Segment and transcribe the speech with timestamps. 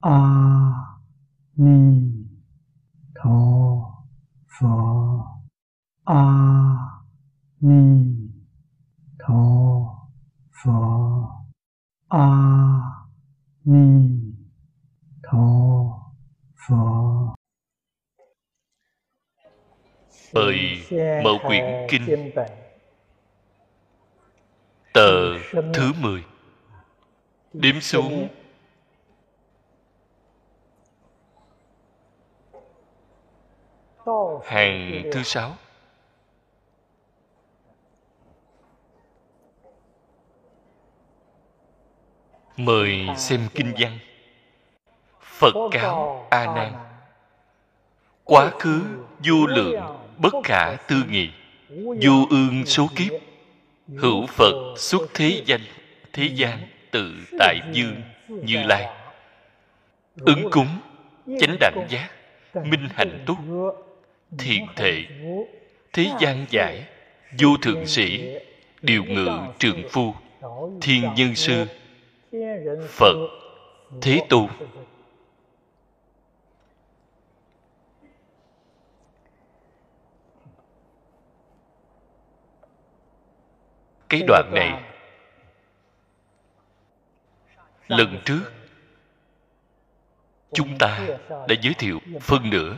[0.00, 0.18] a
[1.56, 2.12] ni
[3.14, 3.36] tho
[4.48, 4.68] phở
[6.04, 6.24] a
[7.60, 8.14] ni
[9.18, 9.42] tho
[10.64, 10.72] phở
[12.08, 12.26] a
[13.64, 14.10] ni
[15.22, 15.38] tho
[16.68, 16.76] phở
[20.32, 20.58] bởi
[21.24, 22.30] mở quyển kinh
[24.92, 25.38] Tờ
[25.74, 26.24] thứ 10
[27.52, 28.28] Đếm xuống
[34.44, 35.56] Hàng thứ sáu.
[42.56, 43.98] Mời xem kinh văn.
[45.20, 46.72] Phật cáo A Nan.
[48.24, 48.82] Quá khứ
[49.24, 49.80] vô lượng,
[50.18, 51.30] bất khả tư nghị.
[51.68, 53.12] Vô ương số kiếp.
[53.98, 55.60] Hữu Phật xuất thế danh,
[56.12, 56.58] Thế gian
[56.90, 58.86] tự tại dương Như Lai.
[60.16, 60.68] Ứng cúng,
[61.40, 62.10] Chánh đẳng giác,
[62.54, 63.36] Minh hạnh túc
[64.38, 65.04] Thiện thệ
[65.92, 66.84] Thế gian giải
[67.38, 68.34] Vô thượng sĩ
[68.82, 69.28] Điều ngự
[69.58, 70.14] trường phu
[70.82, 71.66] Thiên nhân sư
[72.88, 73.16] Phật
[74.02, 74.48] Thế tôn.
[84.10, 84.82] cái đoạn này
[87.88, 88.52] lần trước
[90.52, 92.76] chúng ta đã giới thiệu phân nửa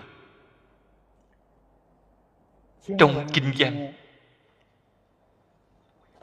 [2.99, 3.93] trong kinh văn.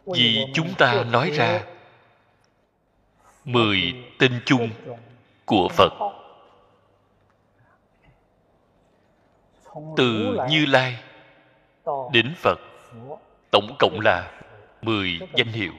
[0.06, 1.64] Vì chúng ta nói ra,
[3.46, 4.70] mười tên chung
[5.46, 5.94] của phật.
[9.98, 10.98] Từ như lai
[12.14, 12.60] đến phật,
[13.52, 14.42] tổng cộng là
[14.82, 15.74] mười danh hiệu.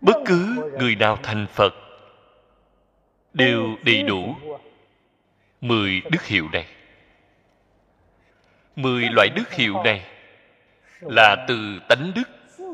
[0.00, 1.74] Bất cứ người nào thành phật
[3.32, 4.34] đều đầy đủ
[5.60, 6.66] mười đức hiệu này.
[8.76, 10.06] Mười loại đức hiệu này
[11.00, 12.28] là từ tánh đức,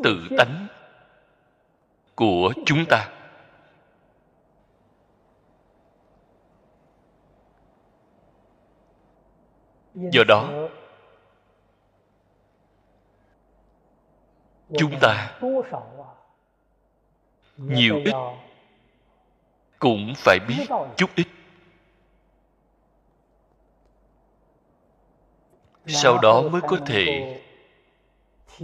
[0.05, 0.67] tự tánh
[2.15, 3.09] của chúng ta.
[9.95, 10.69] Do đó,
[14.79, 15.39] chúng ta
[17.57, 18.15] nhiều ít
[19.79, 20.67] cũng phải biết
[20.97, 21.27] chút ít.
[25.87, 27.39] Sau đó mới có thể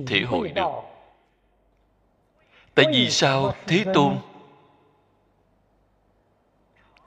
[0.06, 0.62] thể hội được.
[2.74, 4.16] tại vì sao thế tôn?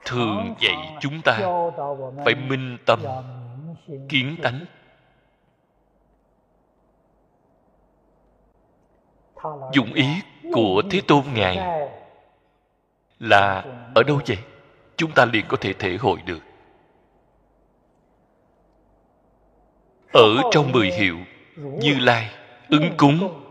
[0.04, 1.38] Thường dạy chúng ta
[2.24, 3.00] phải minh tâm
[4.08, 4.64] kiến tánh.
[9.72, 10.06] Dụng ý
[10.52, 11.56] của thế tôn ngài
[13.18, 13.64] là
[13.94, 14.38] ở đâu vậy?
[14.96, 16.51] Chúng ta liền có thể thể hội được
[20.12, 21.18] ở trong mười hiệu,
[21.56, 22.30] như lai,
[22.68, 23.44] ứng cúng,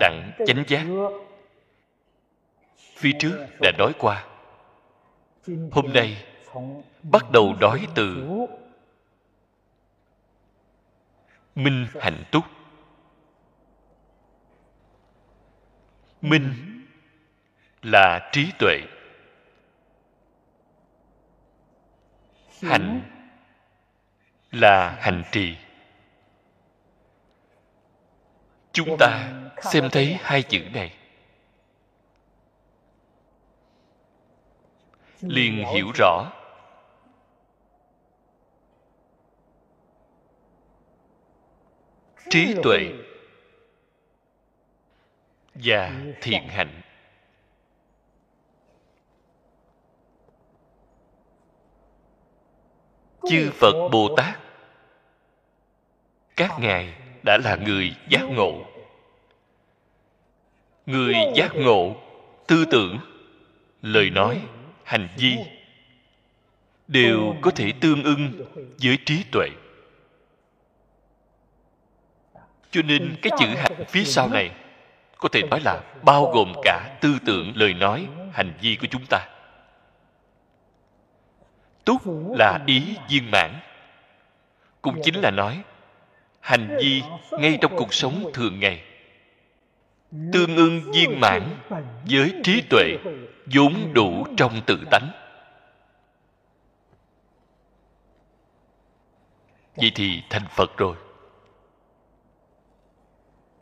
[0.00, 0.86] đặng chánh giác.
[2.96, 4.26] Phía trước đã nói qua,
[5.70, 6.24] hôm nay
[7.02, 8.28] bắt đầu nói từ
[11.54, 12.44] minh hạnh túc.
[16.20, 16.54] Minh
[17.82, 18.80] là trí tuệ.
[22.62, 23.02] Hạnh
[24.52, 25.56] là hành trì.
[28.72, 30.98] Chúng ta xem thấy hai chữ này.
[35.20, 36.32] Liền hiểu rõ.
[42.30, 42.92] Trí tuệ
[45.54, 46.80] và thiện hạnh.
[53.30, 54.38] Chư phật bồ tát
[56.36, 58.64] các ngài đã là người giác ngộ.
[60.86, 61.96] Người giác ngộ,
[62.46, 62.98] tư tưởng,
[63.82, 64.40] lời nói,
[64.84, 65.36] hành vi
[66.88, 68.44] đều có thể tương ưng
[68.82, 69.48] với trí tuệ.
[72.70, 74.50] Cho nên cái chữ hạnh phía sau này
[75.18, 79.06] có thể nói là bao gồm cả tư tưởng, lời nói, hành vi của chúng
[79.10, 79.28] ta.
[81.84, 82.02] Túc
[82.38, 83.54] là ý viên mãn,
[84.82, 85.62] cũng chính là nói
[86.42, 88.82] hành vi ngay trong cuộc sống thường ngày.
[90.32, 91.42] Tương ưng viên mãn
[92.10, 92.96] với trí tuệ
[93.54, 95.10] vốn đủ trong tự tánh.
[99.76, 100.96] Vậy thì thành phật rồi.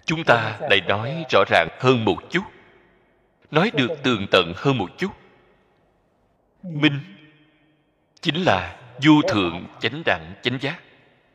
[0.05, 2.43] Chúng ta lại nói rõ ràng hơn một chút,
[3.51, 5.11] nói được tường tận hơn một chút.
[6.63, 7.01] Minh
[8.21, 10.81] chính là du thượng chánh đẳng chánh giác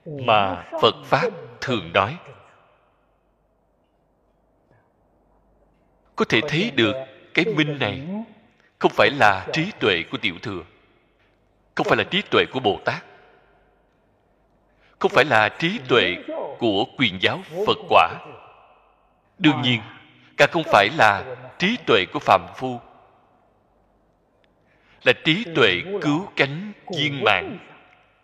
[0.06, 1.30] mà phật pháp
[1.62, 2.18] thường nói,
[6.16, 6.94] có thể thấy được
[7.34, 8.02] cái minh này
[8.80, 10.62] không phải là trí tuệ của tiểu thừa,
[11.75, 13.04] không phải là trí tuệ của bồ tát,
[15.00, 16.16] không phải là trí tuệ
[16.60, 18.13] của quyền giáo phật quả.
[19.38, 19.81] Đương nhiên,
[20.38, 22.80] càng không phải là trí tuệ của Phạm phu,
[25.04, 27.57] là trí tuệ cứu cánh viên mạng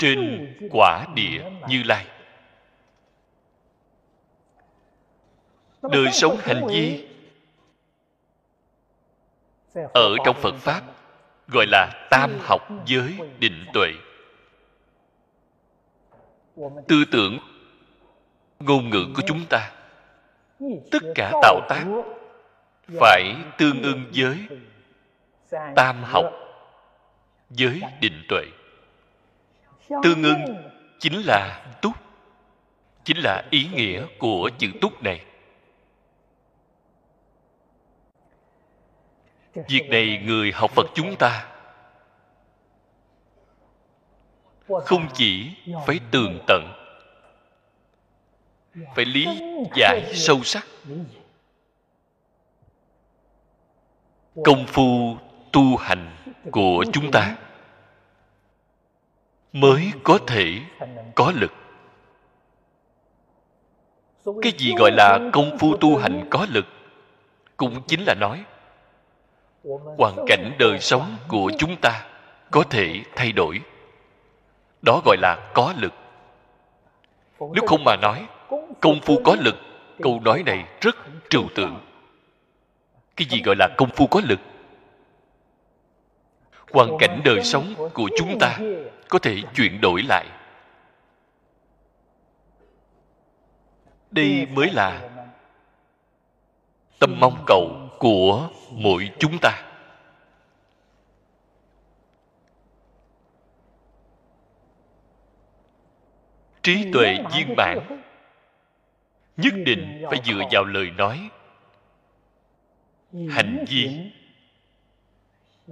[0.01, 2.06] trên quả địa như lai
[5.81, 7.07] đời sống hành vi
[9.94, 10.81] ở trong phật pháp
[11.48, 13.94] gọi là tam học giới định tuệ
[16.88, 17.39] tư tưởng
[18.59, 19.71] ngôn ngữ của chúng ta
[20.92, 21.86] tất cả tạo tác
[23.00, 24.38] phải tương ưng với
[25.75, 26.25] tam học
[27.50, 28.44] giới định tuệ
[30.03, 31.93] tương ưng chính là túc
[33.03, 35.25] chính là ý nghĩa của chữ túc này.
[39.53, 41.47] Việc này người học phật chúng ta
[44.67, 45.51] không chỉ
[45.88, 46.73] phải tường tận
[48.95, 49.27] phải lý
[49.75, 50.67] giải sâu sắc.
[54.44, 55.17] Công phu
[55.51, 56.15] tu hành
[56.51, 57.37] của chúng ta
[59.53, 60.59] mới có thể
[61.15, 61.53] có lực.
[64.42, 66.65] Cái gì gọi là công phu tu hành có lực
[67.57, 68.44] cũng chính là nói,
[69.98, 72.06] hoàn cảnh đời sống của chúng ta
[72.51, 73.62] có thể thay đổi.
[74.81, 75.94] Đó gọi là có lực.
[77.39, 78.25] Nếu không mà nói,
[78.80, 79.56] công phu có lực,
[80.01, 80.95] câu nói này rất
[81.30, 81.80] trừu tượng.
[83.15, 84.39] Cái gì gọi là công phu có lực?
[86.73, 88.59] Hoàn cảnh đời sống của chúng ta
[89.09, 90.25] có thể chuyển đổi lại.
[94.12, 95.09] Đây mới là
[97.00, 99.68] tâm mong cầu của mỗi chúng ta.
[106.63, 108.01] Trí tuệ viên bản
[109.38, 111.29] nhất định phải dựa vào lời nói,
[113.29, 114.12] hành vi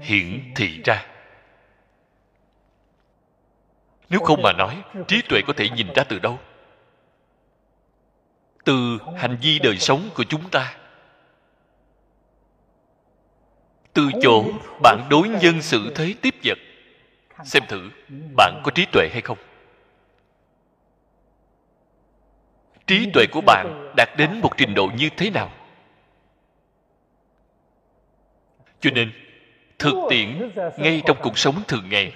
[0.02, 1.06] hiển thị ra.
[4.10, 6.40] Nếu không mà nói, trí tuệ có thể nhìn ra từ đâu?
[8.64, 10.76] Từ hành vi đời sống của chúng ta.
[13.94, 14.44] Từ chỗ
[14.84, 16.58] bạn đối nhân xử thế tiếp vật.
[17.44, 17.90] Xem thử,
[18.38, 19.38] bạn có trí tuệ hay không?
[22.88, 25.52] Trí tuệ của bạn đạt đến một trình độ như thế nào?
[28.80, 29.29] Cho nên
[29.80, 32.14] thực tiễn ngay trong cuộc sống thường ngày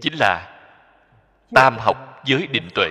[0.00, 0.58] chính là
[1.54, 2.88] tam học giới định tuệ.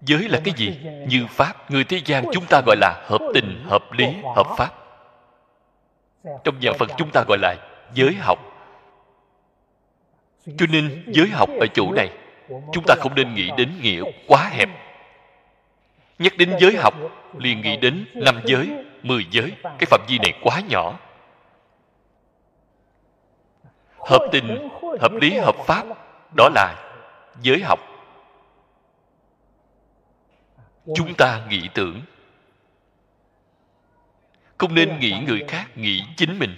[0.00, 0.78] Giới là cái gì?
[1.08, 1.70] Như pháp.
[1.70, 4.70] Người thế gian chúng ta gọi là hợp tình hợp lý hợp pháp.
[6.44, 7.56] trong nhà phật chúng ta gọi là
[7.94, 8.38] giới học.
[10.58, 12.08] cho nên giới học ở chỗ này
[12.72, 14.68] chúng ta không nên nghĩ đến nghĩa quá hẹp.
[16.18, 16.94] Nhắc đến giới học
[17.38, 19.52] liền nghĩ đến năm giới mười giới.
[19.62, 20.98] Cái phạm vi này quá nhỏ.
[23.98, 24.68] Hợp tình,
[25.00, 25.86] hợp lý, hợp pháp,
[26.36, 26.90] đó là
[27.42, 27.80] giới học.
[30.94, 32.02] Chúng ta nghĩ tưởng.
[34.58, 36.56] Không nên nghĩ người khác nghĩ chính mình.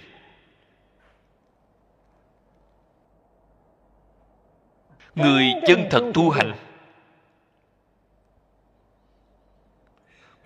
[5.15, 6.66] Người chân thật tu hành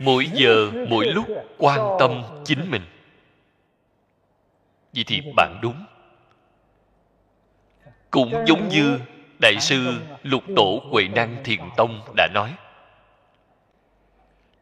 [0.01, 1.25] mỗi giờ, mỗi lúc
[1.58, 2.81] quan tâm chính mình.
[4.96, 5.86] Vậy thì bạn đúng.
[8.12, 9.00] Cũng giống như
[9.41, 9.93] đại sư
[10.24, 12.53] lục tổ huệ năng thiền tông đã nói,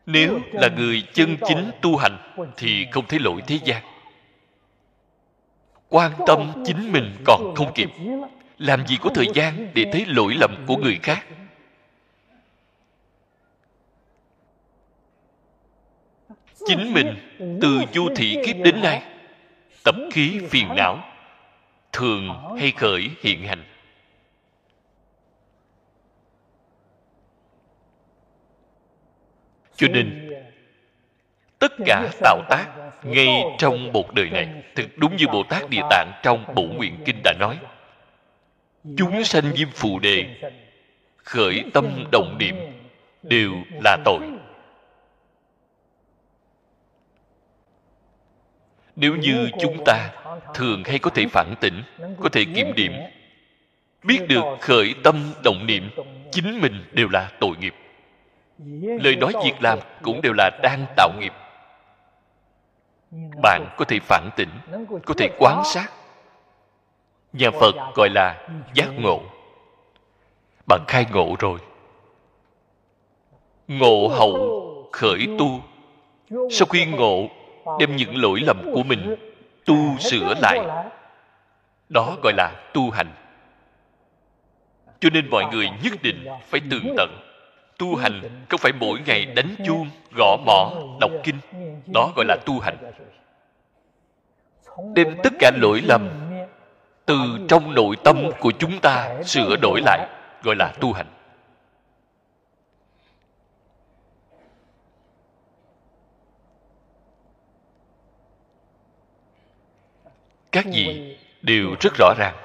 [0.06, 2.18] nếu là người chân chính tu hành
[2.58, 3.84] thì không thấy lỗi thế gian.
[5.90, 7.90] Quan tâm chính mình còn không kịp.
[8.58, 11.26] Làm gì có thời gian để thấy lỗi lầm của người khác?
[16.66, 17.16] Chính mình,
[17.62, 19.04] từ du thị kiếp đến nay,
[19.84, 21.04] tập khí phiền não,
[21.94, 23.64] thường hay khởi hiện hành.
[29.76, 30.32] Cho nên,
[31.60, 32.66] tất cả tạo tác
[33.04, 36.96] ngay trong một đời này thực đúng như bồ tát địa tạng trong bộ nguyện
[37.06, 37.58] kinh đã nói.
[38.98, 40.26] Chúng sanh diêm phù đề,
[41.24, 42.56] khởi tâm động niệm,
[43.24, 43.52] đều
[43.84, 44.20] là tội.
[49.00, 50.10] Nếu như chúng ta
[50.54, 51.84] thường hay có thể phản tỉnh,
[52.20, 52.94] có thể kiểm điểm,
[54.04, 55.90] biết được khởi tâm động niệm,
[56.32, 57.76] chính mình đều là tội nghiệp.
[59.02, 61.34] Lời nói việc làm cũng đều là đang tạo nghiệp.
[63.44, 64.50] Bạn có thể phản tỉnh,
[65.06, 65.92] có thể quán sát.
[67.34, 69.22] Nhà phật gọi là giác ngộ.
[70.68, 71.60] Bạn khai ngộ rồi.
[73.68, 75.62] Ngộ hậu khởi tu.
[76.52, 77.28] Sau khi ngộ
[77.80, 79.16] đem những lỗi lầm của mình
[79.66, 80.60] tu sửa lại.
[81.90, 83.08] Đó gọi là tu hành.
[85.00, 87.10] Cho nên mọi người nhất định phải tường tận.
[87.78, 91.38] Tu hành không phải mỗi ngày đánh chuông, gõ mỏ đọc kinh.
[91.94, 92.78] Đó gọi là tu hành.
[94.94, 96.10] Đem tất cả lỗi lầm
[97.06, 97.16] từ
[97.48, 100.08] trong nội tâm của chúng ta sửa đổi lại,
[100.44, 101.06] gọi là tu hành.
[110.52, 112.36] Các vị đều rất rõ ràng.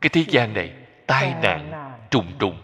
[0.00, 0.74] Cái thế gian này
[1.06, 2.60] tai nạn trùng trùng.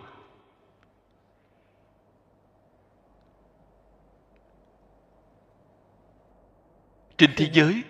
[7.16, 7.83] Trên thế giới,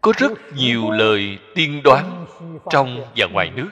[0.00, 2.26] có rất nhiều lời tiên đoán
[2.70, 3.70] trong và ngoài nước.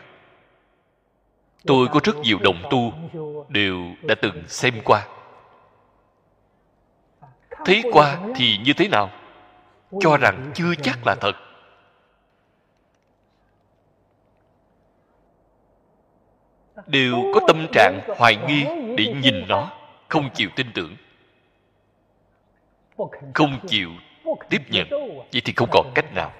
[1.67, 2.93] Tôi có rất nhiều đồng tu
[3.49, 5.07] đều đã từng xem qua.
[7.65, 9.11] Thấy qua thì như thế nào?
[10.01, 11.33] Cho rằng chưa chắc là thật.
[16.87, 18.65] Đều có tâm trạng hoài nghi
[18.97, 19.73] để nhìn nó
[20.09, 20.97] không chịu tin tưởng.
[23.35, 23.91] Không chịu
[24.49, 24.91] tiếp nhận.
[25.33, 26.33] vậy thì không còn cách nào.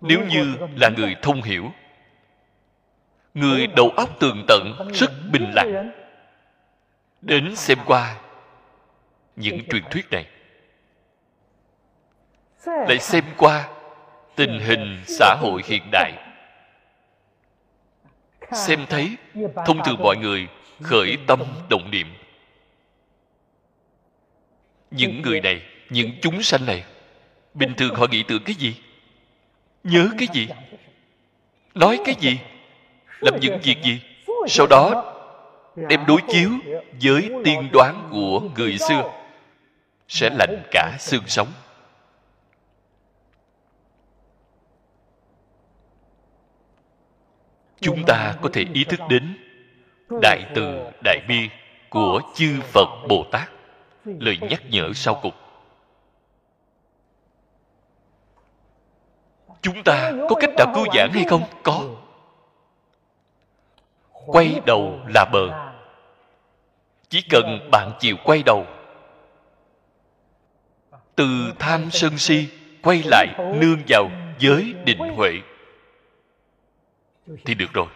[0.00, 1.70] Nếu như là người thông hiểu
[3.34, 5.90] người đầu óc tường tận rất bình lặng.
[7.20, 8.16] Đến xem qua
[9.36, 10.26] những truyền thuyết này.
[12.66, 13.68] Lại xem qua
[14.36, 16.12] tình hình xã hội hiện đại.
[18.52, 19.16] Xem thấy
[19.66, 20.48] thông thường mọi người
[20.82, 22.06] khởi tâm động niệm.
[24.90, 26.84] Những người này những chúng sanh này
[27.54, 28.76] bình thường họ nghĩ tưởng cái gì?
[29.84, 30.48] Nhớ cái gì?
[31.74, 32.38] Nói cái gì?
[33.20, 34.00] Làm những việc gì?
[34.48, 35.12] Sau đó
[35.76, 36.50] đem đối chiếu
[37.02, 39.12] với tiên đoán của người xưa
[40.08, 41.48] sẽ lạnh cả xương sống.
[47.80, 49.36] Chúng ta có thể ý thức đến
[50.22, 51.48] đại từ, đại bi
[51.90, 53.50] của chư phật bồ tát.
[54.04, 55.34] Lời nhắc nhở sau cùng.
[59.62, 61.42] Chúng ta có cách nào cứu giảng hay không?
[61.62, 61.84] Có.
[64.12, 65.72] Quay đầu là bờ.
[67.08, 68.66] Chỉ cần bạn chịu quay đầu
[71.16, 72.48] từ tham sân si
[72.82, 73.26] quay lại
[73.60, 75.30] nương vào giới định huệ.
[77.44, 77.86] Thì được rồi.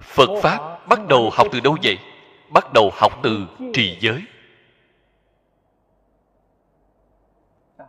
[0.00, 1.98] Phật pháp bắt đầu học từ đâu vậy?
[2.48, 4.22] Bắt đầu học từ trì giới.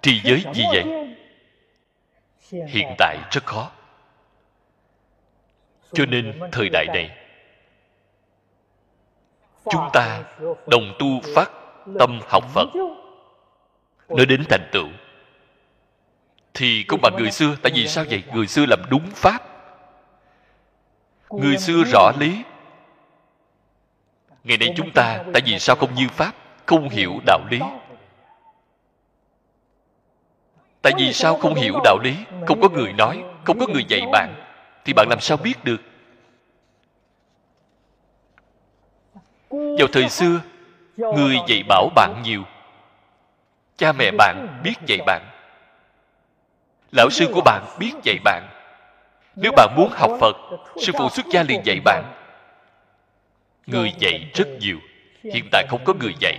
[0.02, 1.16] Trì giới gì vậy?
[2.68, 3.72] Hiện tại rất khó.
[5.94, 7.21] Cho nên thời đại này
[9.70, 10.24] chúng ta
[10.68, 11.52] đồng tu phát
[12.00, 12.68] tâm học phật.
[14.10, 14.88] Nói đến thành tựu,
[16.54, 18.24] thì không bằng người xưa, tại vì sao vậy?
[18.34, 19.40] Người xưa làm đúng pháp.
[21.30, 22.44] Người xưa rõ lý.
[24.44, 26.32] Ngày nay chúng ta, tại vì sao không như pháp,
[26.66, 27.60] không hiểu đạo lý?
[30.82, 32.16] Tại vì sao không hiểu đạo lý?
[32.48, 34.34] Không có người nói, không có người dạy bạn,
[34.86, 35.82] thì bạn làm sao biết được?
[39.78, 40.40] Vào thời xưa,
[40.98, 42.44] người dạy bảo bạn nhiều.
[43.78, 45.22] Cha mẹ bạn biết dạy bạn.
[46.92, 48.48] Lão sư của bạn biết dạy bạn.
[49.36, 50.36] Nếu bạn muốn học phật,
[50.78, 52.04] sư phụ xuất gia liền dạy bạn.
[53.66, 54.78] Người dạy rất nhiều.
[55.24, 56.38] Hiện tại không có người dạy.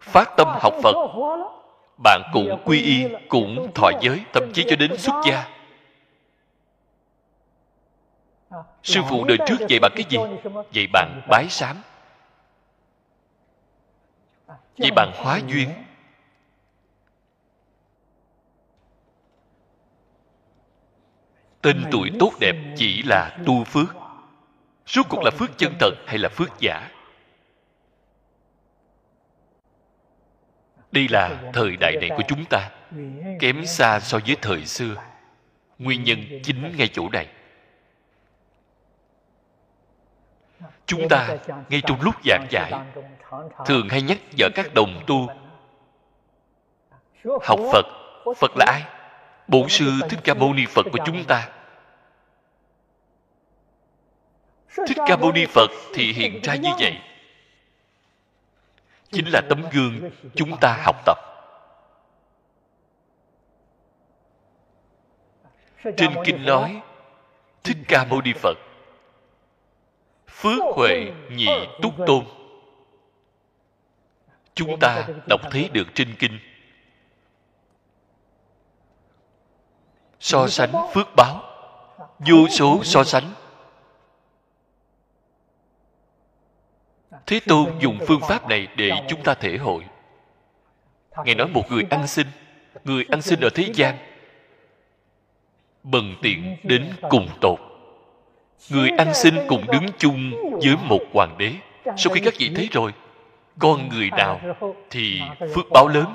[0.00, 0.94] Phát tâm học phật.
[2.04, 5.57] Bạn cũng quy y, cũng thọ giới thậm chí cho đến xuất gia.
[8.88, 10.18] Sư phụ đời trước dạy bạn cái gì?
[10.72, 11.76] Dạy bạn bái sám.
[14.76, 15.70] Dạy bạn hóa duyên.
[21.62, 23.96] Tên tuổi tốt đẹp chỉ là tu phước.
[24.86, 26.90] Suốt cuộc là phước chân thật hay là phước giả?
[30.92, 32.70] Đây là thời đại này của chúng ta,
[33.40, 34.94] kém xa so với thời xưa.
[35.78, 37.28] Nguyên nhân chính ngay chỗ này.
[40.88, 41.36] Chúng ta
[41.68, 42.72] ngay trong lúc giảng giải,
[43.66, 45.28] thường hay nhắc nhở các đồng tu,
[47.42, 47.86] học phật
[48.36, 48.82] phật là ai?
[49.48, 51.48] Bổn sư thích ca mâu ni phật của chúng ta.
[54.76, 56.98] Thích ca mâu ni phật thì hiện ra như vậy.
[59.10, 61.18] Chính là tấm gương chúng ta học tập.
[65.96, 66.82] Trên kinh nói,
[67.62, 68.67] thích ca mâu ni phật
[70.38, 71.48] phước huệ nhị
[71.82, 72.24] túc tôn.
[74.54, 76.38] Chúng ta đọc thấy được trên kinh.
[80.20, 81.42] So sánh phước báo.
[82.18, 83.32] Vô số so sánh.
[87.26, 89.84] Thế tôn dùng phương pháp này để chúng ta thể hội.
[91.24, 92.26] Ngài nói một người ăn xin.
[92.84, 93.98] Người ăn xin ở thế gian.
[95.82, 97.67] Bần tiện đến cùng tột
[98.70, 101.52] người ăn xin cùng đứng chung với một hoàng đế.
[101.96, 102.92] Sau khi các vị thấy rồi,
[103.58, 104.40] con người nào
[104.90, 105.20] thì
[105.54, 106.14] phước báo lớn.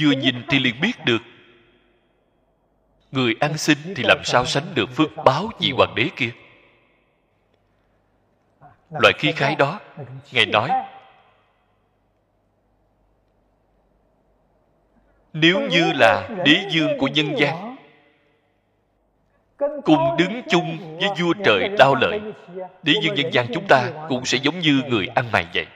[0.00, 1.22] Vừa nhìn thì liền biết được.
[3.12, 6.30] Người ăn xin thì làm sao sánh được phước báo vị hoàng đế kia?
[8.90, 9.80] Loại khí khái đó,
[10.32, 10.70] ngài nói,
[15.32, 17.69] nếu như là đế dương của nhân gian
[19.84, 22.20] cùng đứng chung với vua trời đao lợi
[22.82, 25.66] đế dương nhân gian chúng ta cũng sẽ giống như người ăn mày vậy.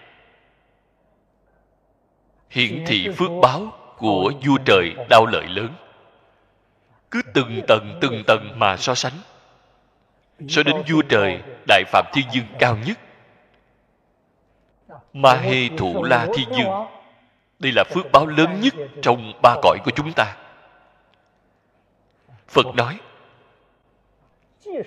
[2.51, 5.69] hiển thị phước báo của vua trời đao lợi lớn.
[7.11, 9.13] Cứ từng tầng từng tầng mà so sánh.
[10.49, 12.99] So đến vua trời đại phạm thiên dương cao nhất.
[15.13, 16.87] Ma hê thụ la thiên dương.
[17.59, 20.37] Đây là phước báo lớn nhất trong ba cõi của chúng ta.
[22.49, 22.99] Phật nói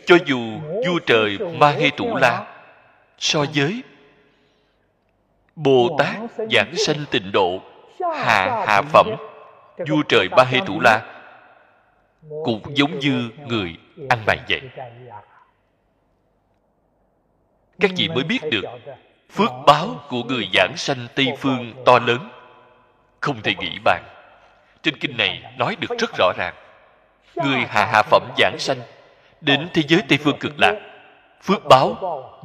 [0.05, 0.39] cho dù
[0.85, 2.45] vua trời ma hê tủ la
[3.17, 3.83] so với
[5.55, 6.15] bồ tát
[6.51, 7.59] giảng sanh tịnh độ
[7.99, 9.07] hạ hạ phẩm,
[9.87, 11.01] vua trời Ba hê Thủ la
[12.43, 13.75] cũng giống như người
[14.09, 14.61] ăn mày vậy.
[17.79, 18.65] Các vị mới biết được
[19.31, 22.29] phước báo của người giảng sanh tây phương to lớn,
[23.19, 24.03] không thể nghĩ bàn.
[24.83, 26.53] Trên kinh này nói được rất rõ ràng,
[27.35, 28.77] người hạ hạ phẩm giảng sanh
[29.41, 30.75] đến thế giới tây phương cực lạc,
[31.43, 31.95] phước báo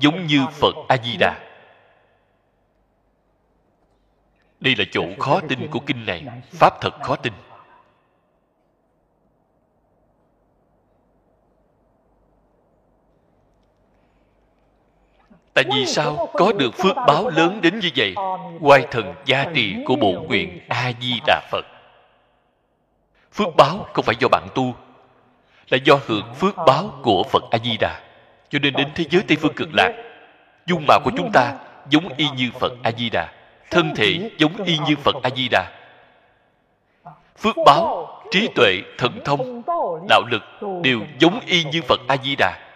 [0.01, 1.53] giống như phật a di đà
[4.63, 7.33] đây là chỗ khó tin của kinh này, pháp thật khó tin.
[15.55, 18.15] Tại vì sao có được phước báo lớn đến như vậy?
[18.61, 21.65] Quay thần gia trì của bổn nguyện a di đà phật.
[23.33, 24.75] Phước báo không phải do bạn tu
[25.71, 28.01] là do hưởng phước báo của phật a di đà
[28.51, 29.93] cho nên đến thế giới tây phương cực lạc,
[30.67, 31.55] dung mạo của chúng ta
[31.91, 33.33] giống y như phật a di đà
[33.71, 35.79] thân thể giống y như phật a di đà
[37.37, 39.63] phước báo, trí tuệ, thần thông,
[40.09, 40.43] đạo lực
[40.83, 42.69] đều giống y như phật a di đà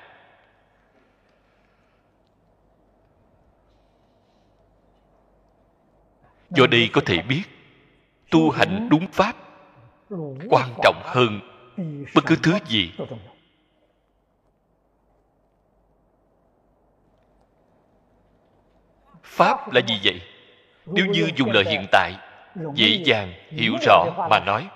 [6.51, 7.42] do đây có thể biết,
[8.31, 9.37] tu hành đúng pháp
[10.51, 11.56] quan trọng hơn
[12.14, 12.92] bất cứ thứ gì.
[19.22, 20.20] Pháp là gì vậy?
[20.86, 22.14] Nếu như dùng lời hiện tại,
[22.74, 24.68] dễ dàng hiểu rõ mà nói.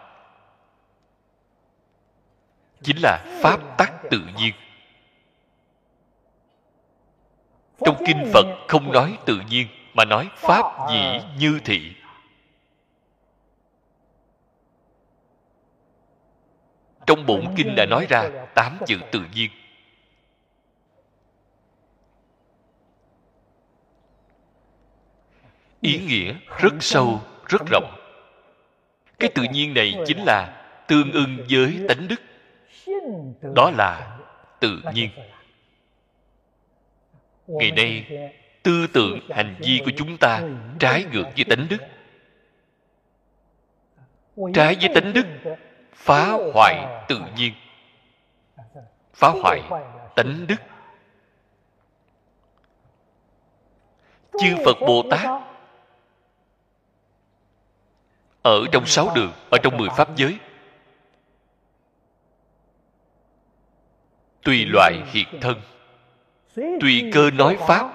[2.83, 4.55] Chính là pháp tắc tự nhiên.
[7.85, 11.93] Trong kinh phật không nói tự nhiên, mà nói pháp dĩ như thị.
[17.11, 19.51] Trong bổn kinh đã nói ra tám chữ tự nhiên.
[25.81, 27.97] Ý nghĩa rất sâu, rất rộng.
[29.19, 32.23] Cái tự nhiên này chính là tương ưng với tánh đức.
[33.55, 34.19] Đó là
[34.61, 35.11] tự nhiên.
[37.47, 38.07] Ngày nay,
[38.63, 40.43] tư tưởng, hành vi của chúng ta
[40.79, 41.83] trái ngược với tánh đức.
[44.55, 45.27] Trái với tánh đức
[46.01, 47.55] phá hoại tự nhiên.
[49.15, 49.63] Phá hoại
[50.17, 50.57] tánh đức.
[54.41, 55.43] Chư phật bồ tát
[58.43, 60.39] ở trong sáu đường ở trong mười pháp giới.
[64.43, 65.61] Tùy loại hiện thân
[66.81, 67.91] tùy cơ nói pháp.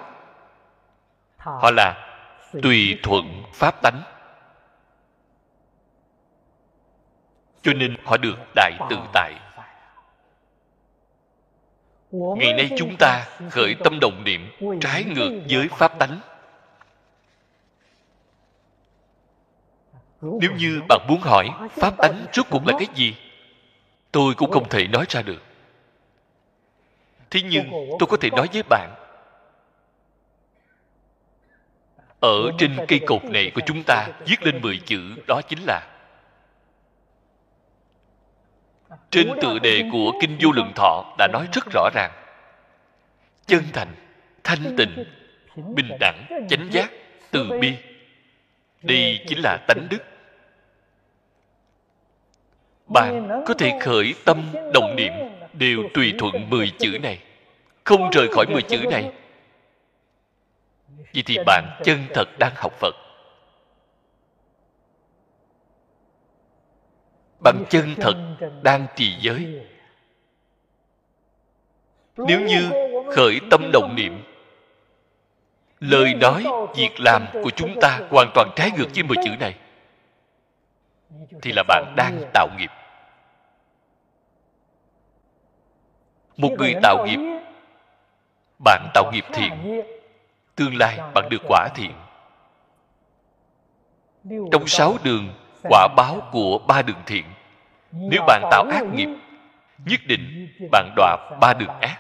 [1.37, 2.17] Họ là
[2.61, 4.01] tùy thuận pháp tánh
[7.65, 9.34] cho nên họ được đại tự tại.
[12.12, 14.51] Ngày nay chúng ta khởi tâm đồng niệm
[14.82, 16.19] trái ngược với pháp tánh.
[20.21, 23.15] Nếu như bạn muốn hỏi pháp tánh rốt cuộc là cái gì,
[24.12, 25.43] tôi cũng không thể nói ra được.
[27.30, 28.95] Thế nhưng tôi có thể nói với bạn,
[32.19, 35.94] ở trên cây cột này của chúng ta viết lên 10 chữ, đó chính là
[39.10, 42.12] trên tựa đề của kinh vô lượng thọ đã nói rất rõ ràng.
[43.45, 43.95] Chân thành,
[44.43, 45.05] thanh tịnh,
[45.55, 46.91] bình đẳng, chánh giác,
[47.31, 47.73] từ bi.
[48.81, 50.03] Đây chính là tánh đức.
[52.88, 55.13] Bạn có thể khởi tâm động niệm
[55.53, 57.19] đều tùy thuận 10 chữ này.
[57.84, 59.12] Không rời khỏi 10 chữ này.
[61.13, 62.95] Vậy thì bạn chân thật đang học phật.
[67.45, 68.15] Bạn chân thật
[68.62, 69.65] đang trì giới.
[72.17, 72.69] nếu như
[73.15, 74.23] khởi tâm động niệm
[75.79, 79.55] lời nói việc làm của chúng ta hoàn toàn trái ngược với mười chữ này.
[81.41, 82.71] Thì là bạn đang tạo nghiệp.
[86.38, 87.19] Một người tạo nghiệp
[88.65, 89.81] bạn tạo nghiệp thiện.
[90.55, 91.91] tương lai bạn được quả thiện.
[94.51, 95.34] trong sáu đường
[95.69, 97.25] quả báo của ba đường thiện
[97.95, 99.10] nếu bạn tạo ác nghiệp,
[99.86, 101.99] nhất định bạn đọa ba đường ác.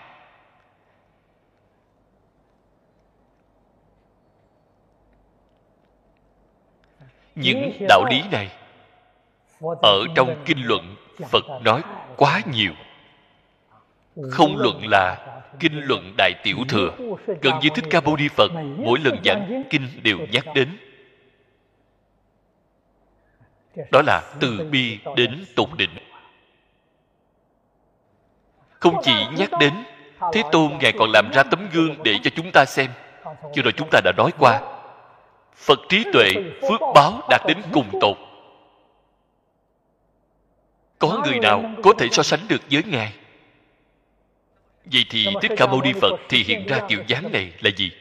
[7.35, 8.51] Những đạo lý này
[9.81, 10.95] ở trong kinh luận,
[11.29, 11.81] phật nói
[12.17, 12.71] quá nhiều.
[14.31, 15.27] Không luận là
[15.59, 16.91] kinh luận đại tiểu thừa.
[17.41, 20.77] Gần như thích ca mâu ni phật mỗi lần giảng kinh đều nhắc đến
[23.91, 25.89] đó là từ bi đến tục định.
[28.69, 29.73] không chỉ nhắc đến
[30.33, 32.91] thế tôn ngài còn làm ra tấm gương để cho chúng ta xem.
[33.53, 34.61] chưa rồi chúng ta đã nói qua.
[35.55, 38.17] Phật trí tuệ phước báo đạt đến cùng tột.
[40.99, 43.13] có người nào có thể so sánh được với ngài?
[44.85, 47.91] Vậy thì thích ca mâu ni phật thì hiện ra kiểu dáng này là gì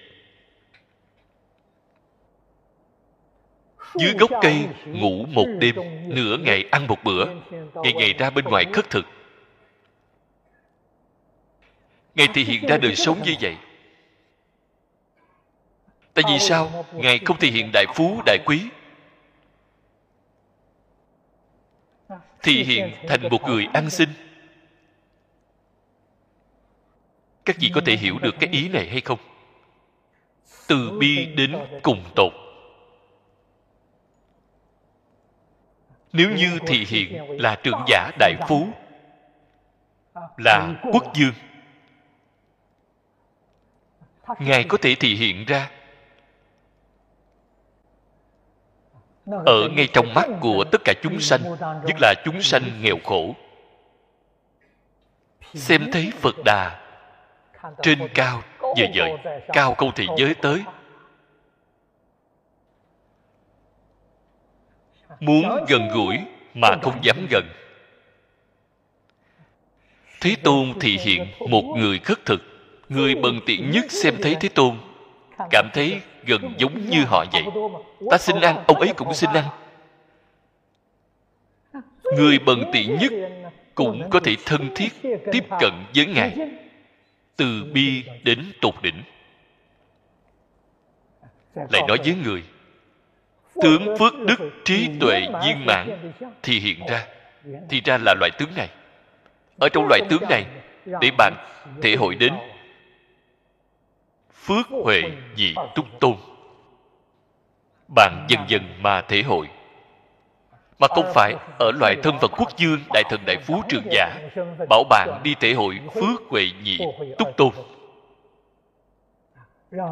[3.99, 5.75] dưới gốc cây ngủ một đêm,
[6.09, 7.27] nửa ngày ăn một bữa.
[7.75, 9.05] Ngày ngày ra bên ngoài khất thực.
[12.15, 13.57] Ngài thể hiện ra đời sống như vậy.
[16.15, 16.87] Tại vì sao?
[16.93, 18.61] Ngài không thể hiện đại phú, đại quý.
[22.43, 24.09] Thì hiện thành một người ăn xin
[27.45, 29.19] các vị có thể hiểu được cái ý này hay không?
[30.69, 32.33] Từ bi đến cùng tột.
[36.15, 38.69] Nếu như thị hiện là trưởng giả đại phú
[40.37, 41.35] là quốc dương
[44.39, 45.71] ngài có thể thị hiện ra
[49.47, 53.35] ở ngay trong mắt của tất cả chúng sanh nhất là chúng sanh nghèo khổ.
[55.55, 56.81] xem thấy phật đà
[57.83, 58.43] trên cao
[58.77, 59.13] dời dời
[59.53, 60.65] cao câu thị giới tới
[65.21, 66.19] muốn gần gũi
[66.55, 67.45] mà không dám gần.
[70.21, 72.43] Thế tôn thị hiện một người khất thực,
[72.89, 74.77] người bần tiện nhất xem thấy thế tôn.
[75.51, 77.45] Cảm thấy gần giống như họ vậy.
[78.11, 79.45] Ta xin ăn ông ấy cũng xin ăn
[82.17, 83.13] người bần tiện nhất
[83.75, 84.89] cũng có thể thân thiết
[85.33, 86.37] tiếp cận với ngài,
[87.37, 89.03] từ bi đến tột đỉnh.
[91.55, 92.43] Lại nói với người
[93.61, 96.13] tướng phước đức trí tuệ viên mãn
[96.43, 97.07] thì hiện ra.
[97.69, 98.69] Thì ra là loại tướng này.
[99.59, 100.47] Ở trong loại tướng này
[101.01, 101.35] để bạn
[101.83, 102.33] thể hội đến
[104.35, 105.03] phước huệ
[105.37, 106.15] dị túc tôn.
[107.95, 109.49] Bạn dần dần mà thể hội.
[110.79, 114.21] Mà không phải ở loại thân phận quốc dương đại thần đại phú trường giả
[114.69, 116.79] bảo bạn đi thể hội phước huệ nhị
[117.19, 117.51] túc tôn.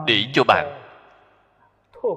[0.07, 0.79] Để cho bạn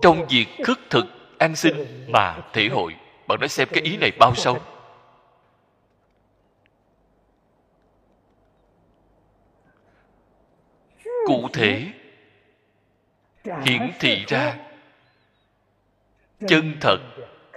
[0.01, 1.05] trong việc khất thực
[1.38, 2.95] an sinh mà thể hội.
[3.28, 4.58] Bạn nói xem cái ý này bao sâu?
[11.26, 11.91] Cụ thể
[13.65, 14.58] hiển thị ra.
[16.48, 16.98] Chân thật,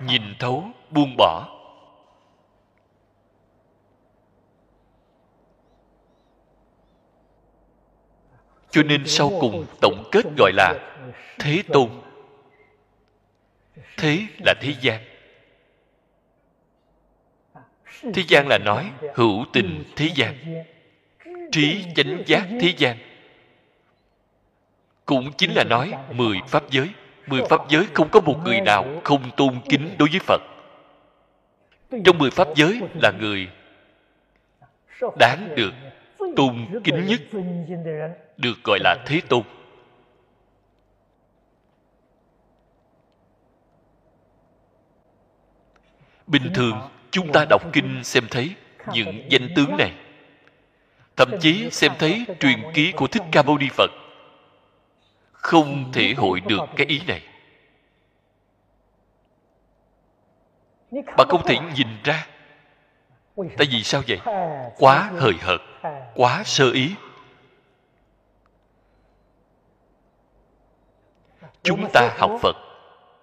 [0.03, 1.49] nhìn thấu, buông bỏ.
[8.71, 10.75] Cho nên sau cùng tổng kết gọi là
[11.38, 11.91] thế tôn
[13.97, 15.01] thế là thế gian.
[18.14, 20.35] Thế gian là nói hữu tình thế gian,
[21.53, 22.97] trí chánh giác thế gian.
[25.07, 26.88] Cũng chính là nói mười pháp giới.
[27.27, 30.43] Mười pháp giới không có một người nào không tôn kính đối với phật.
[32.05, 33.49] Trong mười pháp giới là người
[35.19, 35.73] đáng được
[36.37, 37.21] tôn kính nhất,
[38.37, 39.43] được gọi là thế tôn.
[46.29, 48.55] Bình thường chúng ta đọc kinh xem thấy
[48.93, 49.93] những danh tướng này.
[51.17, 53.91] Thậm chí xem thấy truyền ký của thích ca mâu ni phật.
[55.33, 57.23] Không thể hội được cái ý này.
[60.91, 62.27] Bạn không thể nhìn ra.
[63.37, 64.19] Tại vì sao vậy?
[64.77, 65.61] quá hời hợt
[66.14, 66.95] quá sơ ý.
[71.62, 72.57] Chúng ta học phật.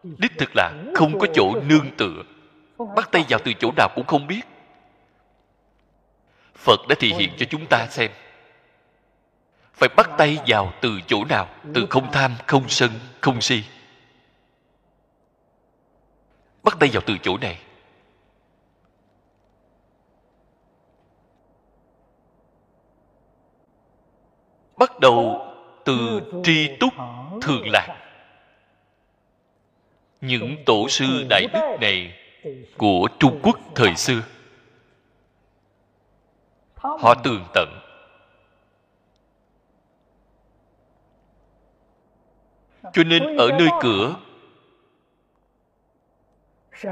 [0.04, 2.24] Đích thực là không có chỗ nương tựa
[2.78, 4.42] bắt tay vào từ chỗ nào cũng không biết.
[6.56, 8.12] Phật đã thể hiện cho chúng ta xem.
[9.74, 11.50] Phải bắt tay vào từ chỗ nào?
[11.74, 13.64] Từ không tham không sân không si.
[16.64, 17.60] Bắt tay vào từ chỗ này.
[24.78, 25.42] Bắt đầu
[25.86, 26.94] từ tri túc
[27.42, 28.02] thường lạc.
[30.22, 32.25] Những tổ sư đại đức này
[32.78, 34.22] của trung quốc thời xưa.
[36.76, 37.80] Họ tường tận.
[42.94, 44.16] Cho nên ở nơi cửa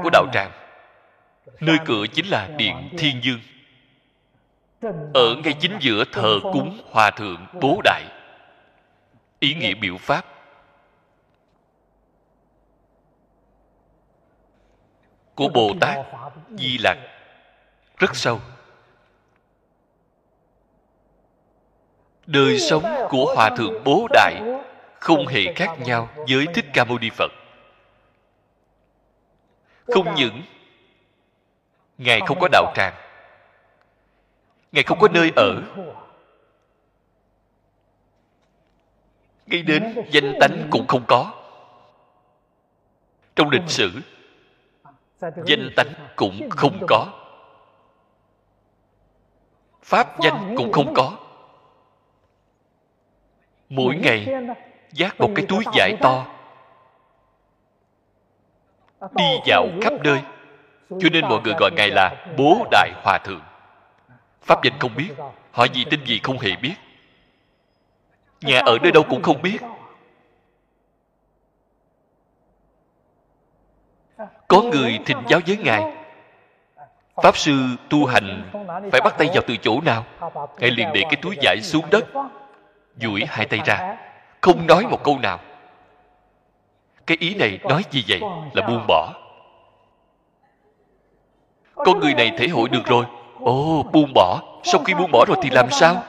[0.02, 0.50] của đạo tràng,
[1.60, 3.40] nơi cửa chính là điện thiên dương.
[5.14, 8.04] Ở ngay chính giữa thờ cúng hòa thượng bố đại,
[9.38, 10.33] ý nghĩa biểu pháp
[15.34, 15.98] của bồ tát
[16.58, 16.98] di lặc.
[17.98, 18.40] Rất sâu.
[22.26, 24.42] Đời sống của hòa thượng bố đại
[25.00, 27.32] không hề khác nhau với thích ca mâu ni phật.
[29.86, 30.42] Không những
[31.98, 32.94] ngài không có đạo tràng
[34.72, 35.62] ngài không có nơi ở.
[39.46, 41.32] ngay đến danh tánh cũng không có.
[43.36, 43.90] Trong lịch sử
[45.20, 47.06] danh tánh cũng không có.
[49.82, 51.18] pháp danh cũng không có.
[53.68, 54.26] Mỗi ngày
[54.92, 56.26] giác một cái túi vải to
[59.14, 60.22] đi dạo khắp nơi.
[60.88, 63.42] Cho nên mọi người gọi ngài là bố đại hòa thượng.
[64.42, 65.10] Pháp danh không biết
[65.50, 66.74] họ gì tên gì không hề biết.
[68.40, 69.58] Nhà ở nơi đâu cũng không biết
[74.48, 75.82] có người thỉnh giáo với ngài.
[77.22, 77.52] Pháp sư
[77.90, 78.50] tu hành
[78.92, 80.04] phải bắt tay vào từ chỗ nào?
[80.58, 82.04] Ngài liền để cái túi vải xuống đất,
[82.96, 83.96] duỗi hai tay ra,
[84.40, 85.40] không nói một câu nào.
[87.06, 88.20] Cái ý này nói gì vậy?
[88.52, 89.12] Là buông bỏ.
[91.74, 93.04] Con người này thể hội được rồi.
[93.40, 94.40] Ồ, buông bỏ.
[94.62, 96.02] Sau khi buông bỏ rồi thì làm sao?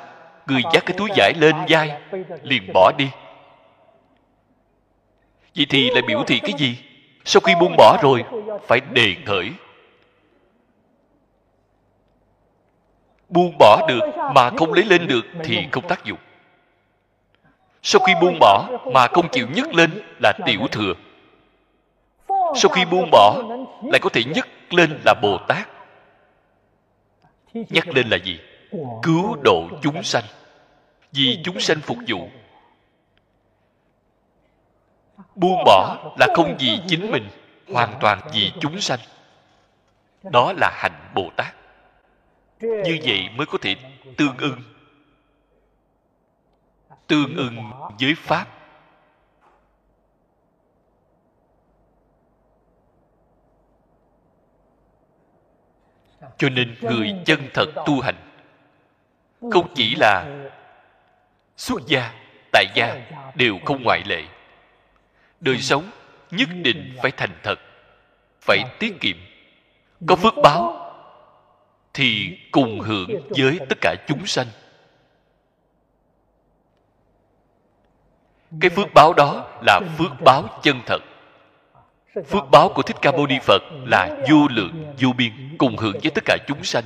[0.47, 2.01] Người dắt cái túi vải lên vai,
[2.43, 3.09] liền bỏ đi.
[5.55, 6.77] Vậy thì lại biểu thị cái gì?
[7.25, 8.23] Sau khi buông bỏ rồi,
[8.67, 9.51] phải đề khởi
[13.29, 13.99] buông bỏ được
[14.35, 16.19] mà không lấy lên được thì không tác dụng.
[17.81, 20.93] Sau khi buông bỏ mà không chịu nhấc lên là tiểu thừa.
[22.55, 23.41] Sau khi buông bỏ,
[23.83, 25.67] lại có thể nhấc lên là bồ tát.
[27.53, 28.39] Nhắc lên là gì?
[29.03, 30.23] Cứu độ chúng sanh.
[31.11, 32.29] Vì chúng sanh phục vụ
[35.35, 37.29] buông bỏ là không vì chính mình,
[37.67, 38.99] hoàn toàn vì chúng sanh.
[40.23, 41.55] Đó là hạnh bồ tát
[42.59, 43.75] như vậy mới có thể
[44.17, 44.61] tương ưng.
[47.07, 48.47] Tương ưng với pháp.
[56.37, 58.15] Cho nên người chân thật tu hành
[59.51, 60.25] không chỉ là
[61.57, 62.13] xuất gia,
[62.51, 62.95] tại gia
[63.35, 64.23] đều không ngoại lệ
[65.39, 65.89] đời sống
[66.31, 67.59] nhất định phải thành thật
[68.45, 69.17] phải tiết kiệm.
[70.07, 70.91] Có phước báo
[71.93, 74.47] thì cùng hưởng với tất cả chúng sanh.
[78.61, 80.99] Cái phước báo đó là phước báo chân thật.
[82.27, 85.99] Phước báo của thích ca mâu ni phật là vô lượng vô biên cùng hưởng
[86.01, 86.83] với tất cả chúng sanh.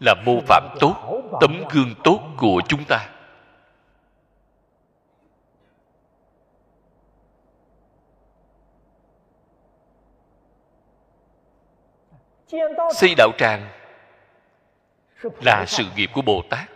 [0.00, 3.09] Là mô phạm tốt tấm gương tốt của chúng ta
[12.94, 13.68] xây đạo tràng
[15.40, 16.70] là sự nghiệp của bồ tát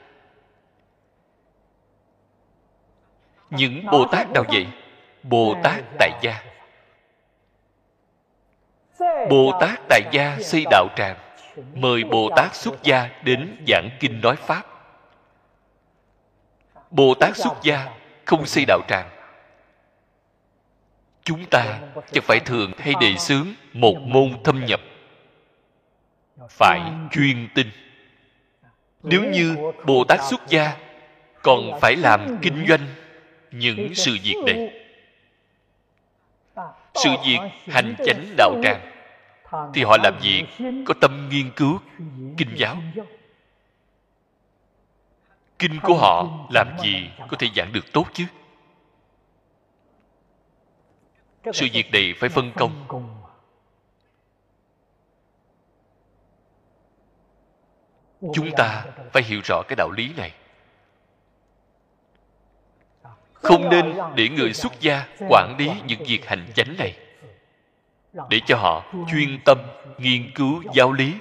[3.51, 4.67] những bồ tát nào vậy?
[5.23, 6.43] Bồ tát tại gia.
[9.31, 11.17] Bồ tát tại gia xây đạo tràng.
[11.75, 14.63] Mời bồ tát xuất gia đến giảng kinh nói pháp.
[16.91, 17.89] Bồ tát xuất gia
[18.25, 19.11] không xây đạo tràng.
[21.23, 21.81] Chúng ta
[22.13, 24.81] chẳng phải thường hay đề xướng một môn thâm nhập
[26.51, 27.71] phải chuyên tinh
[29.05, 30.77] nếu như bồ tát xuất gia,
[31.43, 32.87] còn phải làm kinh doanh
[33.51, 34.81] những sự việc này.
[36.95, 38.81] Sự việc hành chánh đạo tràng,
[39.75, 40.45] thì họ làm việc
[40.87, 41.79] có tâm nghiên cứu,
[42.37, 42.77] kinh giáo.
[45.59, 48.25] Kinh của họ làm gì có thể giảng được tốt chứ?
[51.53, 52.87] Sự việc này phải phân công.
[58.35, 60.33] Chúng ta phải hiểu rõ cái đạo lý này.
[63.33, 66.97] Không nên để người xuất gia quản lý những việc hành chánh này.
[68.31, 69.59] Để cho họ chuyên tâm
[69.99, 71.15] nghiên cứu giáo lý.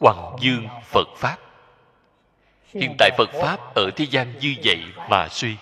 [0.00, 1.36] Hoàng dương phật pháp.
[2.74, 5.56] hiện tại phật pháp ở thế gian như vậy mà suy.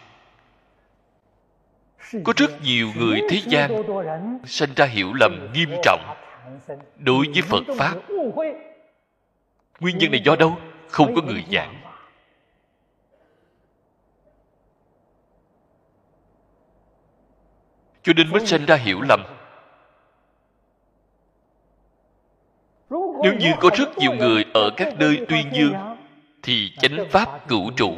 [2.25, 3.83] Có rất nhiều người thế gian
[4.47, 6.17] sinh ra hiểu lầm nghiêm trọng
[6.97, 7.95] đối với phật pháp
[9.81, 10.59] nguyên nhân này do đâu?
[10.89, 11.83] Không có người giảng.
[18.03, 19.23] Cho nên mới sinh ra hiểu lầm.
[23.23, 25.75] Nếu như có rất nhiều người ở các nơi tuyên dương,
[26.43, 27.95] thì chánh pháp cửu trụ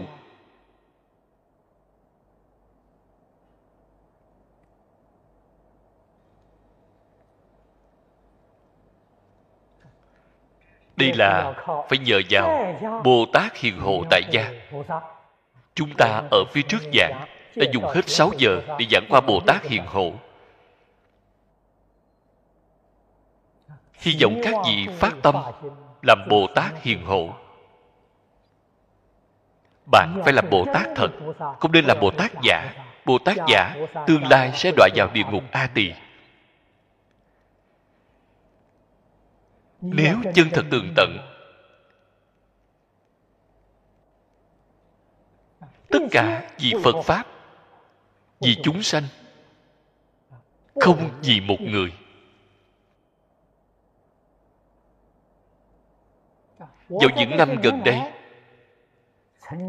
[10.99, 11.55] đây là
[11.89, 14.51] phải nhờ vào bồ tát hiền hộ tại gia.
[15.75, 19.41] Chúng ta ở phía trước giảng đã dùng hết 6 giờ để giảng qua bồ
[19.47, 20.13] tát hiền hộ.
[23.93, 25.35] Hy vọng các vị phát tâm
[26.03, 27.29] làm bồ tát hiền hộ.
[29.93, 31.09] Bạn phải làm bồ tát thật,
[31.61, 32.73] không nên làm bồ tát giả.
[33.05, 33.75] Bồ tát giả
[34.07, 35.93] tương lai sẽ đọa vào địa ngục a tỳ.
[39.81, 41.19] Nếu chân thật tường tận
[45.89, 47.27] tất cả vì phật pháp
[48.41, 49.05] vì chúng sanh
[50.81, 51.93] không vì một người.
[56.89, 57.99] Vào những năm gần đây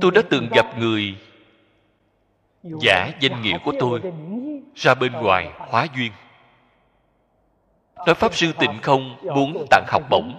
[0.02, 1.18] tôi đã từng gặp người
[2.62, 4.02] giả danh nghĩa của tôi
[4.76, 6.12] ra bên ngoài hóa duyên
[8.06, 10.34] nói pháp sư tịnh không muốn tặng học bổng,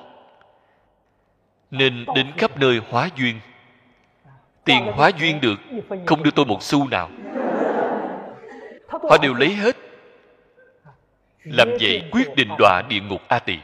[1.70, 3.40] nên đến khắp nơi hóa duyên.
[4.64, 5.60] Tiền hóa duyên được,
[6.06, 7.10] không đưa tôi một xu nào.
[8.88, 9.76] Họ đều lấy hết,
[11.44, 13.58] làm vậy quyết định đọa địa ngục a tỳ.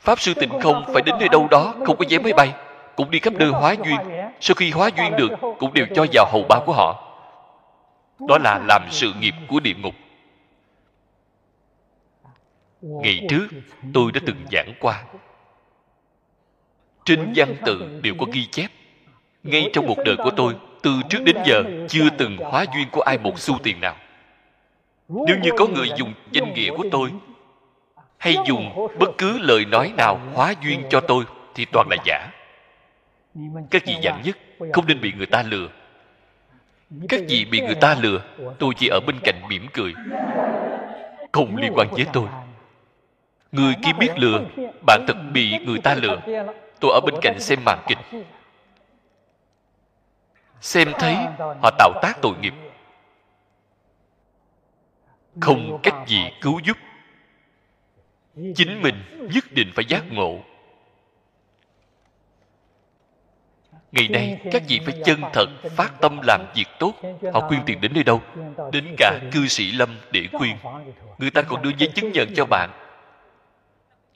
[0.00, 2.52] Pháp sư tịnh không phải đến nơi đâu đó, không có vé máy bay,
[2.96, 3.98] cũng đi khắp nơi hóa duyên.
[4.40, 7.06] Sau khi hóa duyên được, cũng đều cho vào hầu bao của họ.
[8.28, 9.94] Đó là làm sự nghiệp của địa ngục
[12.82, 13.48] ngày trước
[13.94, 15.04] tôi đã từng giảng qua.
[17.04, 18.68] Trên văn tự đều có ghi chép.
[19.42, 23.00] Ngay trong một đời của tôi từ trước đến giờ chưa từng hóa duyên của
[23.00, 23.96] ai một xu tiền nào.
[25.08, 27.10] nếu như có người dùng danh nghĩa của tôi
[28.18, 32.30] hay dùng bất cứ lời nói nào hóa duyên cho tôi thì toàn là giả.
[33.70, 34.38] Các vị dặn nhất
[34.72, 35.68] không nên bị người ta lừa.
[37.08, 38.22] Các vị bị người ta lừa
[38.58, 39.94] tôi chỉ ở bên cạnh mỉm cười.
[41.32, 42.28] Không liên quan với tôi
[43.52, 44.44] người kia biết lừa
[44.86, 46.20] bạn thật bị người ta lừa.
[46.80, 48.24] Tôi ở bên cạnh xem màn kịch.
[50.60, 51.14] Xem thấy
[51.62, 52.54] họ tạo tác tội nghiệp.
[55.40, 56.76] Không cách gì cứu giúp.
[58.56, 60.38] Chính mình nhất định phải giác ngộ.
[63.92, 65.46] Ngày nay, các vị phải chân thật
[65.76, 66.94] phát tâm làm việc tốt.
[67.34, 68.20] Họ quyên tiền đến nơi đâu?
[68.72, 70.56] Đến cả cư sĩ lâm để quyên.
[71.18, 72.70] Người ta còn đưa giấy chứng nhận cho bạn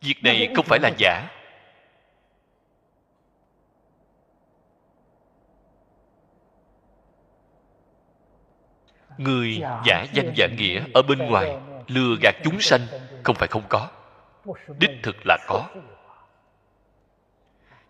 [0.05, 1.29] việc này không phải là giả.
[9.19, 12.81] Người giả danh giả nghĩa ở bên ngoài lừa gạt chúng sanh
[13.23, 13.91] không phải không có.
[14.79, 15.69] Đích thực là có.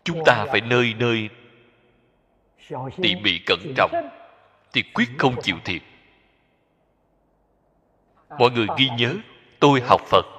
[0.04, 1.28] chúng ta phải nơi nơi
[3.02, 4.08] tỉ mỉ cẩn trọng
[4.72, 5.82] thì quyết không chịu thiệt.
[8.38, 9.14] Mọi người ghi nhớ
[9.60, 10.33] tôi học phật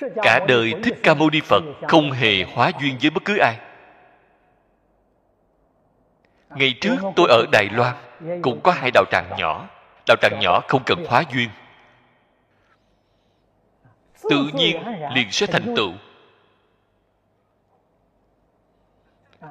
[0.00, 3.58] cả đời thích ca mâu ni phật không hề hóa duyên với bất cứ ai.
[6.50, 7.96] Ngày trước tôi ở đài loan
[8.42, 9.68] cũng có hai đạo tràng nhỏ.
[10.06, 11.48] Đạo tràng nhỏ không cần hóa duyên.
[14.30, 14.82] Tự nhiên
[15.14, 15.92] liền sẽ thành tựu.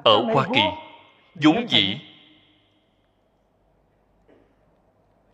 [0.04, 0.62] Ở hoa kỳ
[1.34, 1.98] vốn dĩ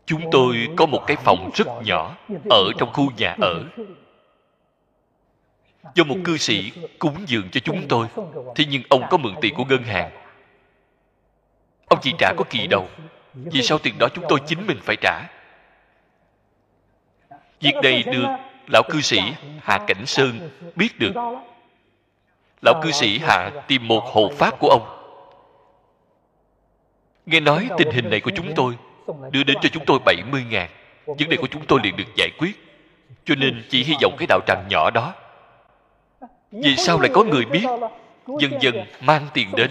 [0.06, 2.16] chúng tôi có một cái phòng rất nhỏ
[2.50, 3.64] ở trong khu nhà ở
[5.94, 8.06] do một cư sĩ cúng dường cho chúng tôi,
[8.54, 10.10] thế nhưng ông có mượn tiền của ngân hàng.
[11.88, 12.88] Ông chỉ trả có kỳ đầu.
[13.34, 15.22] Vì sau tiền đó chúng tôi chính mình phải trả.
[17.60, 18.26] Việc này được
[18.72, 19.20] lão cư sĩ
[19.62, 21.12] hạ cảnh sơn biết được.
[22.62, 24.94] Lão cư sĩ hạ tìm một hộ pháp của ông.
[27.26, 28.76] Nghe nói tình hình này của chúng tôi
[29.30, 30.70] đưa đến cho chúng tôi 70 ngàn.
[31.06, 32.64] Vấn đề của chúng tôi liền được giải quyết.
[33.24, 35.14] Cho nên chỉ hy vọng cái đạo tràng nhỏ đó
[36.52, 37.66] vì sao lại có người biết?
[38.38, 39.70] Dần dần mang tiền đến.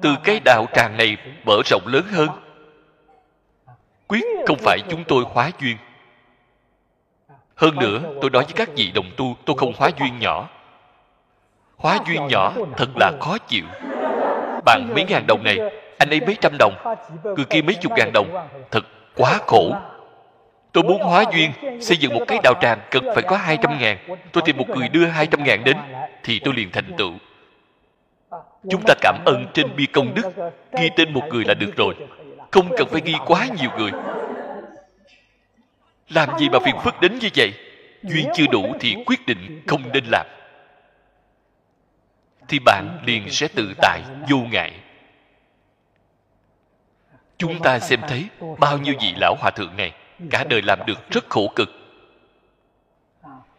[0.00, 2.28] Từ cái đạo tràng này mở rộng lớn hơn.
[4.08, 5.76] Quyết không phải chúng tôi hóa duyên.
[7.54, 10.48] Hơn nữa, tôi nói với các vị đồng tu, tôi không hóa duyên nhỏ.
[11.76, 13.64] Hóa duyên nhỏ thật là khó chịu.
[14.64, 15.58] Bạn mấy ngàn đồng này,
[15.98, 16.74] anh ấy mấy trăm đồng.
[17.24, 18.84] Người kia mấy chục ngàn đồng, thật
[19.14, 19.72] quá khổ
[20.76, 23.78] tôi muốn hóa duyên, xây dựng một cái đạo tràng cần phải có hai trăm
[23.78, 23.98] ngàn.
[24.32, 25.76] Tôi tìm một người đưa hai trăm ngàn đến,
[26.22, 27.12] thì tôi liền thành tựu.
[28.70, 31.94] Chúng ta cảm ơn trên bia công đức, ghi tên một người là được rồi.
[32.50, 33.90] Không cần phải ghi quá nhiều người.
[36.08, 37.52] Làm gì mà phiền phức đến như vậy?
[38.02, 40.26] Duyên chưa đủ thì quyết định không nên làm.
[42.48, 44.72] Thì bạn liền sẽ tự tại, vô ngại.
[47.38, 48.24] Chúng ta xem thấy
[48.58, 49.92] bao nhiêu vị lão hòa thượng này
[50.30, 51.68] cả đời làm được rất khổ cực.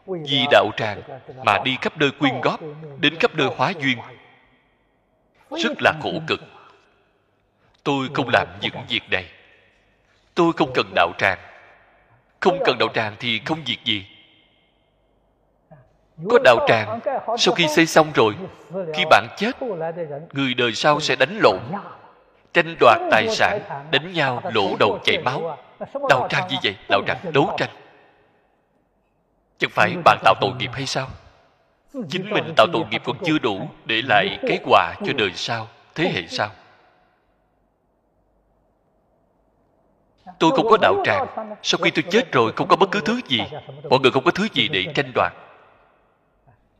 [0.05, 1.01] Vì đạo tràng
[1.45, 2.59] mà đi khắp nơi quyên góp,
[2.99, 3.97] đến khắp nơi hóa duyên.
[5.49, 6.39] Rất là khổ cực.
[7.83, 9.25] Tôi không làm những việc này.
[10.35, 11.37] Tôi không cần đạo tràng.
[12.39, 14.05] Không cần đạo tràng thì không việc gì.
[16.29, 16.99] Có đạo tràng,
[17.37, 18.35] sau khi xây xong rồi,
[18.93, 19.51] khi bạn chết,
[20.31, 21.59] người đời sau sẽ đánh lộn,
[22.53, 23.59] tranh đoạt tài sản,
[23.91, 25.57] đánh nhau, lỗ đầu chảy máu
[26.09, 26.75] đạo tràng gì vậy?
[26.89, 27.69] đạo tràng đấu tranh.
[29.57, 31.07] Chẳng phải bạn tạo tội nghiệp hay sao?
[32.09, 35.67] Chính mình tạo tội nghiệp còn chưa đủ để lại cái quà cho đời sau.
[35.95, 36.49] Thế hệ sau.
[40.39, 41.27] Tôi không có đạo tràng.
[41.63, 43.39] sau khi tôi chết rồi không có bất cứ thứ gì.
[43.89, 45.33] mọi người không có thứ gì để tranh đoạt.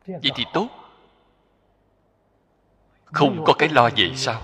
[0.08, 0.68] Vậy thì tốt.
[3.06, 4.42] Không có cái lo vậy sao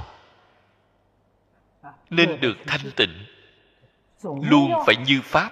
[2.10, 3.26] nên được thanh tịnh
[4.24, 5.52] luôn phải như pháp.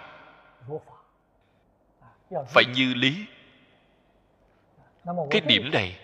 [2.47, 3.25] Phải như lý.
[5.29, 5.99] Cái điểm này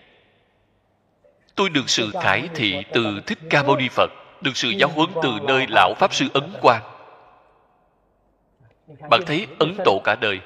[1.55, 4.11] tôi được sự khải thị từ thích ca mâu ni phật
[4.41, 6.83] được sự giáo huấn từ nơi lão pháp sư ấn quang.
[9.09, 10.39] Bạn thấy ấn độ cả đời.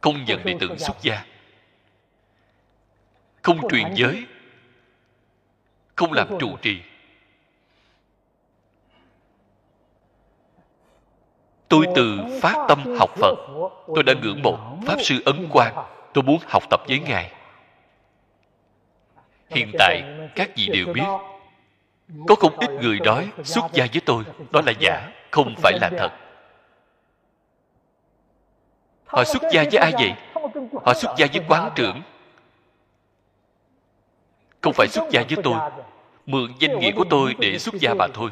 [0.00, 1.24] Không nhận đệ tử xuất gia.
[3.42, 4.26] Không truyền giới
[6.00, 6.80] không làm trụ trì.
[11.68, 13.34] Tôi từ phát tâm học phật
[13.86, 15.74] tôi đã ngưỡng mộ pháp sư ấn quang.
[16.12, 17.32] Tôi muốn học tập với ngài.
[19.48, 20.02] Hiện tại
[20.34, 21.04] các vị đều biết
[22.28, 25.90] có không ít người nói xuất gia với tôi đó là giả không phải là
[25.98, 26.10] thật.
[29.06, 30.12] Họ xuất gia với ai vậy?
[30.84, 32.02] Họ xuất gia với quán trưởng.
[34.60, 35.56] Không phải xuất gia với tôi
[36.30, 38.30] mượn danh nghĩa của tôi để xuất gia mà thôi.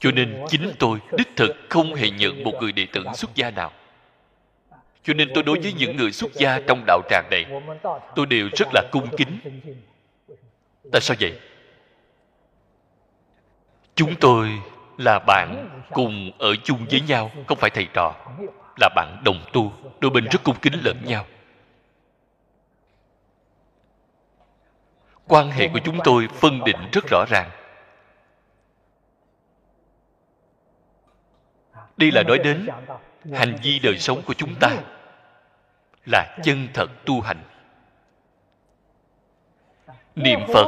[0.00, 3.50] Cho nên chính tôi, đích thực, không hề nhận một người đệ tử xuất gia
[3.50, 3.72] nào.
[5.02, 7.44] Cho nên tôi đối với những người xuất gia trong đạo tràng này,
[8.16, 9.38] tôi đều rất là cung kính.
[10.92, 11.38] Tại sao vậy?
[13.94, 14.48] Chúng tôi
[14.98, 18.14] là bạn cùng ở chung với nhau, không phải thầy trò,
[18.80, 21.26] là bạn đồng tu, đôi bên rất cung kính lẫn nhau.
[25.28, 27.50] Quan hệ của chúng tôi phân định rất rõ ràng.
[31.96, 32.66] Đây là nói đến
[33.32, 34.70] hành vi đời sống của chúng ta
[36.06, 37.42] là chân thật tu hành.
[40.16, 40.66] Niệm phật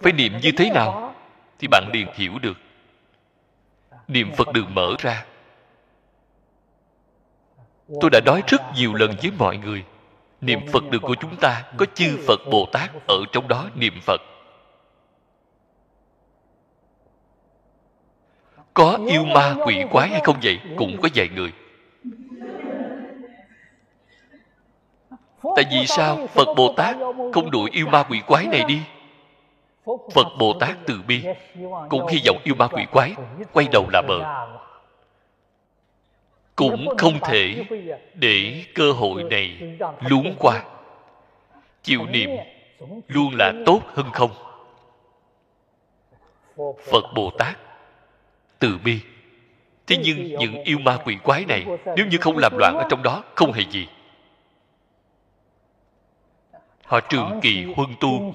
[0.00, 1.14] phải niệm như thế nào
[1.58, 2.56] thì bạn liền hiểu được.
[4.08, 5.24] Niệm phật đường mở ra.
[8.00, 9.84] Tôi đã nói rất nhiều lần với mọi người
[10.40, 14.00] niệm phật đường của chúng ta có chư phật bồ tát ở trong đó niệm
[14.02, 14.20] phật.
[18.74, 20.58] Có yêu ma quỷ quái hay không vậy?
[20.76, 21.52] Cũng có vài người.
[25.56, 26.96] Tại vì sao phật bồ tát
[27.32, 28.80] không đuổi yêu ma quỷ quái này đi?
[30.14, 31.24] Phật bồ tát từ bi,
[31.88, 33.14] cũng hy vọng yêu ma quỷ quái
[33.52, 34.48] quay đầu là bờ
[36.58, 37.64] cũng không thể
[38.14, 40.62] để cơ hội này luống qua.
[41.82, 42.30] Chịu niệm
[43.08, 44.30] luôn là tốt hơn không?
[46.90, 47.58] Phật bồ tát
[48.58, 49.00] từ bi.
[49.86, 51.64] Thế nhưng những yêu ma quỷ quái này
[51.96, 53.86] nếu như không làm loạn ở trong đó không hề gì.
[56.84, 58.34] Họ trường kỳ huân tu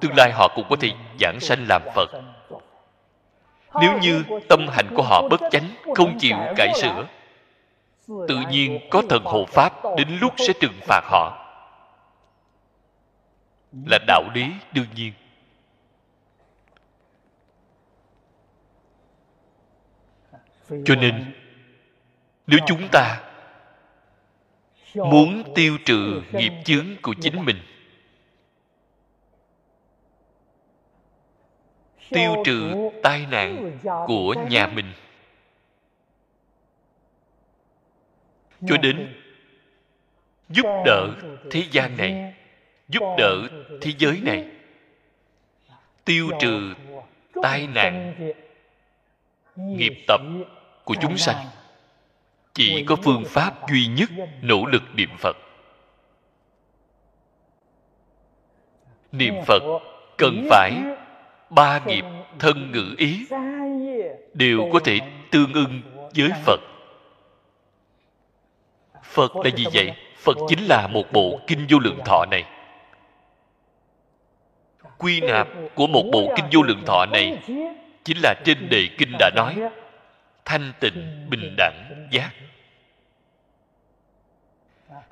[0.00, 2.10] tương lai họ cũng có thể giảng sanh làm phật.
[3.80, 5.64] nếu như tâm hạnh của họ bất chánh
[5.94, 7.06] không chịu cải sửa
[8.28, 11.36] tự nhiên có thần hộ pháp đến lúc sẽ trừng phạt họ.
[13.86, 15.12] Là đạo lý đương nhiên.
[20.84, 21.34] Cho nên
[22.46, 23.20] nếu chúng ta
[24.94, 27.56] muốn tiêu trừ nghiệp chướng của chính mình
[32.10, 34.92] tiêu trừ tai nạn của nhà mình
[38.66, 39.14] cho đến
[40.48, 41.08] giúp đỡ
[41.50, 42.34] thế gian này,
[42.88, 43.48] giúp đỡ
[43.80, 44.46] thế giới này.
[46.04, 46.74] Tiêu trừ
[47.42, 48.14] tai nạn,
[49.56, 50.20] nghiệp tập
[50.84, 51.46] của chúng sanh.
[52.54, 54.10] Chỉ có phương pháp duy nhất
[54.42, 55.36] nỗ lực niệm phật.
[59.12, 59.62] Niệm phật
[60.18, 60.72] cần phải
[61.50, 62.04] ba nghiệp
[62.38, 63.26] thân ngữ ý
[64.34, 64.98] đều có thể
[65.30, 65.82] tương ưng
[66.14, 66.60] với phật
[69.02, 69.92] phật là gì vậy?
[70.16, 72.44] Phật chính là một bộ kinh vô lượng thọ này.
[74.98, 77.38] Quy nạp của một bộ kinh vô lượng thọ này
[78.04, 79.56] chính là trên đề kinh đã nói,
[80.44, 82.30] thanh tịnh, bình đẳng, giác.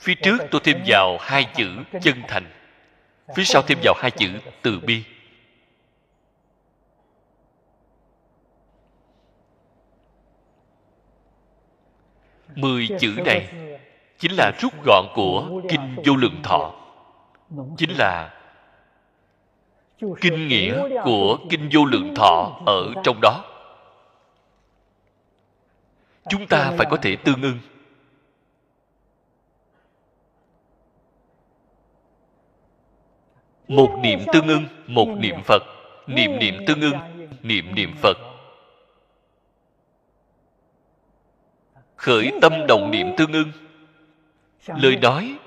[0.01, 1.69] Phía trước tôi thêm vào hai chữ
[2.03, 2.45] chân thành,
[3.37, 4.29] phía sau thêm vào hai chữ
[4.63, 5.05] từ bi.
[12.59, 13.49] Mười chữ này
[14.19, 16.75] chính là rút gọn của kinh vô lượng thọ.
[17.77, 18.35] Chính là
[20.21, 23.45] kinh nghĩa của kinh vô lượng thọ ở trong đó.
[26.29, 27.59] Chúng ta phải có thể tương ưng.
[33.69, 35.63] Một niệm tương ưng một niệm phật.
[36.07, 36.95] Niệm niệm tương ưng
[37.43, 38.28] niệm niệm phật
[41.99, 43.53] khởi tâm đồng niệm tương ưng.
[44.67, 45.39] Lời nói,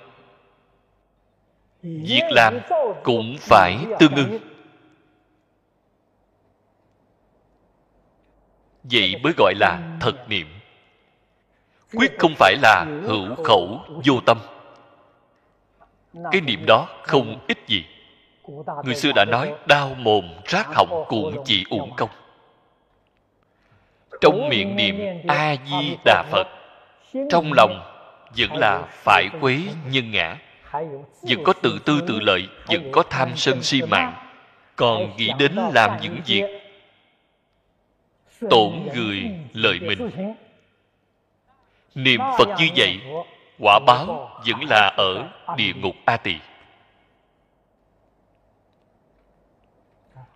[1.84, 2.60] việc làm
[3.04, 4.40] cũng phải tương ưng.
[8.84, 10.48] Vậy mới gọi là thật niệm.
[11.94, 14.38] Quyết không phải là hữu khẩu vô tâm.
[16.32, 17.86] Cái niệm đó không ít gì.
[18.84, 22.10] Người xưa đã nói, đau mồm rác họng cũng chỉ uổng công
[24.22, 26.48] trong miệng niệm a di đà phật.
[27.30, 27.82] Trong lòng,
[28.38, 29.60] vẫn là phải quế
[29.92, 30.38] nhân ngã.
[31.22, 34.14] Vẫn có tự tư tự lợi, vẫn có tham sân si mạng.
[34.76, 36.44] Còn nghĩ đến làm những việc
[38.50, 40.34] tổn người lợi mình.
[41.96, 43.00] Niệm phật như vậy,
[43.60, 46.36] quả báo vẫn là ở địa ngục a tỳ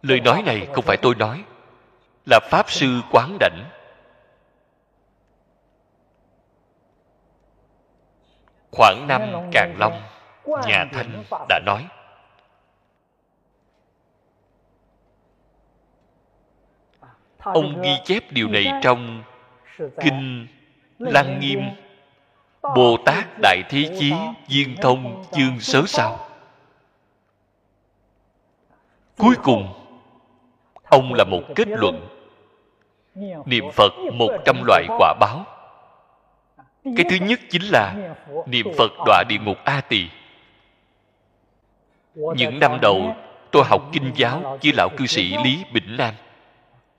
[0.08, 1.44] lời nói này không phải tôi nói
[2.26, 3.70] là pháp sư quán đảnh.
[8.72, 9.22] Khoảng năm
[9.52, 10.02] càng long,
[10.46, 11.88] nhà thanh đã nói,
[17.38, 19.24] ông ghi chép điều này trong
[19.78, 20.48] kinh
[21.00, 21.60] lăng nghiêm,
[22.62, 24.14] bồ tát đại thế chí
[24.48, 26.30] viên thông chương sớ sao.
[29.18, 29.74] Cuối cùng,
[30.84, 32.15] ông là một kết luận
[33.46, 35.46] niệm phật một trăm loại quả báo.
[36.84, 40.10] Cái thứ nhất chính là niệm phật đọa địa ngục a tỳ.
[42.16, 43.16] Những năm đầu
[43.52, 46.14] tôi học kinh giáo với lão cư sĩ lý bỉnh nam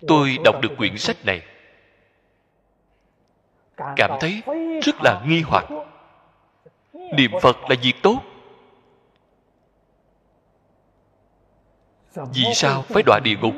[0.08, 1.42] tôi đọc được quyển sách này.
[3.96, 4.42] Cảm thấy
[4.82, 5.64] rất là nghi hoặc.
[6.92, 8.20] Niệm phật là việc tốt.
[12.14, 13.54] Vì sao phải đọa địa ngục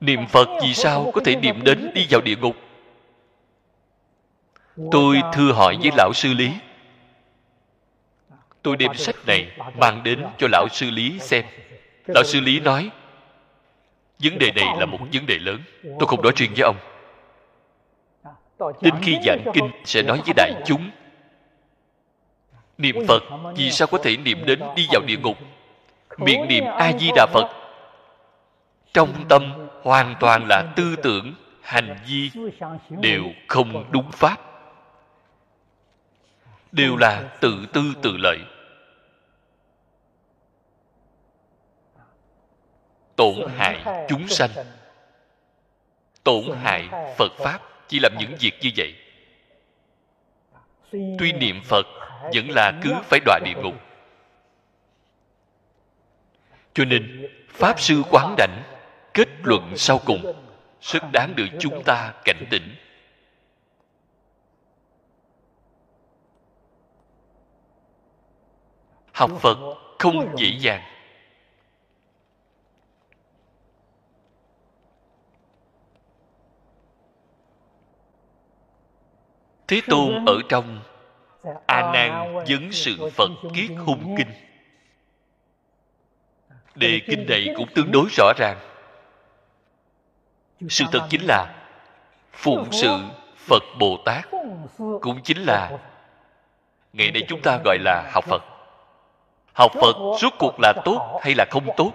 [0.00, 2.56] niệm phật vì sao có thể niệm đến đi vào địa ngục?
[4.90, 6.50] Tôi thưa hỏi với lão sư lý.
[8.62, 11.44] Tôi đem sách này mang đến cho lão sư lý xem.
[12.06, 12.90] Lão sư lý nói,
[14.18, 15.60] vấn đề này là một vấn đề lớn.
[15.82, 16.76] Tôi không nói riêng với ông.
[18.80, 20.90] Đến khi giảng kinh sẽ nói với đại chúng,
[22.78, 23.22] niệm phật
[23.56, 25.36] vì sao có thể niệm đến đi vào địa ngục?
[26.18, 27.50] Miệng niệm a di đà phật.
[28.92, 32.30] Trong tâm hoàn toàn là tư tưởng, hành vi
[32.90, 34.36] đều không đúng pháp.
[36.72, 38.38] Đều là tự tư tự lợi.
[43.16, 44.50] Tổn hại chúng sanh.
[46.24, 48.94] Tổn hại phật pháp chỉ làm những việc như vậy.
[50.92, 51.86] Tuy niệm phật
[52.34, 53.74] vẫn là cứ phải đọa địa ngục.
[56.74, 58.75] Cho nên pháp sư quán đảnh
[59.16, 60.32] kết luận sau cùng.
[60.80, 62.76] Rất đáng được chúng ta cảnh tỉnh.
[69.12, 69.58] Học phật
[69.98, 70.82] không dễ dàng.
[79.68, 80.80] Thế tôn ở trong
[81.66, 84.32] a nan vấn sự phật kiết hung kinh.
[86.74, 88.75] Đề kinh này cũng tương đối rõ ràng
[90.60, 91.54] sự thật chính là
[92.32, 92.98] phụng sự
[93.36, 94.24] phật bồ tát
[94.78, 95.70] cũng chính là
[96.92, 98.42] ngày nay chúng ta gọi là học phật.
[99.52, 101.92] Học phật rốt cuộc là tốt hay là không tốt?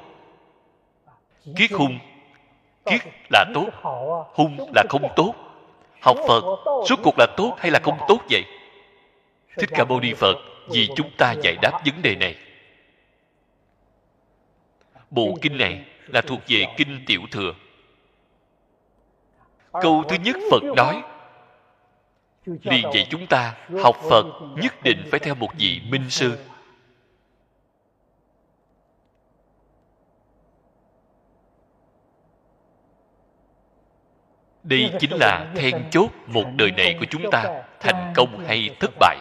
[1.58, 2.00] Kiết hung
[2.86, 3.68] kiết là tốt
[4.34, 5.34] hung là không tốt.
[6.02, 6.44] Học phật
[6.90, 8.44] rốt cuộc là tốt hay là không tốt vậy?
[9.58, 10.36] thích ca mâu ni phật
[10.70, 12.36] vì chúng ta giải đáp vấn đề này.
[15.10, 17.54] Bộ kinh này là thuộc về kinh tiểu thừa
[19.72, 21.04] câu thứ nhất phật nói,
[22.46, 24.26] liền dạy chúng ta học phật
[24.58, 26.38] nhất định phải theo một vị minh sư.
[34.64, 38.92] Đây chính là then chốt một đời này của chúng ta thành công hay thất
[39.00, 39.18] bại.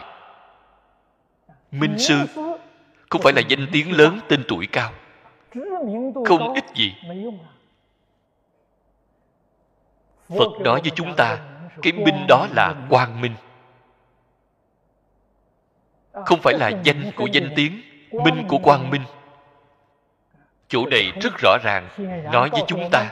[1.71, 2.15] Minh sư
[3.09, 4.91] không phải là danh tiếng lớn tên tuổi cao.
[6.25, 6.93] Không ích gì
[10.37, 11.37] phật nói với chúng ta,
[11.81, 13.33] cái minh đó là quang minh.
[16.25, 19.01] Không phải là danh của danh tiếng, minh của quang minh.
[20.67, 21.87] Chỗ này rất rõ ràng,
[22.31, 23.09] nói với chúng ta,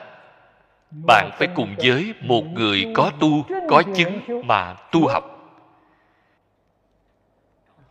[1.07, 5.23] bạn phải cùng với một người có tu, có chứng mà tu học.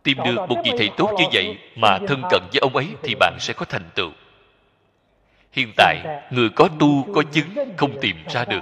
[0.03, 3.15] Tìm được một vị thầy tốt như vậy mà thân cận với ông ấy thì
[3.15, 4.09] bạn sẽ có thành tựu.
[5.51, 8.61] Hiện tại, người có tu, có chứng không tìm ra được.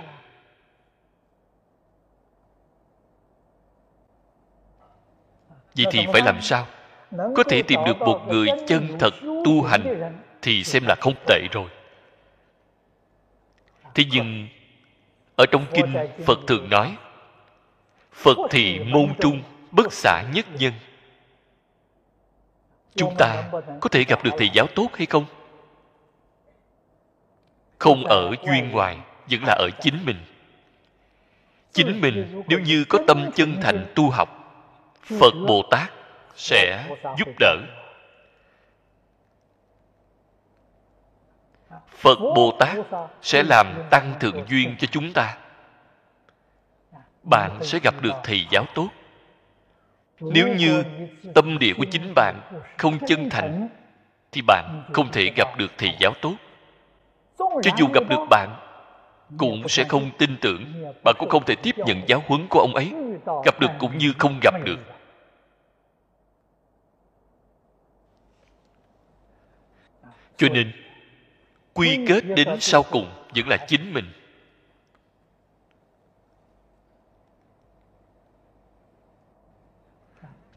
[5.77, 6.67] Vậy thì phải làm sao?
[7.35, 9.13] Có thể tìm được một người chân thật
[9.45, 10.11] tu hành
[10.41, 11.69] thì xem là không tệ rồi.
[13.95, 14.47] Thế nhưng,
[15.35, 16.97] ở trong kinh phật thường nói,
[18.13, 20.73] phật thì môn trung bất xả nhất nhân.
[22.95, 23.49] Chúng ta
[23.81, 25.25] có thể gặp được thầy giáo tốt hay không?
[27.79, 28.97] Không ở duyên ngoài,
[29.29, 30.17] vẫn là ở chính mình.
[31.73, 34.36] Chính mình nếu như có tâm chân thành tu học
[35.07, 35.91] phật bồ tát
[36.35, 36.85] sẽ
[37.17, 37.55] giúp đỡ.
[41.89, 42.77] Phật bồ tát
[43.21, 45.37] sẽ làm tăng thượng duyên cho chúng ta.
[47.23, 48.89] Bạn sẽ gặp được thầy giáo tốt.
[50.19, 50.83] Nếu như
[51.35, 52.35] tâm địa của chính bạn
[52.77, 53.69] không chân thành,
[54.31, 56.33] thì bạn không thể gặp được thầy giáo tốt.
[57.37, 58.49] Cho dù gặp được bạn,
[59.37, 60.65] cũng sẽ không tin tưởng,
[61.03, 62.93] bạn cũng không thể tiếp nhận giáo huấn của ông ấy.
[63.45, 64.77] Gặp được cũng như không gặp được.
[70.37, 70.71] Cho nên
[71.73, 74.05] quy kết đến sau cùng vẫn là chính mình.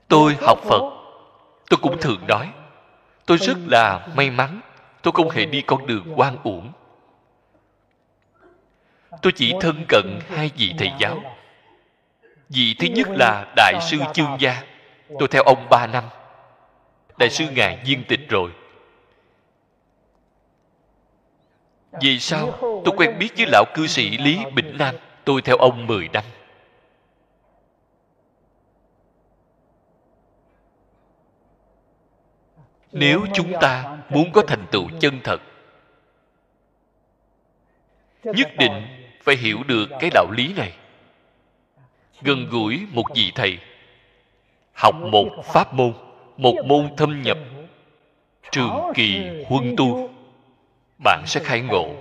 [0.09, 0.83] Tôi học phật.
[1.69, 2.53] tôi cũng thường nói
[3.31, 4.61] tôi rất là may mắn.
[5.03, 6.73] Tôi không hề đi con đường quan uổng.
[9.23, 11.23] Tôi chỉ thân cận hai vị thầy giáo.
[12.49, 14.63] vị thứ nhất là đại sư chương gia.
[15.19, 16.05] Tôi theo ông ba năm.
[17.19, 18.51] Đại sư ngài viên tịch rồi
[21.93, 22.59] vì sao?
[22.61, 24.95] Tôi quen biết với lão cư sĩ lý bình nam.
[25.25, 26.25] Tôi theo ông mười năm.
[32.93, 35.41] Nếu chúng ta muốn có thành tựu chân thật,
[38.25, 38.73] nhất định
[39.23, 40.73] phải hiểu được cái đạo lý này.
[42.23, 43.59] Gần gũi một vị thầy,
[44.73, 45.93] học một pháp môn,
[46.37, 47.39] một môn thâm nhập,
[48.51, 50.10] trường kỳ huân tu
[51.05, 51.95] bạn sẽ khai ngộ.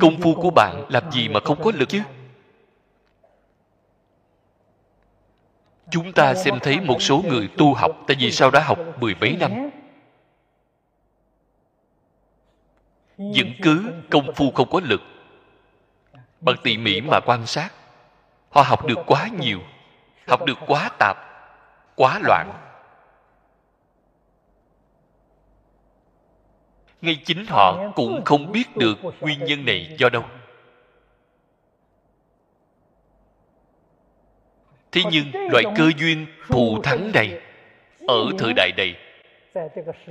[0.00, 2.02] Công phu của bạn làm gì mà không có lực chứ?
[5.90, 9.14] Chúng ta xem thấy một số người tu học, tại vì sao đã học mười
[9.20, 9.70] mấy năm.
[13.18, 15.00] Vẫn cứ công phu không có lực.
[16.40, 17.70] Bằng tỉ mỉ mà quan sát,
[18.50, 19.60] họ học được quá nhiều,
[20.26, 21.27] học được quá tạp
[21.98, 22.52] quá loạn.
[27.00, 30.24] Ngay chính họ cũng không biết được nguyên nhân này do đâu.
[34.92, 37.40] Thế nhưng loại cơ duyên thù thắng này
[38.08, 38.96] ở thời đại này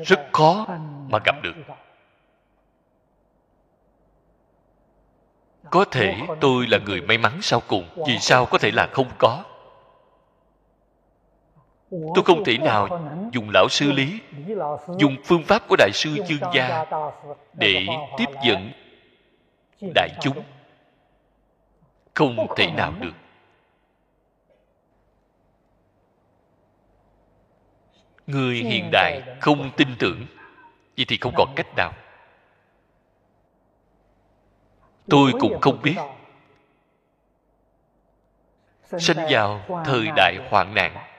[0.05, 0.65] rất khó
[1.09, 1.53] mà gặp được.
[5.71, 9.09] Có thể tôi là người may mắn sau cùng, vì sao có thể là không
[9.17, 9.43] có?
[11.89, 12.87] Tôi không thể nào
[13.31, 14.19] dùng lão sư lý,
[14.97, 16.85] dùng phương pháp của đại sư dương gia
[17.53, 17.85] để
[18.17, 18.71] tiếp dẫn
[19.95, 20.43] đại chúng.
[22.13, 23.13] Không thể nào được.
[28.27, 30.25] Người hiện đại không tin tưởng,
[30.97, 31.93] vậy thì không còn cách nào.
[35.09, 35.95] Tôi cũng không biết.
[38.83, 41.16] Sinh vào thời đại hoạn nạn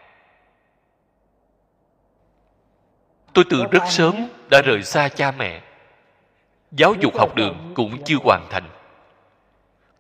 [3.39, 4.15] tôi từ rất sớm
[4.51, 5.63] đã rời xa cha mẹ.
[6.73, 8.65] Giáo dục học đường cũng chưa hoàn thành.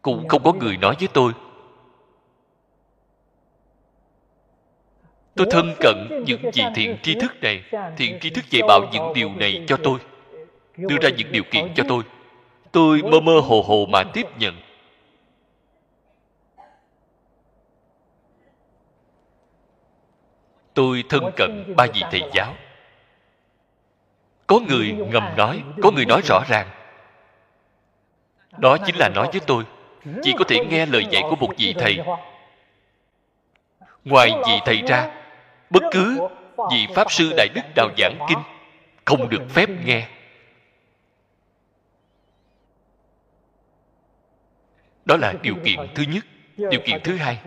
[0.02, 1.32] Cũng không có người nói với tôi.
[5.34, 7.62] Tôi thân cận những vị thiện tri thức này
[7.96, 9.98] thiện tri thức dạy bảo những điều này cho tôi
[10.76, 12.02] đưa ra những điều kiện cho tôi.
[12.72, 14.54] Tôi mơ mơ hồ hồ mà tiếp nhận.
[20.74, 22.54] Tôi thân cận ba vị thầy giáo
[24.48, 26.68] có người ngầm nói, có người nói rõ ràng.
[28.58, 29.64] Đó chính là nói với tôi,
[30.22, 31.98] chỉ có thể nghe lời dạy của một vị thầy.
[34.04, 35.14] Ngoài vị thầy ra,
[35.70, 36.28] bất cứ
[36.70, 38.38] vị pháp sư đại đức nào giảng kinh
[39.04, 40.08] không được phép nghe.
[45.04, 46.24] Đó là điều kiện thứ nhất,
[46.56, 47.38] điều kiện thứ hai.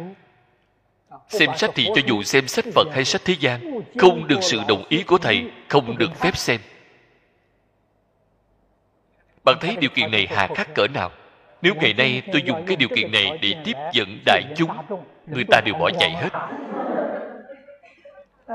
[1.29, 4.59] Xem sách thì cho dù xem sách phật hay sách thế gian, không được sự
[4.67, 6.61] đồng ý của thầy, không được phép xem
[9.43, 11.11] bạn thấy điều kiện này hà khắc cỡ nào?
[11.61, 14.71] Nếu ngày nay tôi dùng cái điều kiện này để tiếp dẫn đại chúng,
[15.27, 16.29] người ta đều bỏ chạy hết.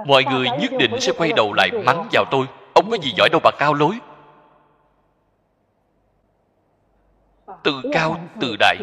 [0.06, 2.46] Mọi người nhất định sẽ quay đầu lại mắng vào tôi.
[2.74, 3.98] Ông có gì giỏi đâu bà cao lối.
[7.62, 8.76] Tự cao tự đại.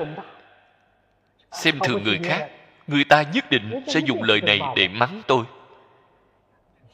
[1.52, 2.50] Xem thường người khác,
[2.88, 5.44] người ta nhất định sẽ dùng lời này để mắng tôi.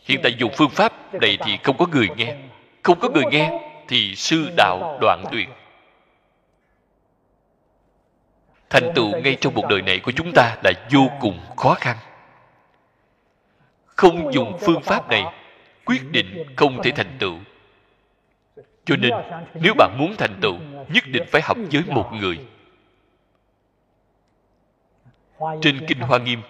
[0.05, 2.35] Hiện tại dùng phương pháp này thì không có người nghe.
[2.83, 5.49] Không có người nghe thì sư đạo đoạn tuyệt.
[8.69, 11.97] Thành tựu ngay trong một đời này của chúng ta là vô cùng khó khăn.
[13.85, 15.23] Không dùng phương pháp này,
[15.85, 17.37] quyết định không thể thành tựu.
[18.85, 19.11] Cho nên,
[19.53, 20.55] nếu bạn muốn thành tựu,
[20.89, 22.39] nhất định phải học với một người.
[25.61, 26.41] Trên kinh hoa nghiêm,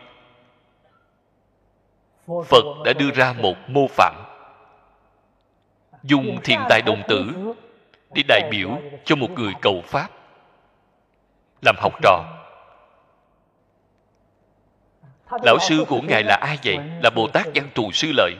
[2.27, 4.28] phật đã đưa ra một mô phạm
[6.03, 7.33] dùng thiền tài đồng tử
[8.13, 8.69] để đại biểu
[9.05, 10.09] cho một người cầu pháp.
[11.61, 12.25] Làm học trò.
[15.43, 16.77] Lão sư của ngài là ai vậy?
[17.03, 18.33] Là bồ tát văn thù sư lợi.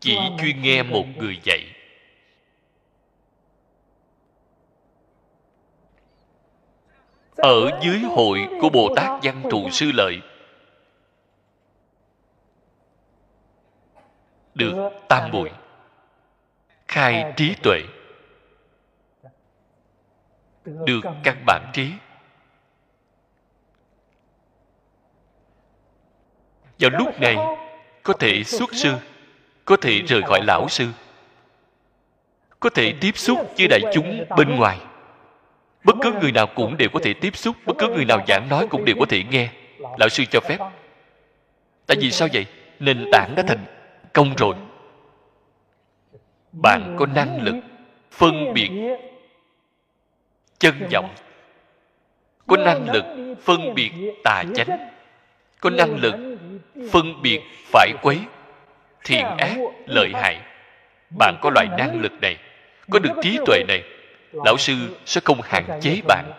[0.00, 1.60] Chỉ chuyên nghe một người dạy.
[7.36, 10.20] Ở dưới hội của bồ tát văn thù sư lợi
[14.54, 15.50] được tam muội.
[16.88, 17.80] Khai trí tuệ.
[20.64, 21.90] Được căn bản trí.
[26.78, 27.36] Vào lúc này,
[28.02, 28.94] có thể xuất sư,
[29.64, 30.88] có thể rời khỏi lão sư,
[32.60, 34.78] có thể tiếp xúc với đại chúng bên ngoài.
[35.84, 38.48] Bất cứ người nào cũng đều có thể tiếp xúc, bất cứ người nào giảng
[38.48, 39.48] nói cũng đều có thể nghe.
[39.98, 40.58] Lão sư cho phép.
[41.86, 42.46] Tại vì sao vậy?
[42.80, 43.64] Nền tảng đã thành
[44.14, 44.54] công rồi
[46.52, 47.54] bạn có năng lực
[48.10, 48.70] phân biệt
[50.58, 51.14] chân vọng,
[52.46, 53.04] có năng lực
[53.42, 53.92] phân biệt
[54.24, 54.88] tà chánh,
[55.60, 56.14] có năng lực
[56.90, 57.40] phân biệt
[57.72, 58.20] phải quấy,
[59.04, 59.56] thiện ác,
[59.86, 60.40] lợi hại.
[61.18, 62.36] Bạn có loại năng lực này,
[62.90, 63.82] có được trí tuệ này,
[64.32, 64.74] lão sư
[65.06, 66.32] sẽ không hạn chế bạn.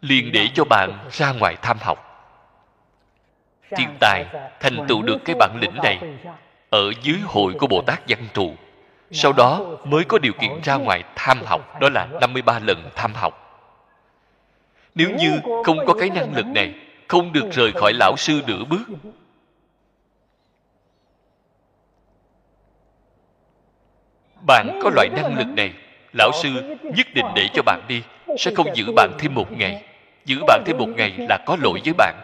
[0.00, 2.13] Liền để cho bạn ra ngoài tham học
[3.70, 4.24] thiên tài
[4.60, 6.00] thành tựu được cái bản lĩnh này
[6.70, 8.54] ở dưới hội của bồ tát văn thù.
[9.10, 13.14] Sau đó mới có điều kiện ra ngoài tham học đó là 53 lần tham
[13.14, 13.40] học.
[14.94, 16.74] Nếu như không có cái năng lực này
[17.08, 18.84] không được rời khỏi lão sư nửa bước.
[24.46, 25.72] bạn có loại năng lực này
[26.12, 28.02] lão sư nhất định để cho bạn đi
[28.38, 29.82] sẽ không giữ bạn thêm một ngày.
[30.24, 32.14] giữ bạn thêm một ngày là có lỗi với bạn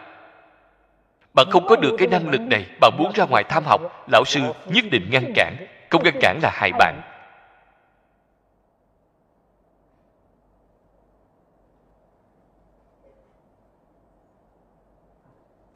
[1.33, 4.25] bạn không có được cái năng lực này, bạn muốn ra ngoài tham học, lão
[4.25, 5.55] sư nhất định ngăn cản.
[5.89, 7.01] Không ngăn cản là hại bạn.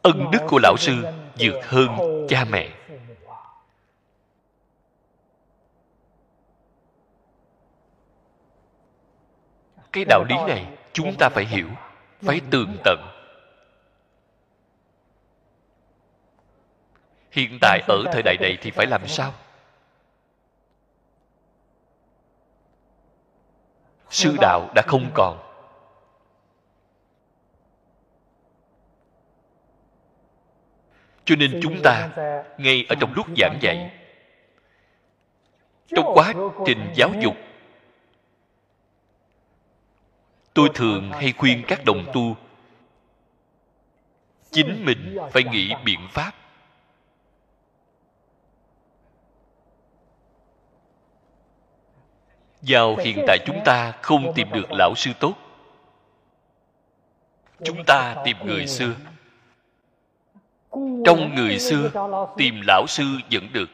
[0.01, 1.05] Ân đức của lão sư
[1.39, 1.89] vượt hơn
[2.29, 2.69] cha mẹ.
[9.91, 11.67] Cái đạo lý này chúng ta phải hiểu,
[12.21, 13.14] phải tường tận.
[17.35, 19.33] Hiện tại ở thời đại này thì phải làm sao?
[24.09, 25.41] Sư đạo đã không còn.
[31.25, 32.09] Cho nên chúng ta
[32.57, 33.91] ngay ở trong lúc giảng dạy
[35.87, 36.33] trong quá
[36.65, 37.35] trình giáo dục
[40.53, 42.35] tôi thường hay khuyên các đồng tu
[44.51, 46.44] chính mình phải nghĩ biện pháp
[52.67, 55.33] vào hiện tại chúng ta không tìm được lão sư tốt.
[57.63, 58.93] Chúng ta tìm người xưa.
[61.05, 61.91] Trong người xưa,
[62.37, 63.69] tìm lão sư vẫn được,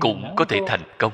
[0.00, 1.12] cũng có thể thành công.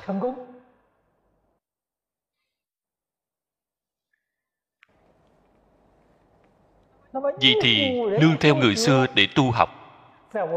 [7.40, 9.70] Vì thì, nương theo người xưa để tu học.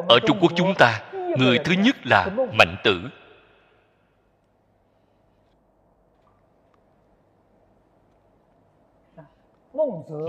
[0.10, 1.04] Ở trung quốc chúng ta,
[1.38, 3.02] người thứ nhất là mạnh tử.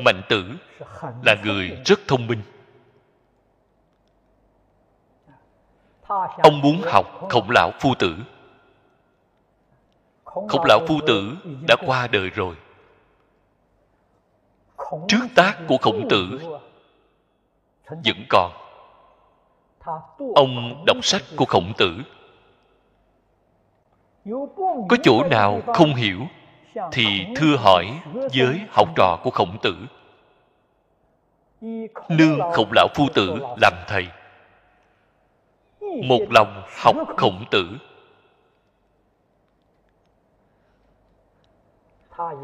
[0.05, 0.45] Mạnh tử
[1.25, 2.43] là người rất thông minh.
[6.43, 8.17] Ông muốn học khổng lão phu tử.
[10.25, 11.37] Khổng lão phu tử
[11.69, 12.57] đã qua đời rồi.
[15.09, 16.39] Trước tác của khổng tử
[17.89, 18.53] vẫn còn.
[20.35, 21.97] Ông đọc sách của khổng tử.
[24.89, 26.21] Có chỗ nào không hiểu?
[26.93, 28.01] Thì thưa hỏi
[28.35, 29.77] với học trò của khổng tử
[32.09, 34.07] nương khổng lão phu tử làm thầy.
[36.05, 37.69] Một lòng học khổng tử.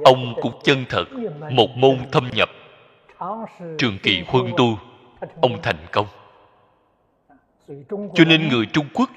[0.05, 1.05] Ông cũng chân thật
[1.51, 2.49] một môn thâm nhập.
[3.79, 4.79] Trường kỳ huân tu
[5.41, 6.07] ông thành công.
[7.89, 9.11] Cho nên người trung quốc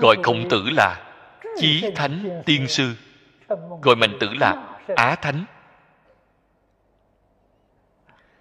[0.00, 1.12] gọi khổng tử là
[1.56, 2.94] chí thánh tiên sư
[3.82, 5.44] gọi mình tử là á thánh.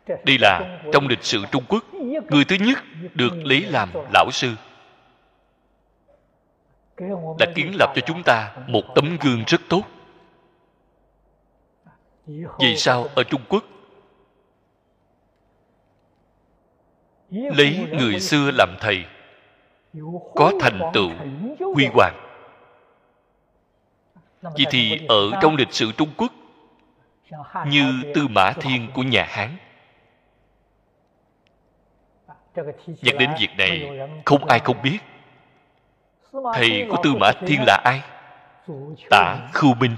[0.08, 1.84] Đây là trong lịch sử trung quốc,
[2.30, 2.78] người thứ nhất
[3.14, 4.56] được lấy làm lão sư.
[7.40, 9.84] Đã kiến lập cho chúng ta một tấm gương rất tốt.
[12.60, 13.64] Vì sao ở trung quốc?
[17.30, 19.06] Lấy người xưa làm thầy,
[20.36, 21.10] có thành tựu
[21.74, 22.27] huy hoàng
[24.42, 26.32] vì thì ở trong lịch sử trung quốc
[27.68, 29.58] như tư mã thiên của nhà hán.
[32.88, 33.90] Nhắc đến việc này
[34.26, 34.98] không ai không biết
[36.54, 38.02] thầy của tư mã thiên là ai?
[39.10, 39.96] Tả khưu minh.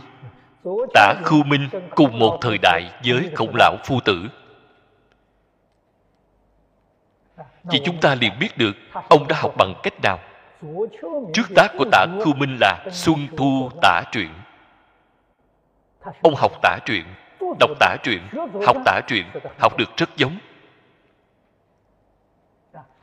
[0.94, 4.28] Tả khưu minh cùng một thời đại với khổng lão phu tử.
[7.64, 8.76] Vì chúng ta liền biết được
[9.10, 10.20] ông đã học bằng cách nào
[11.34, 14.30] trước tác của tả khưu minh là xuân thu tả truyện.
[16.22, 17.04] Ông học tả truyện,
[17.60, 18.22] đọc tả truyện,
[18.66, 19.26] học tả truyện,
[19.60, 20.38] học được rất giống.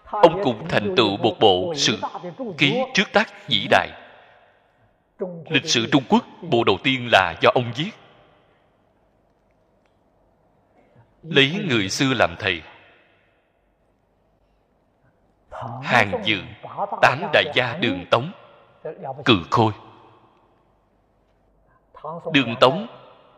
[0.04, 2.00] Ông cũng thành tựu một bộ sự
[2.58, 3.88] ký trước tác vĩ đại.
[5.48, 7.90] Lịch sử trung quốc, bộ đầu tiên là do ông viết.
[11.22, 12.62] Lấy người xưa làm thầy
[15.82, 16.40] hàng dự
[17.02, 18.32] tám đại gia đường tống,
[19.24, 19.72] cừ khôi.
[22.32, 22.86] Đường tống,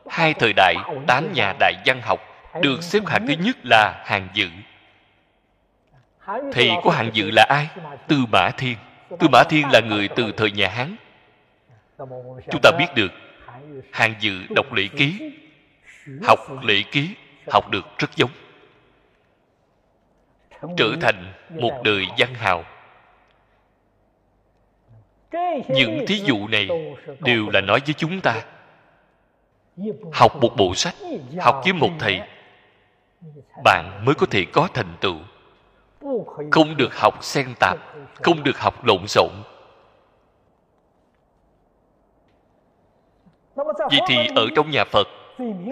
[0.09, 0.75] hai thời đại
[1.07, 2.21] tám nhà đại văn học,
[2.63, 4.49] được xếp hạng thứ nhất là hàng dự
[6.53, 7.69] thầy của hàng dự là ai?
[8.09, 8.77] Tư mã thiên.
[9.19, 10.97] Tư mã thiên là người từ thời nhà hán.
[12.51, 13.13] Chúng ta biết được,
[13.93, 15.33] hàng dự đọc lễ ký,
[16.27, 17.15] học lễ ký,
[17.53, 18.31] học được rất giống
[20.77, 22.65] trở thành một đời văn hào.
[25.69, 26.69] Những thí dụ này
[27.21, 28.43] đều là nói với chúng ta.
[30.13, 30.95] Học một bộ sách
[31.41, 32.21] học với một thầy
[33.65, 35.17] bạn mới có thể có thành tựu.
[36.51, 37.79] Không được học xen tạp
[38.15, 39.31] không được học lộn xộn.
[43.77, 45.09] Vậy thì ở trong nhà phật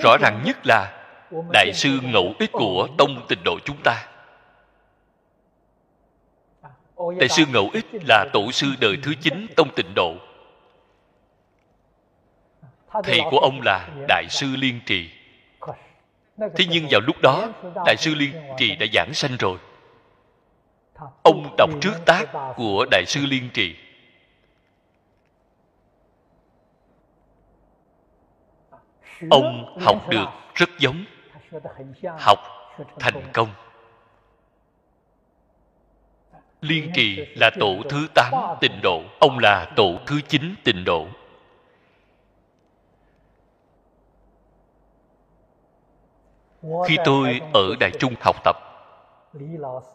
[0.02, 1.06] rõ ràng nhất là
[1.52, 4.08] đại sư ngẫu ích của tông tịnh độ chúng ta
[6.96, 10.14] đại sư ngẫu ích là tổ sư đời thứ chín tông tịnh độ.
[13.04, 15.10] Thầy của ông là đại sư liên trì.
[16.38, 17.48] Thế nhưng vào lúc đó
[17.86, 19.58] đại sư liên trì đã giảng sanh rồi.
[21.22, 23.76] Ông đọc trước tác của đại sư liên trì.
[29.30, 31.04] Ông học được rất giống
[32.18, 32.38] học
[32.98, 33.48] thành công
[36.68, 41.06] liên trì là tổ thứ tám tịnh độ, ông là tổ thứ chín tịnh độ.
[46.86, 48.56] Khi tôi ở đại trung học tập,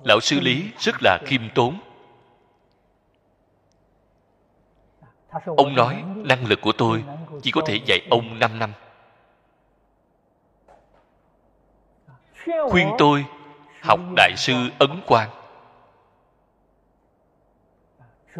[0.03, 1.79] lão sư lý rất là khiêm tốn.
[5.57, 7.03] Ông nói, năng lực của tôi
[7.41, 8.73] chỉ có thể dạy ông 5 năm.
[12.69, 13.25] Khuyên tôi
[13.81, 15.29] học đại sư ấn quang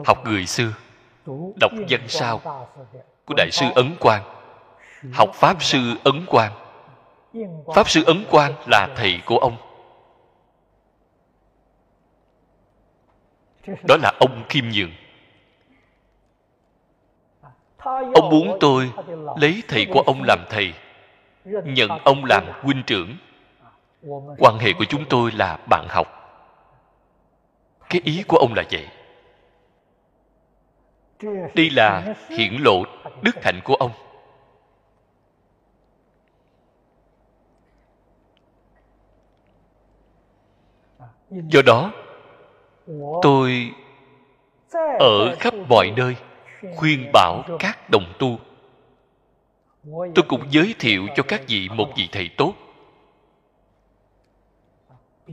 [0.06, 0.74] học người xưa,
[1.60, 2.42] đọc văn sao.
[3.26, 4.24] Của đại sư ấn quang.
[5.14, 6.52] Học pháp sư ấn quang.
[7.76, 9.58] Pháp sư ấn quang là thầy của ông.
[13.88, 14.92] Đó là ông kim nhường.
[18.14, 18.92] Ông muốn tôi
[19.38, 20.74] lấy thầy của ông làm thầy,
[21.46, 23.18] nhận ông làm huynh trưởng.
[24.38, 26.08] Quan hệ của chúng tôi là bạn học.
[27.90, 28.88] Cái ý của ông là vậy
[31.56, 32.84] đây là hiển lộ
[33.22, 33.92] đức hạnh của ông.
[41.30, 41.92] Do đó,
[43.22, 43.72] tôi
[45.00, 46.16] ở khắp mọi nơi
[46.76, 48.40] khuyên bảo các đồng tu.
[50.16, 52.54] Tôi cũng giới thiệu cho các vị một vị thầy tốt.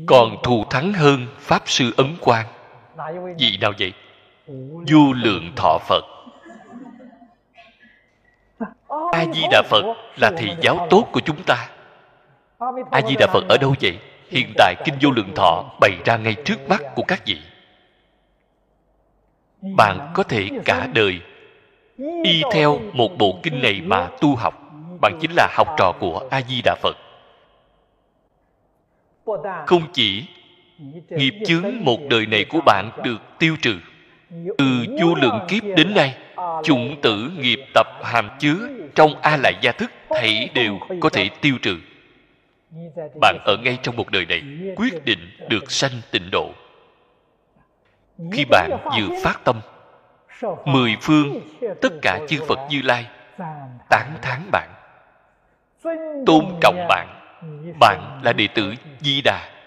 [0.07, 2.47] Còn thù thắng hơn pháp sư ấn quang.
[3.39, 3.93] Vị nào vậy?
[4.93, 6.05] Vô lượng thọ phật.
[9.13, 9.85] A di đà phật
[10.17, 11.69] là thầy giáo tốt của chúng ta.
[12.91, 13.99] A di đà phật ở đâu vậy?
[14.31, 17.39] Hiện tại kinh vô lượng thọ bày ra ngay trước mắt của các vị.
[19.77, 21.21] Bạn có thể cả đời
[22.25, 24.55] y theo một bộ kinh này mà tu học.
[25.01, 26.97] Bạn chính là học trò của a di đà phật.
[29.67, 30.25] Không chỉ
[31.09, 33.75] nghiệp chướng một đời này của bạn được tiêu trừ
[34.31, 36.17] từ vô lượng kiếp đến nay
[36.65, 41.29] chủng tử nghiệp tập hàm chứa trong a lại gia thức thảy đều có thể
[41.41, 41.77] tiêu trừ.
[43.21, 44.43] Bạn ở ngay trong một đời này
[44.77, 45.19] quyết định
[45.49, 46.51] được sanh tịnh độ.
[48.33, 49.61] Khi bạn vừa phát tâm
[50.65, 51.41] mười phương
[51.83, 53.07] tất cả chư phật như lai
[53.89, 54.69] tán thán bạn
[56.27, 57.09] tôn trọng bạn.
[57.81, 59.58] bạn là đệ tử di đà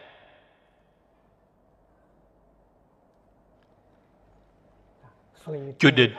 [5.78, 6.14] cho nên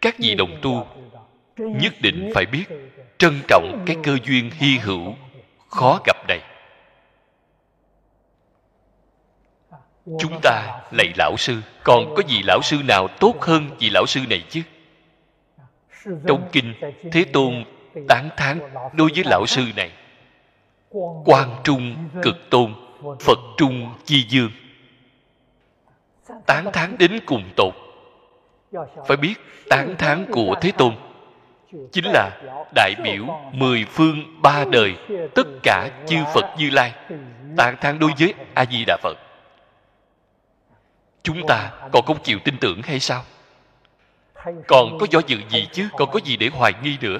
[0.00, 0.86] các vị đồng tu
[1.56, 2.64] nhất định phải biết
[3.18, 5.14] trân trọng cái cơ duyên hy hữu
[5.68, 6.40] khó gặp này.
[10.18, 14.06] Chúng ta lạy lão sư, còn có vị lão sư nào tốt hơn vị lão
[14.06, 14.62] sư này chứ?
[16.28, 16.74] Trong kinh
[17.12, 17.64] thế tôn
[18.08, 18.60] tán thán
[18.92, 19.90] đối với lão sư này
[21.24, 22.74] quan trung cực tôn,
[23.20, 24.50] phật trung chi dương,
[26.46, 27.74] tán thán đến cùng tột
[29.06, 29.34] phải biết,
[29.68, 30.94] tán thán của thế tôn
[31.92, 32.30] chính là
[32.74, 34.96] đại biểu mười phương ba đời,
[35.34, 36.94] tất cả chư phật như lai,
[37.56, 39.16] tán thán đối với a di đà phật.
[41.22, 43.22] Chúng ta còn không chịu tin tưởng hay sao?
[44.66, 45.88] Còn có do dự gì chứ?
[45.92, 47.18] Còn có gì để hoài nghi nữa?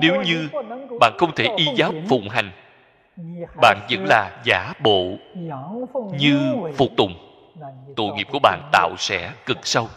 [0.00, 0.48] Nếu như
[1.00, 2.50] bạn không thể y giáo phụng hành,
[3.62, 5.12] bạn vẫn là giả bộ
[6.18, 6.38] như
[6.76, 7.27] phục tùng
[7.96, 9.88] tội nghiệp của bạn tạo sẽ cực sâu.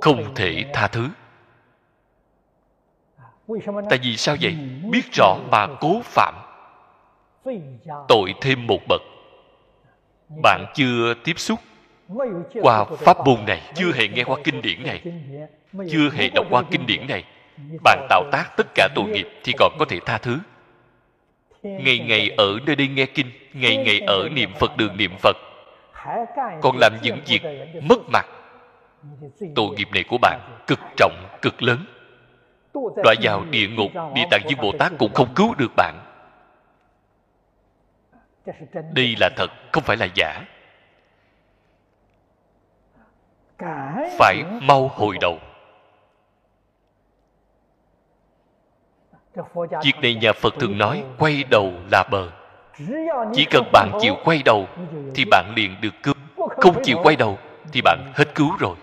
[0.00, 1.08] Không thể tha thứ.
[3.90, 4.56] Tại vì sao vậy?
[4.90, 6.34] Biết rõ mà cố phạm
[8.08, 9.00] tội thêm một bậc.
[10.42, 11.60] Bạn chưa tiếp xúc
[12.62, 15.02] qua pháp môn này, chưa hề nghe qua kinh điển này,
[15.90, 17.24] chưa hề đọc qua kinh điển này.
[17.84, 20.38] Bạn tạo tác tất cả tội nghiệp thì còn có thể tha thứ
[21.62, 25.36] ngày ngày ở nơi đây nghe kinh, ngày ngày ở niệm phật đường niệm phật.
[26.62, 27.42] Còn làm những việc
[27.82, 28.26] mất mặt.
[29.54, 31.86] Tội nghiệp này của bạn cực trọng, cực lớn.
[33.04, 35.94] Đọa vào địa ngục, địa tạng với bồ tát cũng không cứu được bạn.
[38.94, 40.44] Đây là thật, không phải là giả.
[44.18, 45.38] Phải mau hồi đầu.
[49.84, 52.30] Việc này nhà phật thường nói quay đầu là bờ.
[53.34, 54.68] Chỉ cần bạn chịu quay đầu
[55.14, 56.14] thì bạn liền được cứu.
[56.36, 57.38] Không chịu quay đầu
[57.72, 58.76] thì bạn hết cứu rồi.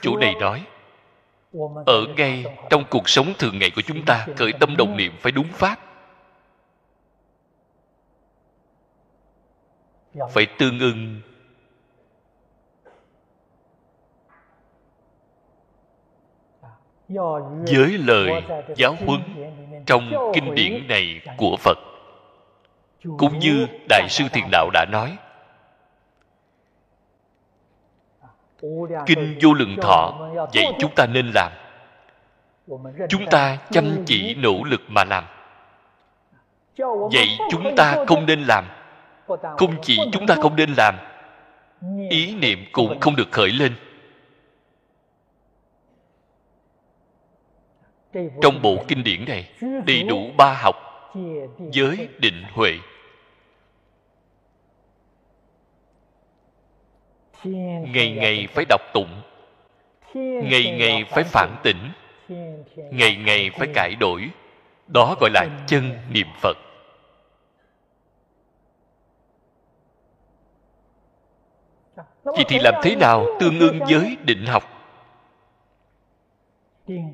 [0.00, 0.66] Chủ này nói
[1.86, 5.32] ở ngay trong cuộc sống thường ngày của chúng ta khởi tâm đồng niệm phải
[5.32, 5.76] đúng pháp.
[10.30, 11.20] Phải tương ưng
[17.08, 18.42] với lời
[18.76, 19.20] giáo huấn
[19.86, 21.78] trong kinh điển này của phật,
[23.18, 25.16] cũng như đại sư thiền đạo đã nói,
[29.06, 31.52] kinh vô lượng thọ dạy chúng ta nên làm.
[33.08, 35.24] Chúng ta chăm chỉ nỗ lực mà làm.
[37.12, 38.64] Vậy chúng ta không nên làm.
[39.58, 40.94] Không chỉ chúng ta không nên làm,
[42.10, 43.74] ý niệm cũng không được khởi lên.
[48.12, 49.50] Trong bộ kinh điển này,
[49.86, 50.76] đầy đủ ba học
[51.72, 52.78] giới định huệ.
[57.92, 59.22] Ngày ngày phải đọc tụng,
[60.14, 61.90] ngày ngày phải phản tỉnh,
[62.74, 64.30] ngày ngày phải cải đổi.
[64.86, 66.56] Đó gọi là chân niệm phật.
[72.24, 74.77] Vậy thì làm thế nào tương ương với định học?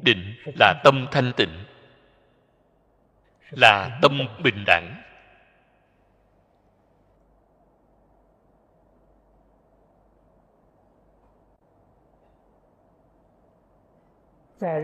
[0.02, 1.64] Định là tâm thanh tịnh,
[3.50, 5.00] là tâm bình đẳng.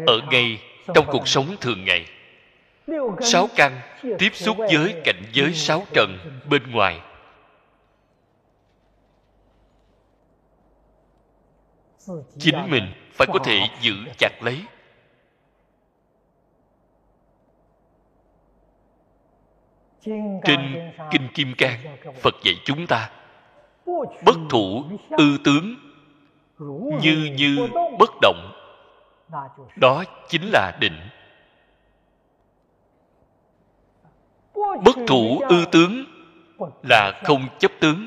[0.07, 0.62] Ở ngay
[0.95, 2.07] trong cuộc sống thường ngày,
[3.20, 3.80] sáu căn
[4.18, 7.01] tiếp xúc với cảnh giới sáu trần bên ngoài.
[12.38, 14.64] Chính mình phải có thể giữ chặt lấy.
[20.03, 20.40] Trên
[21.11, 21.78] kinh kim cang
[22.22, 23.11] phật dạy chúng ta
[24.24, 25.74] bất thủ ư tướng
[27.03, 28.53] như như bất động.
[29.76, 31.01] Đó chính là định.
[34.84, 36.05] Bất thủ ư tướng
[36.88, 38.07] là không chấp tướng.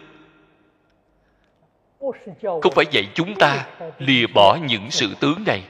[2.61, 3.67] Không phải dạy chúng ta
[3.97, 5.63] lìa bỏ những sự tướng này.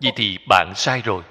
[0.00, 1.22] Vậy thì bạn sai rồi.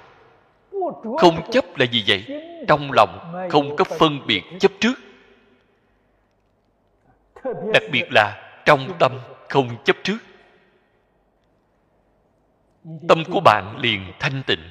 [1.18, 4.94] Không chấp là gì vậy trong lòng không có phân biệt chấp trước.
[7.72, 10.18] Đặc biệt là trong tâm không chấp trước.
[13.08, 14.70] Tâm của bạn liền thanh tịnh.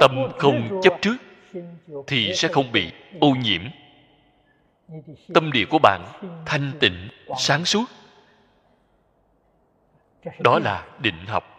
[0.00, 1.16] Tâm không chấp trước
[2.06, 3.62] thì sẽ không bị ô nhiễm.
[5.34, 6.02] Tâm địa của bạn
[6.46, 7.84] thanh tịnh sáng suốt.
[10.38, 11.57] Đó là định học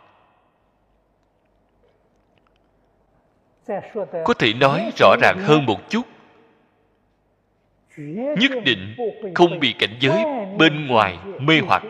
[4.26, 6.02] có thể nói rõ ràng hơn một chút.
[8.38, 8.96] Nhất định
[9.36, 10.26] không bị cảnh giới
[10.58, 11.84] bên ngoài mê hoặc.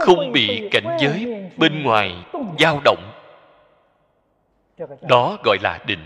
[0.00, 2.14] Không bị cảnh giới bên ngoài
[2.58, 3.12] dao động.
[5.08, 6.04] Đó gọi là định.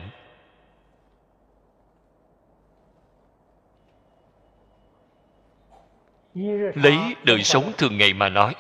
[6.74, 8.55] Lấy đời sống thường ngày mà nói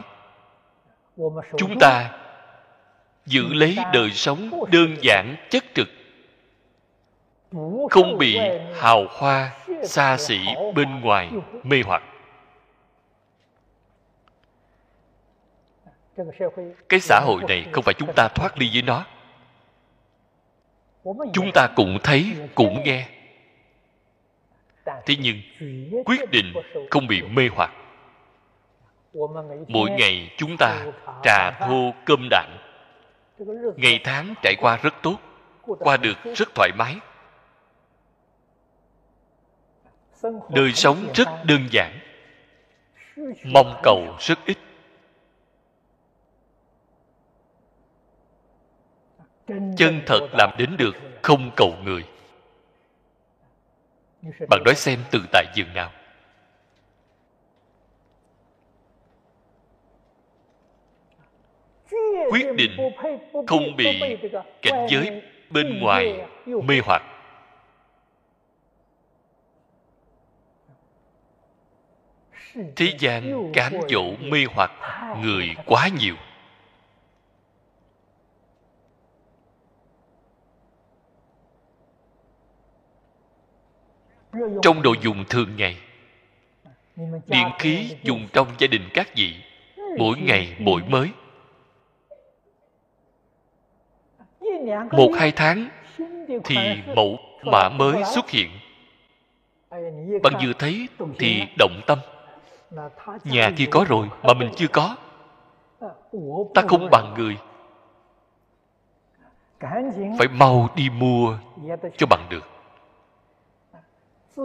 [1.56, 2.18] chúng ta
[3.26, 5.88] giữ lấy đời sống đơn giản chất trực
[7.90, 8.38] không bị
[8.74, 10.38] hào hoa xa xỉ
[10.74, 11.30] bên ngoài
[11.62, 12.02] mê hoặc.
[16.88, 19.06] Cái xã hội này không phải chúng ta thoát ly với nó.
[21.32, 23.08] Chúng ta cũng thấy cũng nghe.
[25.06, 25.36] Thế nhưng
[26.04, 26.52] quyết định
[26.90, 27.70] không bị mê hoặc
[29.68, 30.86] mỗi ngày chúng ta
[31.22, 32.48] trà thô cơm đạm.
[33.76, 35.18] Ngày tháng trải qua rất tốt,
[35.62, 36.96] qua được rất thoải mái.
[40.48, 41.98] Đời sống rất đơn giản,
[43.44, 44.58] mong cầu rất ít.
[49.76, 52.04] Chân thật làm đến được không cầu người.
[54.48, 55.90] Bạn nói xem từ tại giường nào.
[62.34, 62.90] Quyết định
[63.46, 64.16] không bị
[64.62, 66.20] cảnh giới bên ngoài
[66.64, 67.02] mê hoặc.
[72.76, 74.70] Thế gian cám dỗ mê hoặc
[75.22, 76.14] người quá nhiều.
[84.62, 85.76] Trong đồ dùng thường ngày,
[87.26, 89.34] điện khí dùng trong gia đình các vị,
[89.98, 91.10] mỗi ngày mỗi mới.
[94.92, 95.68] Một hai tháng
[96.44, 96.56] thì
[96.96, 97.18] mẫu
[97.52, 98.50] mã mới xuất hiện.
[100.22, 100.88] Bạn vừa thấy
[101.18, 101.98] thì động tâm.
[103.24, 104.96] Nhà kia có rồi mà mình chưa có.
[106.54, 107.36] Ta không bằng người.
[110.18, 111.38] Phải mau đi mua
[111.96, 112.48] cho bằng được.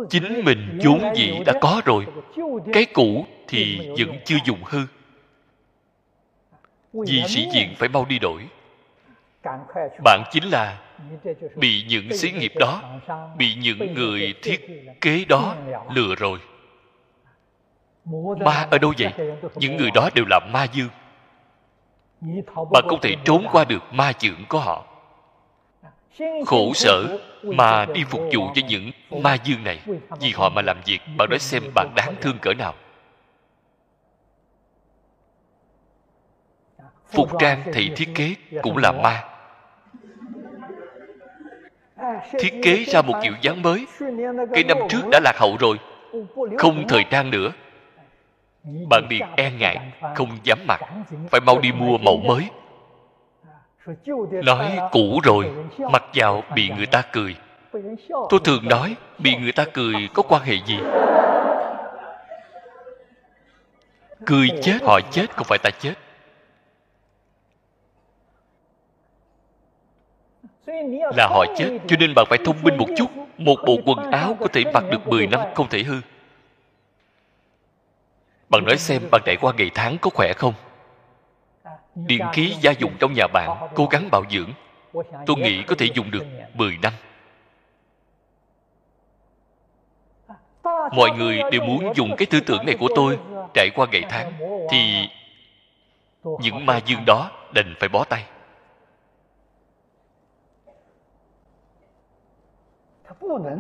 [0.09, 2.05] Chính mình vốn dĩ đã có rồi.
[2.73, 4.79] Cái cũ thì vẫn chưa dùng hư.
[6.93, 8.47] Vì sĩ diện phải mau đi đổi
[10.03, 10.78] bạn chính là
[11.56, 12.82] bị những xí nghiệp đó
[13.38, 15.56] bị những người thiết kế đó
[15.94, 16.40] lừa rồi.
[18.45, 19.14] Ma ở đâu vậy?
[19.56, 20.90] những người đó đều là ma dương.
[22.72, 24.86] Bạn không thể trốn qua được ma chưởng của họ.
[26.45, 29.80] Khổ sở mà đi phục vụ cho những ma dương này.
[30.20, 32.74] vì họ mà làm việc bạn nói xem bạn đáng thương cỡ nào
[37.11, 39.23] phục trang thầy thiết kế cũng là ma.
[42.40, 43.86] thiết kế ra một kiểu dáng mới.
[44.53, 45.77] Cái năm trước đã lạc hậu rồi.
[46.57, 47.52] Không thời trang nữa.
[48.90, 49.77] Bạn liền e ngại
[50.15, 50.80] không dám mặc.
[51.30, 52.49] Phải mau đi mua mẫu mới.
[54.44, 55.52] Nói cũ rồi
[55.91, 57.36] mặc vào bị người ta cười.
[58.10, 60.80] Tôi thường nói bị người ta cười có quan hệ gì?
[64.26, 65.94] Cười chết họ chết không phải ta chết
[71.15, 73.09] là họ chết cho nên bạn phải thông minh một chút.
[73.37, 76.01] Một bộ quần áo có thể mặc được 10 năm không thể hư.
[78.49, 80.53] Bạn nói xem bạn trải qua ngày tháng có khỏe không?
[81.95, 84.49] Điện khí gia dụng trong nhà bạn cố gắng bảo dưỡng.
[85.25, 86.93] Tôi nghĩ có thể dùng được 10 năm.
[90.95, 93.19] Mọi người đều muốn dùng cái tư tưởng này của tôi.
[93.53, 94.31] Trải qua ngày tháng
[94.71, 95.09] thì
[96.39, 98.23] những ma dương đó đành phải bó tay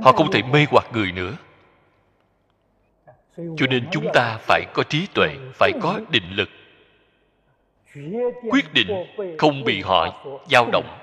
[0.03, 1.33] họ không thể mê hoặc người nữa.
[3.37, 6.49] Cho nên chúng ta phải có trí tuệ phải có định lực.
[8.51, 8.87] Quyết định
[9.37, 10.99] không bị họ dao động.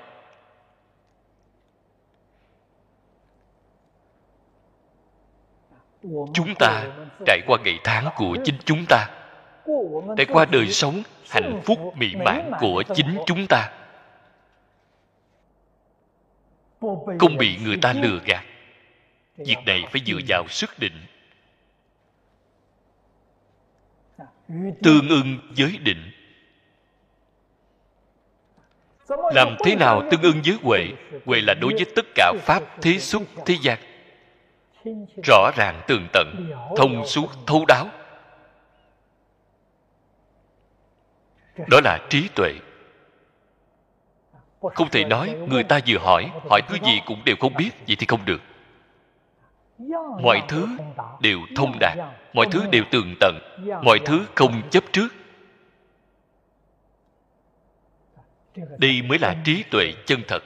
[6.33, 6.83] Chúng ta
[7.25, 9.09] trải qua ngày tháng của chính chúng ta
[10.17, 13.76] trải qua đời sống hạnh phúc mỹ mãn của chính chúng ta
[17.19, 18.43] không bị người ta lừa gạt.
[19.37, 21.05] việc này phải dựa vào sức định.
[24.83, 26.11] Tương ưng với định.
[29.09, 30.87] Làm thế nào tương ưng với huệ?
[31.25, 33.79] Huệ là đối với tất cả pháp thế xuất thế gian.
[35.23, 37.89] Rõ ràng tường tận thông suốt thấu đáo.
[41.67, 42.53] Đó là trí tuệ
[44.75, 47.95] không thể nói, người ta vừa hỏi hỏi thứ gì cũng đều không biết, vậy
[47.99, 48.41] thì không được.
[50.23, 50.67] Mọi thứ
[51.21, 51.97] đều thông đạt,
[52.33, 53.39] mọi thứ đều tường tận,
[53.83, 55.07] mọi thứ không chấp trước.
[58.77, 60.43] Đây mới là trí tuệ chân thật.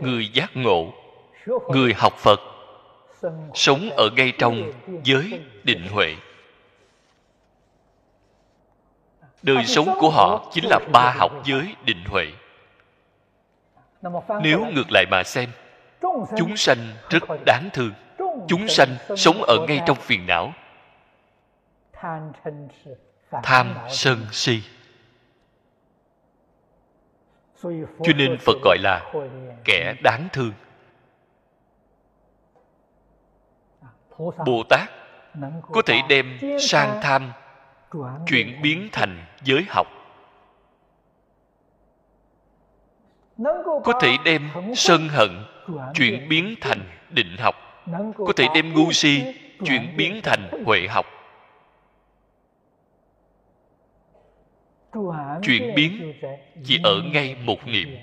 [0.00, 0.92] Người giác ngộ,
[1.68, 2.40] người học phật
[3.54, 4.72] sống ở ngay trong
[5.04, 6.16] giới định huệ.
[9.42, 12.26] Đời sống của họ chính là ba học giới định huệ.
[14.42, 15.50] Nếu ngược lại mà xem,
[16.36, 16.78] chúng sanh
[17.10, 17.92] rất đáng thương.
[18.48, 20.52] Chúng sanh sống ở ngay trong phiền não.
[23.42, 24.62] Tham sân si.
[28.02, 29.12] Cho nên phật gọi là
[29.64, 30.52] kẻ đáng thương.
[34.18, 34.90] Bồ tát
[35.62, 37.32] có thể đem sang tham
[38.26, 39.86] chuyển biến thành giới học.
[43.84, 45.30] Có thể đem sân hận
[45.94, 46.80] chuyển biến thành
[47.10, 47.54] định học.
[48.16, 49.22] Có thể đem ngu si
[49.64, 51.06] chuyển biến thành huệ học.
[55.42, 56.14] Chuyển biến
[56.64, 57.96] chỉ ở ngay một niệm.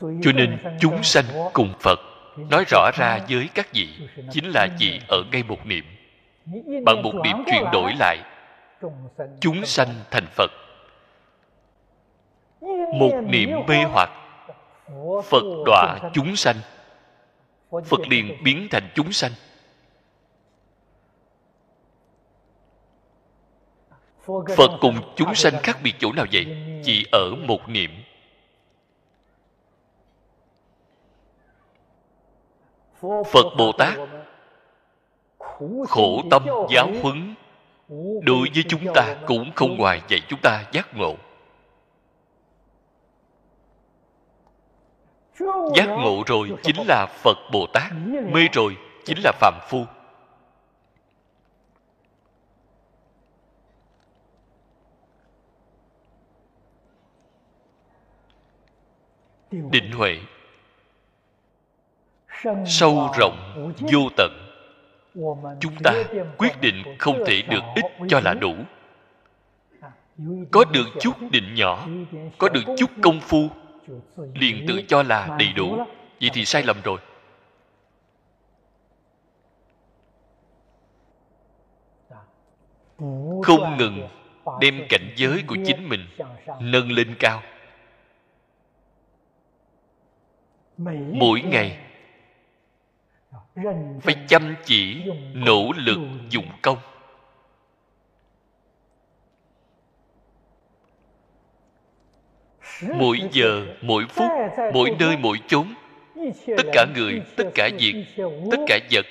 [0.00, 2.00] Cho nên chúng sanh cùng phật.
[2.36, 3.88] Nói rõ ra với các vị,
[4.30, 5.84] chính là vị ở ngay một niệm.
[6.84, 8.18] Bằng một niệm chuyển đổi lại,
[9.40, 10.50] chúng sanh thành phật.
[12.98, 14.10] Một niệm mê hoặc,
[15.24, 16.56] phật đọa chúng sanh.
[17.70, 19.32] Phật liền biến thành chúng sanh.
[24.56, 26.46] Phật cùng chúng sanh khác biệt chỗ nào vậy?
[26.84, 27.90] Chỉ ở một niệm.
[33.02, 33.98] Phật bồ tát
[35.88, 37.34] khổ tâm giáo huấn,
[38.22, 41.16] đối với chúng ta cũng không ngoài dạy chúng ta giác ngộ.
[45.76, 47.92] Giác ngộ rồi chính là phật bồ tát
[48.32, 49.84] mê rồi chính là phạm phu.
[59.50, 60.18] Định huệ
[62.66, 64.30] sâu rộng, vô tận.
[65.60, 65.92] Chúng ta
[66.38, 68.54] quyết định không thể được ít cho là đủ.
[70.50, 71.86] Có được chút định nhỏ,
[72.38, 73.48] có được chút công phu,
[74.34, 75.76] liền tự cho là đầy đủ.
[76.20, 76.98] Vậy thì sai lầm rồi.
[83.42, 84.08] Không ngừng
[84.60, 86.06] đem cảnh giới của chính mình
[86.60, 87.42] nâng lên cao.
[91.12, 91.89] Mỗi ngày
[94.02, 95.02] phải chăm chỉ
[95.34, 95.98] nỗ lực
[96.30, 96.78] dụng công.
[102.96, 104.28] Mỗi giờ mỗi phút
[104.74, 105.74] mỗi nơi mỗi chốn
[106.46, 108.04] tất cả người tất cả việc
[108.50, 109.06] tất cả vật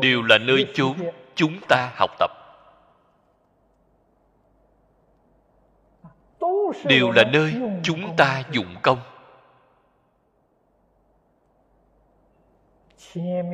[0.00, 0.96] đều là nơi chốn
[1.34, 2.30] chúng ta học tập.
[6.84, 8.98] Đều là nơi chúng ta dụng công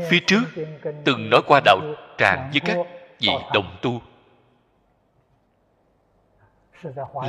[0.08, 0.42] phía trước,
[1.04, 1.78] từng nói qua đạo
[2.18, 2.76] tràng với các
[3.20, 4.00] vị đồng tu.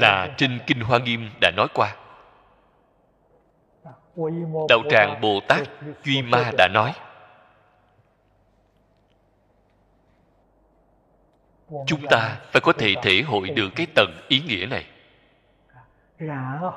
[0.01, 1.95] Là trên kinh hoa nghiêm đã nói qua.
[4.69, 5.61] Đạo tràng bồ tát
[6.03, 6.93] duy ma đã nói.
[11.85, 14.85] Chúng ta phải có thể thể hội được cái tầng ý nghĩa này.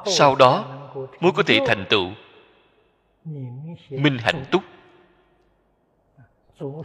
[0.07, 0.65] Sau đó
[1.21, 2.11] mới có thể thành tựu.
[3.91, 4.63] Minh hạnh túc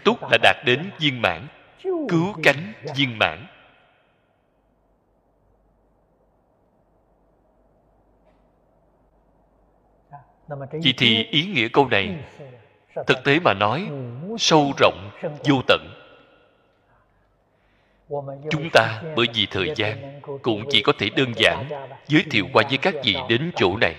[0.04, 1.48] túc là đạt đến viên mãn,
[1.84, 3.48] cứu cánh viên mãn.
[10.72, 12.16] Vậy thì ý nghĩa câu này.
[13.08, 13.88] Thực tế mà nói,
[14.38, 15.88] sâu rộng, vô tận.
[18.50, 21.70] Chúng ta bởi vì thời gian, cũng chỉ có thể đơn giản
[22.08, 23.96] giới thiệu qua với các vị đến chỗ này.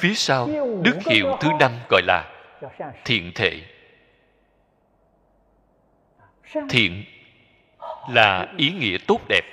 [0.00, 0.48] Phía sau
[0.82, 2.30] đức hiệu thứ năm gọi là
[3.04, 3.60] thiện thệ
[6.68, 7.04] thiện
[8.10, 9.44] là ý nghĩa tốt đẹp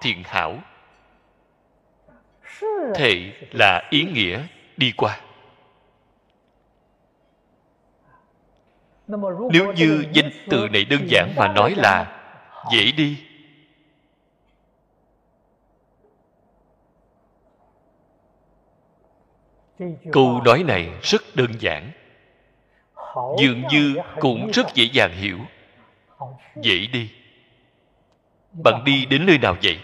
[0.00, 0.58] thiện hảo.
[2.94, 4.42] thệ là ý nghĩa
[4.76, 5.20] đi qua.
[9.52, 12.20] nếu như danh từ này đơn giản mà nói là
[12.72, 13.29] dễ đi
[20.12, 21.90] câu nói này rất đơn giản.
[23.38, 25.38] Dường như cũng rất dễ dàng hiểu.
[26.62, 27.10] Dễ đi.
[28.64, 29.80] Bạn đi đến nơi nào vậy?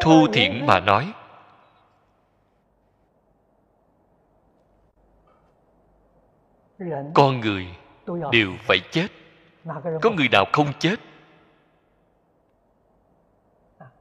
[0.00, 1.12] Thu thiện mà nói.
[7.14, 7.66] Con người
[8.32, 9.08] đều phải chết.
[10.02, 10.96] Có người nào không chết?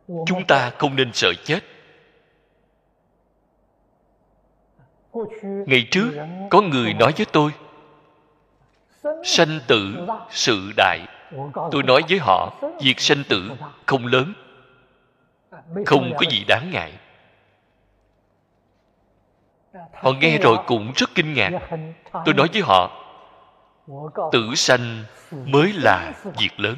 [0.08, 1.60] Chúng ta không nên sợ chết.
[5.44, 6.12] Ngày trước
[6.50, 7.52] có người nói với tôi
[9.24, 11.00] sanh tử sự đại.
[11.72, 13.52] Tôi nói với họ việc sanh tử
[13.86, 14.34] không lớn
[15.86, 16.94] không có gì đáng ngại.
[19.94, 21.52] Họ nghe rồi cũng rất kinh ngạc.
[22.26, 23.02] Tôi nói với họ
[24.32, 26.76] tử sanh mới là việc lớn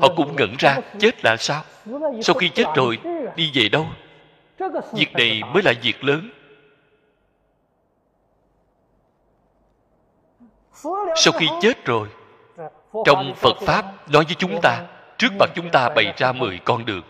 [0.00, 1.62] họ cũng ngẩn ra, chết là sao?
[2.22, 2.98] Sau khi chết rồi,
[3.36, 3.86] đi về đâu?
[4.92, 6.30] Việc này mới là việc lớn.
[11.16, 12.08] Sau khi chết rồi,
[13.04, 14.86] trong phật pháp nói với chúng ta,
[15.18, 17.02] trước mặt chúng ta bày ra mười con đường.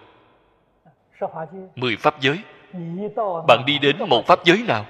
[1.74, 2.38] Mười pháp giới.
[3.48, 4.86] Bạn đi đến một pháp giới nào?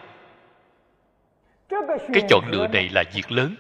[1.89, 3.57] Cái chọn lựa này là việc lớn.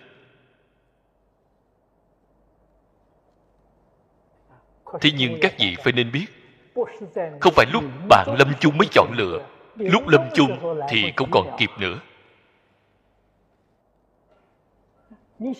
[5.00, 6.26] Thế nhưng các vị phải nên biết,
[7.40, 9.46] không phải lúc bạn lâm chung mới chọn lựa,
[9.76, 11.98] lúc lâm chung thì không còn kịp nữa.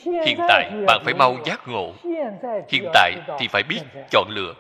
[0.05, 1.93] Hiện tại bạn phải mau giác ngộ,
[2.69, 3.81] hiện tại thì phải biết
[4.11, 4.55] chọn lựa.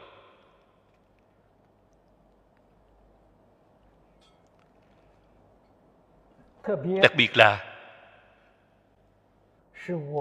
[7.03, 7.65] Đặc biệt là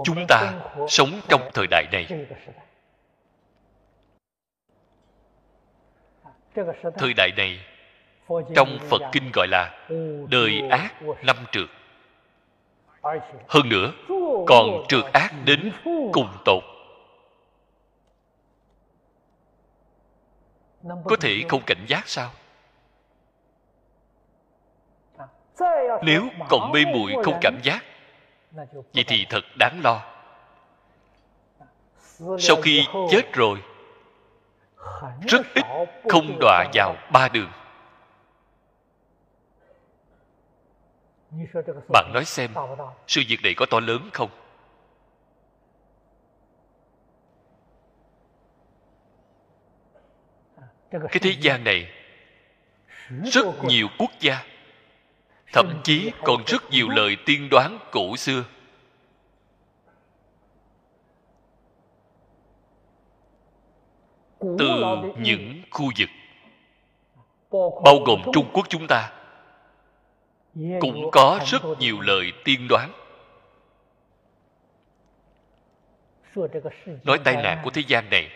[0.04, 0.54] chúng ta
[0.88, 2.08] sống trong thời đại này.
[6.98, 7.60] Thời đại này
[8.56, 9.88] trong phật kinh gọi là
[10.30, 11.70] đời ác năm trượt
[13.48, 13.92] hơn nữa
[14.48, 15.72] còn trượt ác đến
[16.14, 16.64] cùng tột.
[20.84, 22.32] Có thể không cảnh giác sao?
[26.04, 27.84] Nếu còn mê muội không cảm giác
[28.94, 30.02] vậy thì thật đáng lo.
[32.40, 33.64] Sau khi chết rồi
[35.28, 35.66] rất ít
[36.10, 37.52] không đọa vào ba đường.
[41.90, 42.52] Bạn nói xem,
[43.08, 44.30] sự việc này có to lớn không?
[50.92, 51.92] Cái thế gian này,
[53.24, 54.44] rất nhiều quốc gia,
[55.54, 58.44] thậm chí còn rất nhiều lời tiên đoán cổ xưa.
[64.60, 64.84] Từ
[65.18, 66.10] những khu vực
[67.84, 69.12] bao gồm trung quốc chúng ta
[70.80, 72.92] cũng có rất nhiều lời tiên đoán.
[77.04, 78.30] Nói tai nạn của thế gian này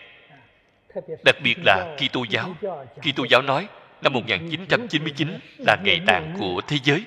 [1.24, 2.54] đặc biệt là Kitô giáo.
[3.00, 3.68] Kitô giáo nói
[4.02, 5.28] năm 1999
[5.58, 7.04] là ngày tàn của thế giới.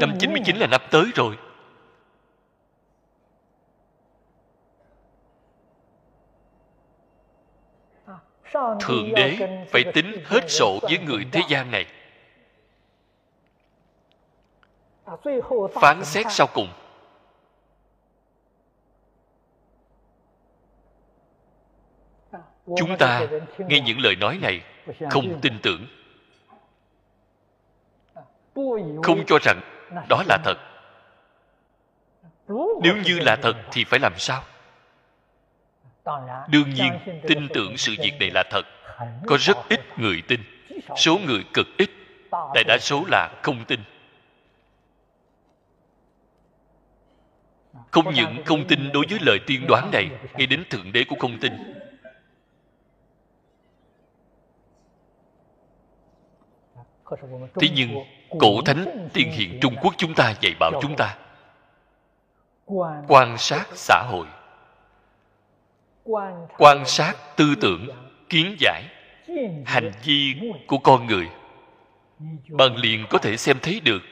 [0.00, 1.36] Năm 99 là năm tới rồi
[8.80, 9.38] thượng đế
[9.70, 11.86] phải tính hết sổ với người thế gian này.
[15.80, 16.68] Phán xét sau cùng.
[22.76, 23.26] Chúng ta
[23.58, 24.62] nghe những lời nói này
[25.10, 25.86] không tin tưởng.
[29.02, 29.60] Không cho rằng
[30.08, 30.56] đó là thật.
[32.82, 34.42] Nếu như là thật thì phải làm sao
[36.48, 36.92] đương nhiên,
[37.28, 38.62] tin tưởng sự việc này là thật.
[39.26, 40.40] Có rất ít người tin.
[40.96, 41.90] Số người cực ít,
[42.54, 43.80] đại đa số là không tin.
[47.90, 51.18] Không những không tin đối với lời tiên đoán này, ngay đến thượng đế cũng
[51.18, 51.52] không tin.
[57.60, 58.04] Thế nhưng,
[58.38, 61.18] cổ thánh tiên hiền trung quốc chúng ta dạy bảo chúng ta,
[63.08, 64.26] quan sát xã hội
[66.58, 67.88] quan sát tư tưởng,
[68.28, 68.84] kiến giải,
[69.66, 70.34] hành vi
[70.66, 71.28] của con người.
[72.48, 74.02] Bạn liền có thể xem thấy được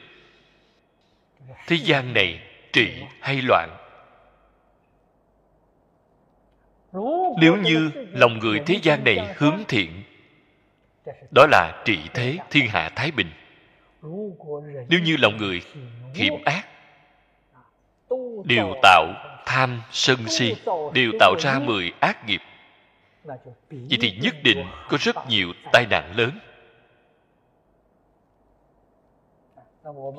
[1.67, 2.41] thế gian này
[2.73, 3.69] trị hay loạn.
[7.41, 10.03] Nếu như lòng người thế gian này hướng thiện,
[11.31, 13.31] đó là trị thế thiên hạ thái bình.
[14.89, 15.61] Nếu như lòng người
[16.15, 16.67] hiểm ác
[18.45, 19.05] đều tạo
[19.45, 20.55] tham sân si
[20.93, 22.41] đều tạo ra mười ác nghiệp.
[23.69, 26.31] Vậy thì nhất định có rất nhiều tai nạn lớn.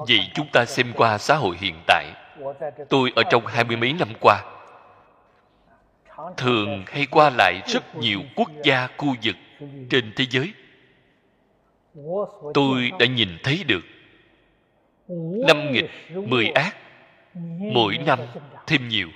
[0.08, 2.12] Vậy chúng ta xem qua xã hội hiện tại.
[2.88, 4.44] Tôi ở trong hai mươi mấy năm qua
[6.36, 9.36] thường hay qua lại rất nhiều quốc gia khu vực
[9.90, 10.52] trên thế giới.
[12.54, 13.82] Tôi đã nhìn thấy được
[15.46, 16.76] năm nghịch mười ác
[17.74, 18.18] mỗi năm
[18.66, 19.08] thêm nhiều.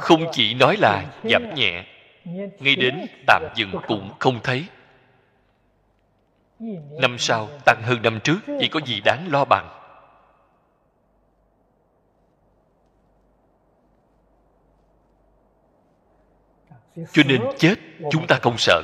[0.00, 1.84] Không chỉ nói là giảm nhẹ,
[2.58, 4.64] ngay đến tạm dừng cũng không thấy.
[7.00, 9.74] Năm sau, tăng hơn năm trước chỉ có gì đáng lo bằng?
[17.12, 17.74] Cho nên chết,
[18.10, 18.82] chúng ta không sợ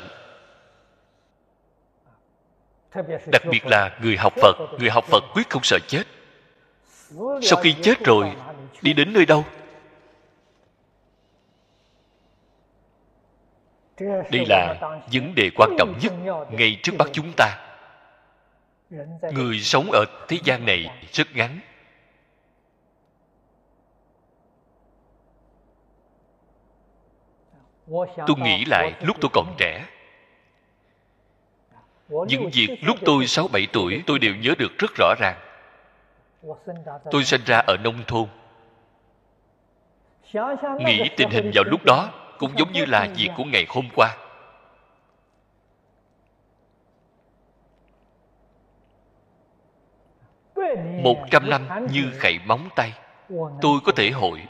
[3.32, 6.02] đặc biệt là người học phật, người học phật quyết không sợ chết.
[7.42, 8.36] Sau khi chết rồi,
[8.82, 9.44] đi đến nơi đâu?
[14.30, 14.74] Đây là
[15.12, 16.12] vấn đề quan trọng nhất
[16.50, 17.76] ngay trước mắt chúng ta.
[19.32, 21.60] Người sống ở thế gian này rất ngắn.
[28.26, 29.86] Tôi nghĩ lại lúc tôi còn trẻ
[32.09, 35.36] những việc lúc tôi 6-7 tuổi tôi đều nhớ được rất rõ ràng.
[37.10, 38.28] Tôi sinh ra ở nông thôn.
[40.78, 44.16] Nghĩ tình hình vào lúc đó cũng giống như là việc của ngày hôm qua.
[51.02, 52.93] Một trăm năm như khẩy móng tay.
[53.60, 54.40] Tôi có thể hội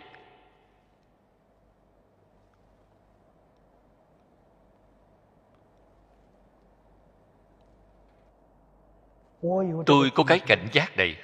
[9.87, 11.17] tôi có cái cảnh giác này.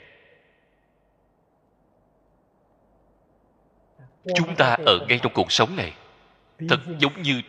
[4.34, 5.92] Chúng ta ở ngay trong cuộc sống này,
[6.68, 7.42] thật giống như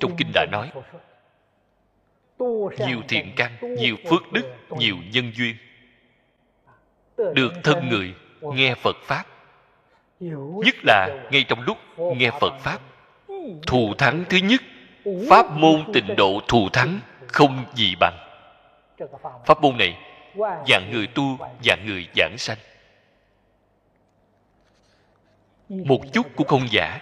[0.00, 0.70] trong kinh đã nói,
[2.86, 5.56] nhiều thiện căn, nhiều phước đức, nhiều nhân duyên
[7.34, 9.24] được thân người nghe phật pháp.
[10.64, 12.80] Nhất là ngay trong lúc nghe phật pháp,
[13.66, 14.62] thù thắng thứ nhất,
[15.30, 18.31] pháp môn tịnh độ thù thắng không gì bằng
[19.44, 19.98] pháp môn này
[20.68, 22.58] dạng người tu dạng người giảng sanh.
[25.68, 27.00] Một chút cũng không giả.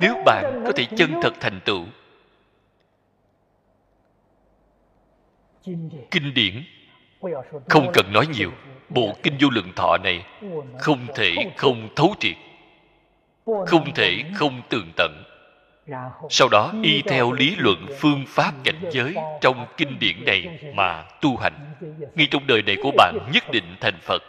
[0.00, 1.84] Nếu bạn có thể chân thật thành tựu
[6.10, 6.64] kinh điển.
[7.68, 8.50] không cần nói nhiều
[8.88, 10.26] bộ kinh vô lượng thọ này
[10.78, 12.36] không thể không thấu triệt
[13.66, 15.24] không thể không tường tận
[16.30, 21.04] sau đó y theo lý luận phương pháp cảnh giới trong kinh điển này mà
[21.20, 21.74] tu hành.
[22.14, 24.22] ngay trong đời này của bạn nhất định thành phật.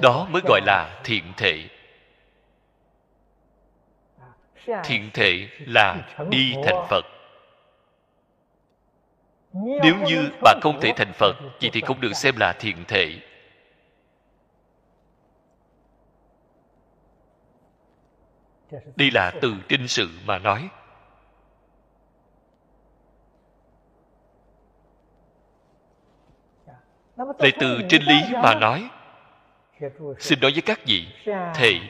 [0.00, 1.64] Đó mới gọi là thiện thể.
[4.84, 5.96] Thiện thể là
[6.30, 7.04] đi thành phật.
[9.82, 13.18] Nếu như bạn không thể thành phật vậy thì không được xem là thiện thể
[18.96, 20.68] đây là từ trên sự mà nói.
[27.16, 28.90] Lại từ trên lý mà nói,
[30.18, 31.06] xin nói với các vị
[31.54, 31.80] thể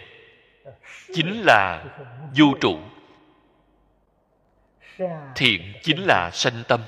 [1.14, 1.84] chính là
[2.36, 2.78] vô trụ.
[5.34, 6.80] Thiện chính là sanh tâm.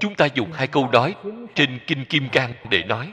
[0.00, 1.14] Chúng ta dùng hai câu nói
[1.54, 3.12] trên kinh kim cang để nói.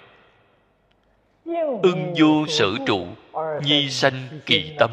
[1.83, 3.07] Ưng vô sở trụ,
[3.63, 4.91] nhi sanh kỳ tâm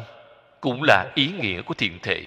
[0.61, 2.25] cũng là ý nghĩa của thiện thể.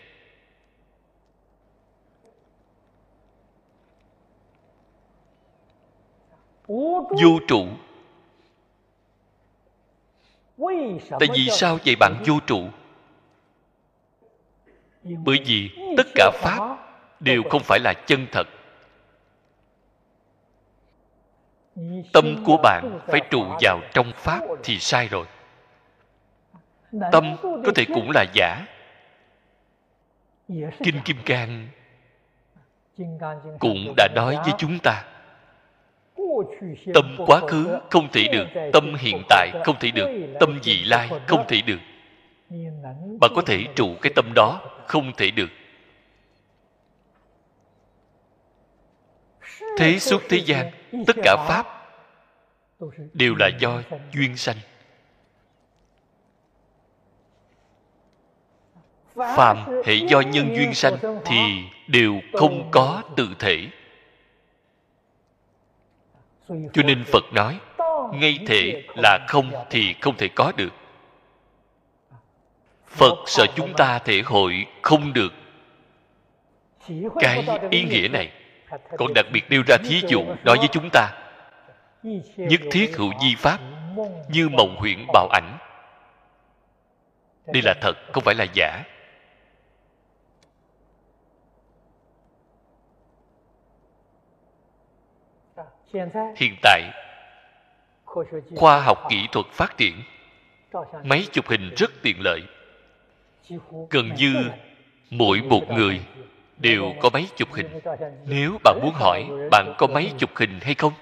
[7.23, 7.67] Vô trụ.
[11.11, 12.69] Tại vì sao vậy bạn vô trụ?
[15.03, 16.77] Bởi vì tất cả pháp
[17.21, 18.47] đều không phải là chân thật.
[22.13, 25.27] Tâm của bạn phải trụ vào trong pháp thì sai rồi
[27.13, 28.67] tâm có thể cũng là giả.
[30.79, 31.69] Kinh kim cang
[33.59, 35.05] cũng đã nói với chúng ta
[36.95, 40.09] tâm quá khứ không thể được tâm hiện tại không thể được
[40.41, 41.81] tâm vị lai không thể được.
[43.21, 45.51] Bạn có thể trụ cái tâm đó không thể được.
[49.79, 50.71] Thế suốt thế gian
[51.07, 51.67] tất cả pháp
[53.13, 54.57] đều là do duyên sanh
[59.17, 63.67] phàm hệ do nhân duyên sanh thì đều không có tự thể.
[66.49, 67.59] Cho nên phật nói
[68.13, 70.73] ngay thể là không thì không thể có được.
[72.87, 75.33] Phật sợ chúng ta thể hội không được.
[77.21, 78.31] Cái ý nghĩa này
[78.99, 81.09] còn đặc biệt nêu ra thí dụ nói với chúng ta.
[82.37, 83.59] Nhất thiết hữu di pháp
[84.29, 85.59] như mộng huyễn bạo ảnh.
[87.47, 88.83] Đây là thật không phải là giả
[96.37, 96.83] hiện tại
[98.57, 99.95] khoa học kỹ thuật phát triển
[101.05, 102.43] máy chụp hình rất tiện lợi
[103.91, 104.35] gần như
[105.11, 106.01] mỗi một người
[106.57, 110.93] đều có máy chụp hình。nếu bạn muốn hỏi bạn có máy chụp hình hay không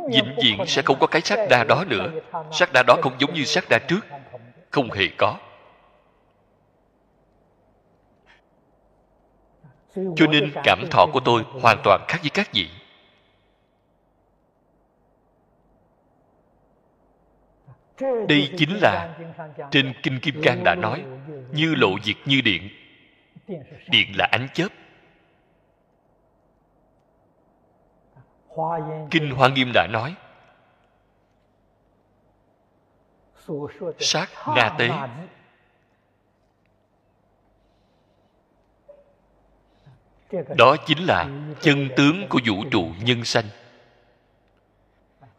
[0.10, 2.12] Vĩnh viễn sẽ không có cái sát đa đó nữa.
[2.52, 4.00] sát đa đó không giống như sát đa trước.
[4.72, 5.38] không hề có.
[9.96, 12.70] Cho nên cảm thọ của tôi hoàn toàn khác với các vị.
[18.28, 19.18] Đây chính là
[19.72, 21.04] trên kinh kim cang đã nói
[21.52, 22.70] như lộ diệt như điện
[23.88, 24.68] điện là ánh chớp.
[29.12, 30.16] kinh hoa nghiêm đã nói.
[34.00, 34.90] sát na tế.
[40.58, 41.30] đó chính là
[41.62, 43.46] chân tướng của vũ trụ nhân sanh.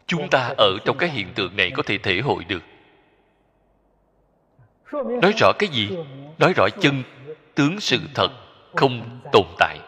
[0.07, 2.63] Chúng ta ở trong cái hiện tượng này có thể thể hội được.
[4.93, 5.97] Nói rõ cái gì?
[6.39, 7.03] nói rõ chân
[7.55, 8.29] tướng sự thật
[8.77, 9.79] không tồn tại.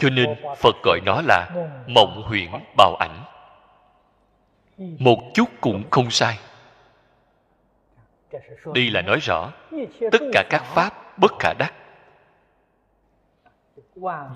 [0.00, 1.50] Cho nên phật gọi nó là
[1.86, 3.24] mộng huyễn bào ảnh.
[4.78, 6.38] Một chút cũng không sai.
[8.74, 9.52] Đây là nói rõ
[10.12, 11.74] tất cả các pháp bất khả đắc.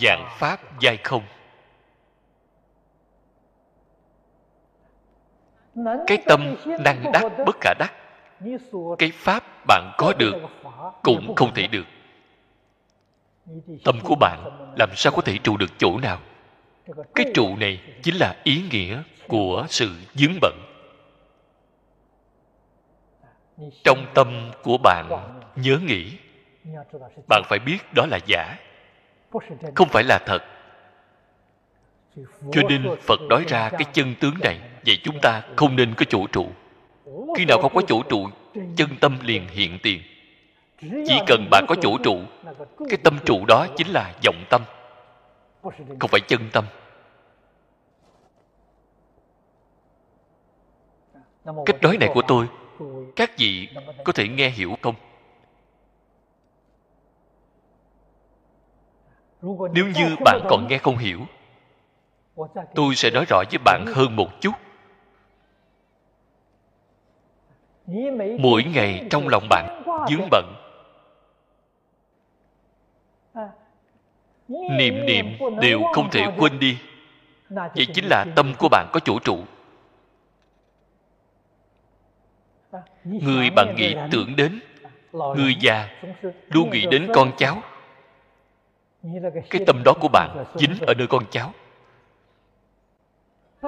[0.01, 1.23] Dạng pháp giai không.
[6.07, 7.93] Cái tâm năng đắc bất khả đắc
[8.99, 10.35] cái pháp bạn có được
[11.03, 11.87] cũng không thể được.
[13.85, 14.45] Tâm của bạn
[14.79, 16.21] làm sao có thể trụ được chỗ nào?
[17.15, 20.59] Cái trụ này chính là ý nghĩa của sự dướng bận.
[23.85, 25.09] Trong tâm của bạn
[25.57, 26.17] nhớ nghĩ.
[27.29, 28.57] Bạn phải biết đó là giả.
[29.75, 30.43] Không phải là thật.
[32.53, 36.05] Cho nên phật nói ra cái chân tướng này vậy chúng ta không nên có
[36.09, 36.49] chỗ trụ
[37.37, 38.29] khi nào không có chỗ trụ,
[38.77, 40.03] chân tâm liền hiện tiền.
[40.81, 42.19] Chỉ cần bạn có chỗ trụ,
[42.89, 44.63] cái tâm trụ đó chính là vọng tâm.
[46.01, 46.65] Không phải chân tâm.
[51.67, 52.47] Cách nói này của tôi,
[53.17, 53.69] các vị
[54.05, 54.95] có thể nghe hiểu không?
[59.73, 61.21] Nếu như bạn còn nghe không hiểu,
[62.75, 64.53] tôi sẽ nói rõ với bạn hơn một chút.
[68.39, 70.55] Mỗi ngày trong lòng bạn dướng bận.
[74.49, 75.27] Niệm niệm
[75.61, 76.79] đều không thể quên đi.
[77.51, 79.39] Vậy chính là tâm của bạn có chỗ trụ.
[83.05, 84.61] Người bạn nghĩ tưởng đến,
[85.13, 85.89] người già
[86.49, 87.63] luôn nghĩ đến con cháu.
[89.51, 91.53] Cái tâm đó của bạn dính ở nơi con cháu.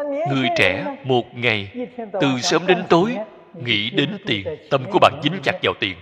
[0.04, 1.88] Người trẻ một ngày,
[2.20, 3.16] từ sớm đến tối
[3.54, 5.96] nghĩ đến tiền, tâm của bạn dính chặt vào tiền.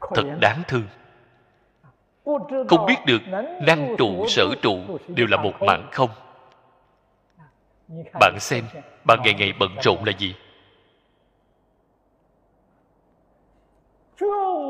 [0.00, 0.84] Thật đáng thương.
[2.68, 3.22] Không biết được
[3.62, 6.10] năng trụ, sở trụ đều là một mạng không.
[8.20, 8.64] Bạn xem,
[9.04, 10.34] bạn ngày ngày bận rộn là gì?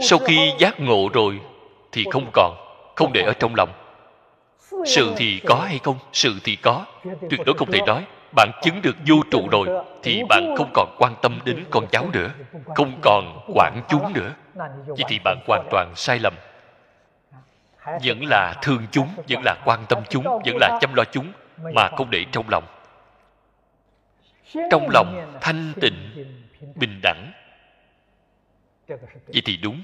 [0.02, 1.40] Sau khi giác ngộ rồi
[1.92, 2.56] thì không còn,
[2.96, 3.72] không để ở trong lòng.
[4.86, 5.96] Sự thì có hay không?
[6.12, 6.86] Sự thì có.
[7.30, 10.96] Tuyệt đối không thể nói bạn chứng được vô trụ rồi, thì bạn không còn
[10.98, 12.30] quan tâm đến con cháu nữa,
[12.74, 14.34] không còn quản chúng nữa.
[14.86, 16.34] Vậy thì bạn hoàn toàn sai lầm.
[18.04, 21.32] Vẫn là thương chúng, vẫn là quan tâm chúng, vẫn là chăm lo chúng,
[21.74, 22.64] mà không để trong lòng.
[24.70, 26.26] Trong lòng thanh tịnh,
[26.74, 27.32] bình đẳng.
[29.26, 29.82] Vậy thì đúng.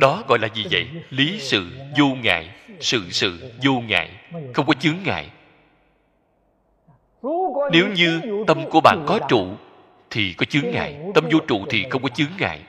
[0.00, 0.88] Đó gọi là gì vậy?
[1.10, 2.50] Lý sự vô ngại,
[2.80, 4.10] sự sự vô ngại,
[4.54, 5.30] không có chướng ngại
[7.72, 9.48] nếu như tâm của bạn có trụ,
[10.10, 10.98] thì có chướng ngại.
[11.14, 12.60] Tâm vô trụ thì không có chướng ngại.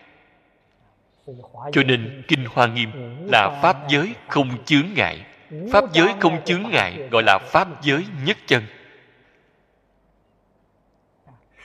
[1.72, 2.92] Cho nên kinh hoa nghiêm
[3.32, 5.26] là pháp giới không chướng ngại.
[5.72, 8.64] Pháp giới không chướng ngại gọi là pháp giới nhất chân.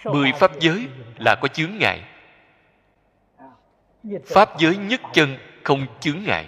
[0.05, 0.87] Mười pháp giới
[1.19, 2.01] là có chướng ngại.
[4.27, 6.47] Pháp giới nhất chân không chướng ngại.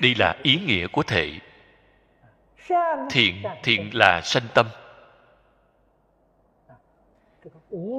[0.00, 1.32] Đây là ý nghĩa của thể
[3.10, 4.66] thiện thiện là sanh tâm.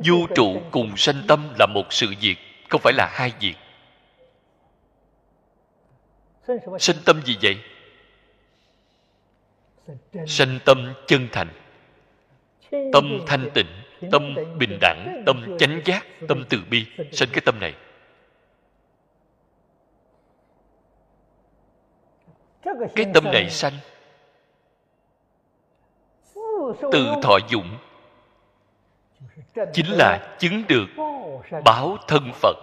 [0.06, 2.36] Vô trụ cùng sanh tâm là một sự việc,
[2.70, 3.56] không phải là hai việc.
[6.80, 7.58] Sanh tâm gì vậy?
[10.28, 11.50] Sanh tâm chân thành.
[12.94, 13.68] Tâm thanh tịnh,
[14.12, 16.86] tâm bình đẳng, tâm chánh giác, tâm từ bi.
[17.12, 17.74] Sanh cái tâm này.
[22.96, 23.74] Cái tâm này sanh.
[26.92, 27.78] Từ thọ dụng.
[29.74, 30.86] Chính là chứng được
[31.66, 32.58] báo thân phật.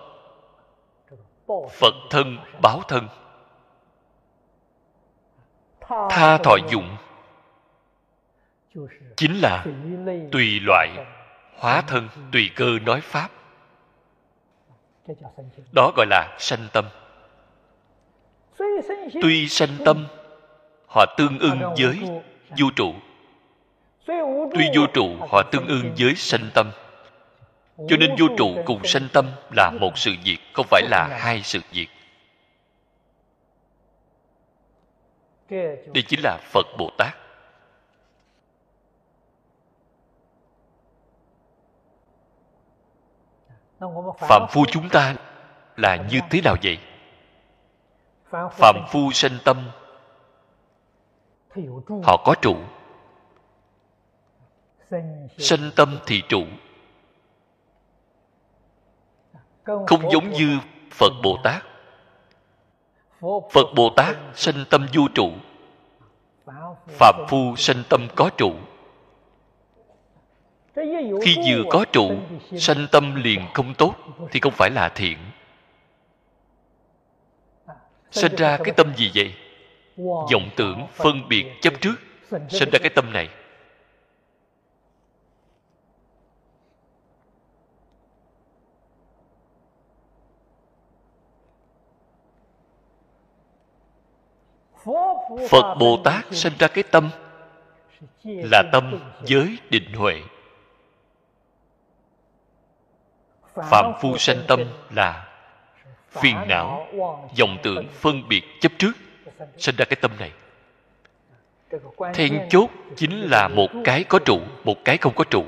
[1.71, 3.09] Phật thân báo thân.
[6.11, 6.97] Tha thọ dụng.
[9.17, 9.65] chính là
[10.33, 10.89] tùy loại
[11.59, 13.29] hóa thân tùy cơ nói pháp.
[15.73, 16.85] Đó gọi là sanh tâm
[19.23, 20.07] tuy sanh tâm
[20.87, 21.99] họ tương ưng với
[22.59, 22.95] vũ trụ.
[24.55, 26.71] Tuy vô trụ họ tương ưng với sanh tâm.
[27.89, 29.27] Cho nên vô trụ cùng sanh tâm
[29.57, 31.89] là một sự việc không phải là hai sự việc.
[35.95, 37.17] Đây chính là phật bồ tát.
[44.19, 45.15] Phạm phu chúng ta
[45.77, 46.79] là như thế nào vậy
[48.31, 49.71] phạm phu sanh tâm.
[52.03, 52.57] Họ có trụ.
[55.39, 56.43] Sanh tâm thì trụ.
[59.65, 60.59] Không giống như
[60.91, 61.65] phật bồ tát.
[63.53, 65.31] Phật bồ tát sanh tâm vô trụ.
[66.89, 68.53] Phạm phu sanh tâm có trụ.
[71.23, 72.11] Khi vừa có trụ
[72.57, 73.95] sanh tâm liền không tốt
[74.31, 75.19] thì không phải là thiện
[78.11, 79.35] sinh ra cái tâm gì vậy?
[80.33, 81.95] Vọng tưởng phân biệt chấp trước.
[82.49, 83.29] Sinh ra cái tâm này.
[95.51, 97.11] Phật bồ tát sinh ra cái tâm
[98.25, 100.23] là tâm giới định huệ.
[103.55, 105.30] Phạm phu sanh tâm là
[106.11, 106.87] phiền não,
[107.39, 108.93] vọng tưởng phân biệt chấp trước,
[109.57, 110.33] sinh ra cái tâm này.
[112.15, 115.45] Then chốt chính là một cái có trụ, một cái không có trụ.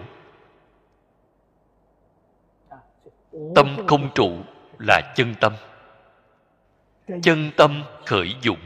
[3.55, 4.33] Tâm không trụ
[4.79, 5.53] là chân tâm.
[7.23, 8.59] Chân tâm khởi dụng.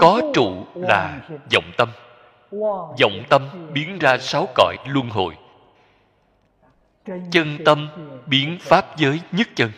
[0.00, 1.88] Có trụ là vọng tâm.
[3.00, 5.36] Vọng tâm biến ra sáu cõi luân hồi.
[7.30, 7.88] Chân tâm
[8.26, 9.70] biến pháp giới nhất chân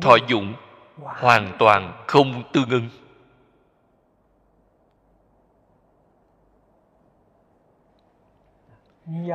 [0.00, 0.54] thọ dụng
[0.96, 2.88] hoàn toàn không tương ưng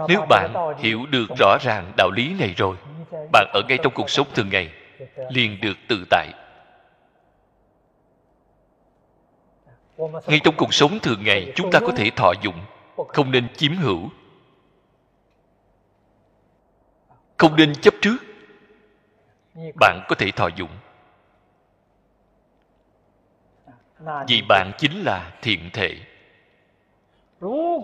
[0.08, 2.78] nếu bạn hiểu được rõ ràng đạo lý này rồi
[3.32, 4.74] bạn ở ngay trong cuộc sống thường ngày
[5.30, 6.34] liền được tự tại.
[10.28, 12.56] Ngay trong cuộc sống thường ngày chúng ta có thể thọ dụng
[13.08, 14.10] không nên chiếm hữu
[17.38, 18.18] không nên chấp trước
[19.56, 20.72] bạn có thể thọ dụng.
[24.28, 25.98] Vì bạn chính là thiện thể.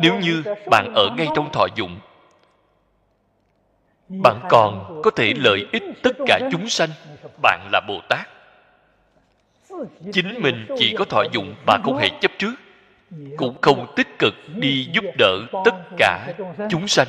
[0.02, 2.00] Nếu như bạn ở ngay trong thọ dụng,
[4.10, 6.90] bạn còn có thể lợi ích tất cả chúng sanh.
[7.42, 8.28] Bạn là bồ tát.
[10.14, 12.54] Chính mình chỉ có thọ dụng mà không hề chấp trước,
[13.38, 16.34] cũng không tích cực đi giúp đỡ tất cả
[16.70, 17.08] chúng sanh.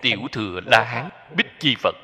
[0.00, 1.94] Tiểu thừa la hán bích chi phật.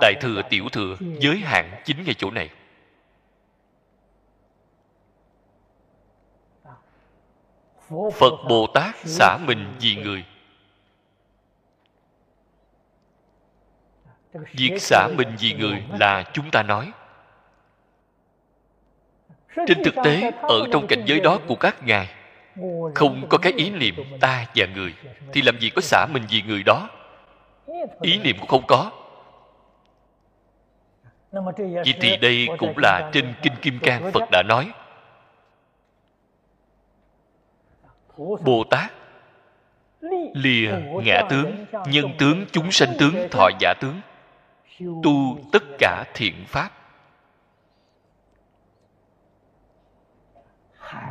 [0.00, 2.50] Đại thừa tiểu thừa giới hạn chính ngay chỗ này.
[7.90, 10.24] Phật bồ tát xả mình vì người.
[14.32, 16.92] Việc xả mình vì người là chúng ta nói.
[19.66, 22.14] Trên thực tế, ở trong cảnh giới đó của các ngài,
[22.94, 24.94] không có cái ý niệm ta và người,
[25.32, 26.88] thì làm gì có xả mình vì người đó?
[28.00, 29.01] Ý niệm cũng không có
[31.32, 34.72] vậy thì đây cũng là trên kinh kim cang phật đã nói.
[38.16, 38.92] Bồ tát
[40.34, 40.70] lìa
[41.04, 44.00] ngã tướng nhân tướng chúng sanh tướng thọ giả tướng
[45.02, 46.70] tu tất cả thiện pháp.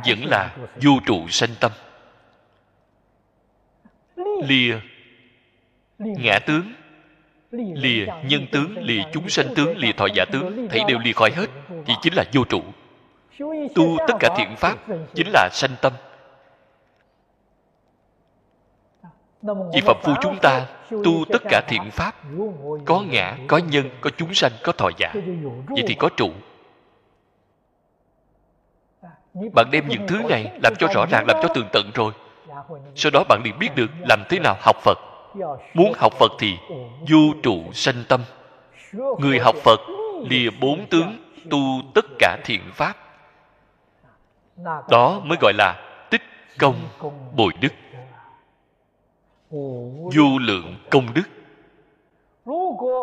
[0.06, 1.72] Vẫn là vô trụ sanh tâm.
[4.44, 4.80] Lìa
[5.98, 6.72] ngã tướng
[7.52, 11.30] lìa nhân tướng, lìa chúng sanh tướng, lìa thọ giả tướng, thấy đều lìa khỏi
[11.36, 11.46] hết,
[11.86, 12.62] thì chính là vô trụ.
[13.74, 14.76] Tu tất cả thiện pháp,
[15.14, 15.92] chính là sanh tâm.
[19.42, 22.14] Vì phạm phu chúng ta tu tất cả thiện pháp,
[22.84, 25.12] có ngã, có nhân, có chúng sanh, có thọ giả,
[25.68, 26.30] vậy thì có trụ.
[29.54, 32.12] Bạn đem những thứ này làm cho rõ ràng, làm cho tường tận rồi.
[32.94, 34.98] Sau đó bạn liền biết được làm thế nào học phật
[35.74, 36.58] muốn học phật thì
[37.08, 38.20] du trụ sanh tâm.
[39.18, 39.80] Người học phật
[40.28, 41.16] lìa bốn tướng,
[41.50, 41.58] tu
[41.94, 42.96] tất cả thiện pháp.
[44.90, 45.80] Đó mới gọi là
[46.10, 46.22] tích
[46.58, 46.74] công
[47.36, 47.72] bồi đức.
[50.16, 51.22] Vô lượng công đức.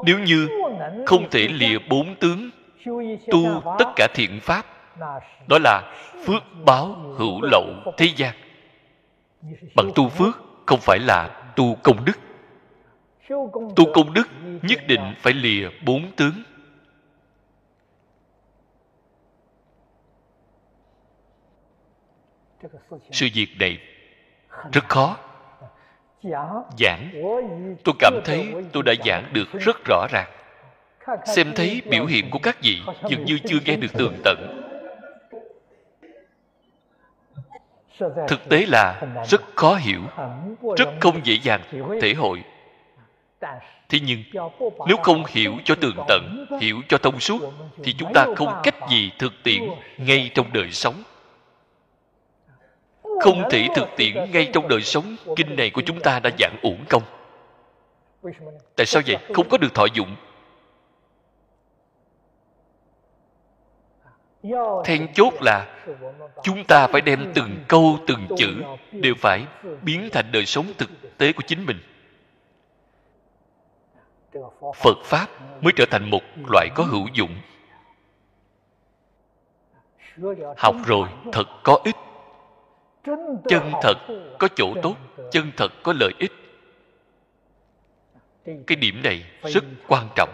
[0.06, 0.48] Nếu như
[1.06, 2.50] không thể lìa bốn tướng,
[3.32, 4.66] tu tất cả thiện pháp,
[5.48, 5.94] đó là
[6.26, 7.66] phước báo hữu lậu
[7.98, 8.36] thế gian.
[9.76, 12.20] Bằng tu phước không phải là tu công đức.
[13.76, 14.28] Tu công đức
[14.62, 16.44] nhất định phải lìa bốn tướng.
[23.12, 23.80] Sự việc này
[24.74, 25.18] rất khó
[26.80, 27.12] giảng.
[27.84, 30.32] Tôi cảm thấy tôi đã giảng được rất rõ ràng.
[31.26, 34.69] Xem thấy biểu hiện của các vị dường như chưa nghe được tường tận.
[38.28, 40.02] Thực tế là rất khó hiểu,
[40.78, 41.62] rất không dễ dàng
[42.02, 42.44] thể hội.
[43.90, 44.24] Thế nhưng,
[44.88, 47.54] nếu không hiểu cho tường tận, hiểu cho thông suốt,
[47.84, 49.64] thì chúng ta không cách gì thực tiễn
[49.98, 51.04] ngay trong đời sống.
[53.22, 56.56] Không thể thực tiễn ngay trong đời sống, kinh này của chúng ta đã giảng
[56.62, 57.04] uổng công.
[58.76, 59.18] Tại sao vậy?
[59.34, 60.16] Không có được thọ dụng.
[64.84, 65.86] Then chốt là
[66.44, 69.46] chúng ta phải đem từng câu, từng chữ đều phải
[69.82, 71.78] biến thành đời sống thực tế của chính mình.
[74.76, 75.28] Phật pháp
[75.62, 77.36] mới trở thành một loại có hữu dụng.
[80.58, 81.96] Học rồi, thật có ích.
[83.48, 83.98] Chân thật
[84.40, 84.96] có chỗ tốt,
[85.32, 86.32] chân thật có lợi ích.
[88.46, 90.30] Cái điểm này rất quan trọng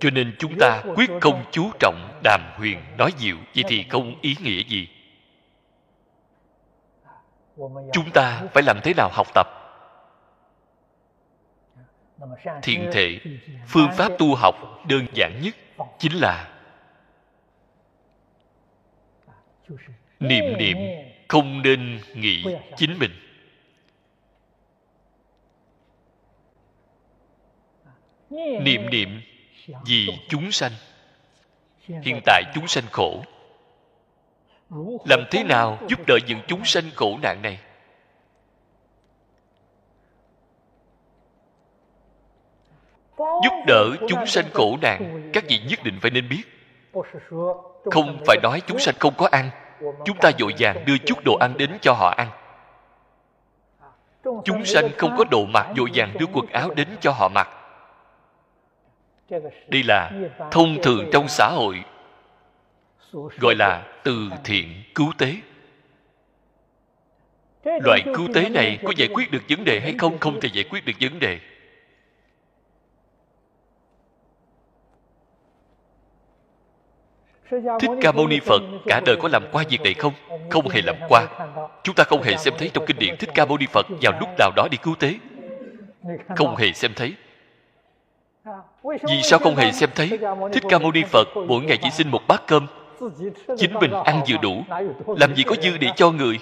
[0.00, 4.14] cho nên chúng ta quyết không chú trọng đàm huyền nói diệu vậy thì không
[4.20, 4.88] ý nghĩa gì.
[7.92, 9.46] Chúng ta phải làm thế nào học tập?
[12.62, 13.20] Thiện thể,
[13.66, 14.54] phương pháp tu học
[14.88, 15.54] đơn giản nhất
[15.98, 16.50] chính là
[20.20, 20.76] niệm niệm
[21.28, 22.44] không nên nghĩ
[22.76, 23.10] chính mình.
[28.60, 29.20] Niệm niệm
[29.86, 30.72] vì chúng sanh.
[31.86, 33.22] Hiện tại chúng sanh khổ.
[35.04, 37.58] Làm thế nào giúp đỡ những chúng sanh khổ nạn này?
[43.18, 46.42] Giúp đỡ chúng sanh khổ nạn, các vị nhất định phải nên biết.
[47.84, 49.50] Không phải nói chúng sanh không có ăn.
[50.04, 52.28] Chúng ta dội vàng đưa chút đồ ăn đến cho họ ăn.
[54.44, 57.48] Chúng sanh không có đồ mặc dội vàng đưa quần áo đến cho họ mặc
[59.68, 60.12] đây là
[60.50, 61.84] thông thường trong xã hội,
[63.12, 65.34] gọi là từ thiện cứu tế.
[67.64, 70.18] Loại cứu tế này có giải quyết được vấn đề hay không?
[70.18, 71.38] Không thể giải quyết được vấn đề.
[77.80, 80.12] Thích ca mâu ni phật, cả đời có làm qua việc này không?
[80.50, 81.26] Không hề làm qua.
[81.82, 84.12] Chúng ta không hề xem thấy trong kinh điển thích ca mâu ni phật vào
[84.20, 85.14] lúc nào đó đi cứu tế.
[86.36, 87.14] Không hề xem thấy
[88.84, 90.18] vì sao không hề xem thấy?
[90.52, 92.66] Thích ca mâu ni phật mỗi ngày chỉ xin một bát cơm.
[93.56, 94.62] Chính mình ăn vừa đủ.
[95.06, 96.38] làm gì có dư để cho người.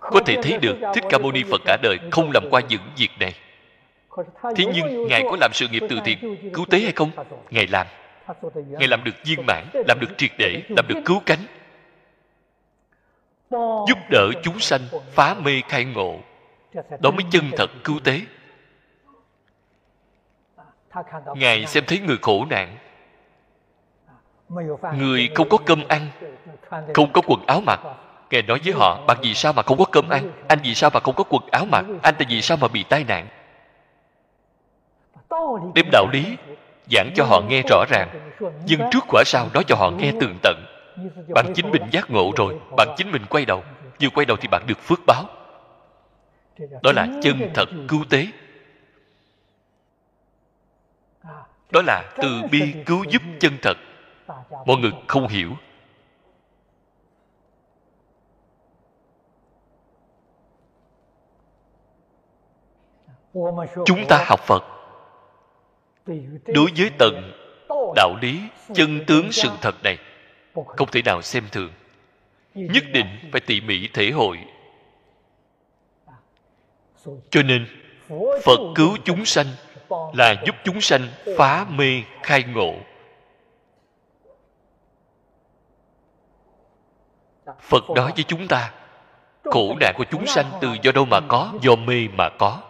[0.00, 2.82] Có thể thấy được thích ca mâu ni phật cả đời không làm qua những
[2.96, 3.34] việc này.
[4.56, 7.10] Thế nhưng ngài có làm sự nghiệp từ thiện cứu tế hay không?
[7.50, 7.86] ngài làm.
[8.54, 11.38] Ngài làm được viên mãn làm được triệt để làm được cứu cánh.
[13.88, 14.80] Giúp đỡ chúng sanh
[15.12, 16.20] phá mê khai ngộ
[16.74, 18.20] đó mới chân thật cứu tế.
[21.34, 22.76] Ngài xem thấy người khổ nạn.
[24.94, 26.08] Người không có cơm ăn
[26.94, 27.80] không có quần áo mặc.
[28.30, 30.30] Ngài nói với họ bạn vì sao mà không có cơm ăn?
[30.48, 31.84] Anh vì sao mà không có quần áo mặc?
[32.02, 33.26] Anh tại vì sao mà bị tai nạn?
[35.74, 36.36] Đem đạo lý
[36.90, 38.30] giảng cho họ nghe rõ ràng.
[38.66, 40.64] Nhưng trước quả sau nói cho họ nghe tường tận.
[41.34, 43.62] Bạn chính mình giác ngộ rồi bạn chính mình quay đầu.
[44.02, 45.24] Vừa quay đầu thì bạn được phước báo
[46.82, 48.26] đó là chân thật cứu tế.
[51.70, 53.76] Đó là từ bi cứu giúp chân thật.
[54.66, 55.50] Mọi người không hiểu.
[63.84, 64.64] Chúng ta học phật.
[66.46, 67.32] Đối với tầng
[67.96, 68.40] đạo lý
[68.74, 69.98] chân tướng sự thật này,
[70.66, 71.72] không thể nào xem thường.
[72.54, 74.38] Nhất định phải tỉ mỉ thể hội
[77.30, 77.66] cho nên,
[78.44, 79.46] phật cứu chúng sanh
[80.14, 81.08] là giúp chúng sanh
[81.38, 82.74] phá mê khai ngộ.
[87.60, 88.72] Phật nói với chúng ta,
[89.44, 92.60] khổ nạn của chúng sanh từ do đâu mà có, do mê mà có.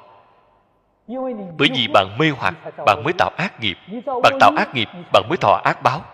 [1.59, 2.55] Bởi vì bạn mê hoặc,
[2.87, 3.77] bạn mới tạo ác nghiệp,
[4.23, 6.05] bạn tạo ác nghiệp, bạn mới thọ ác báo.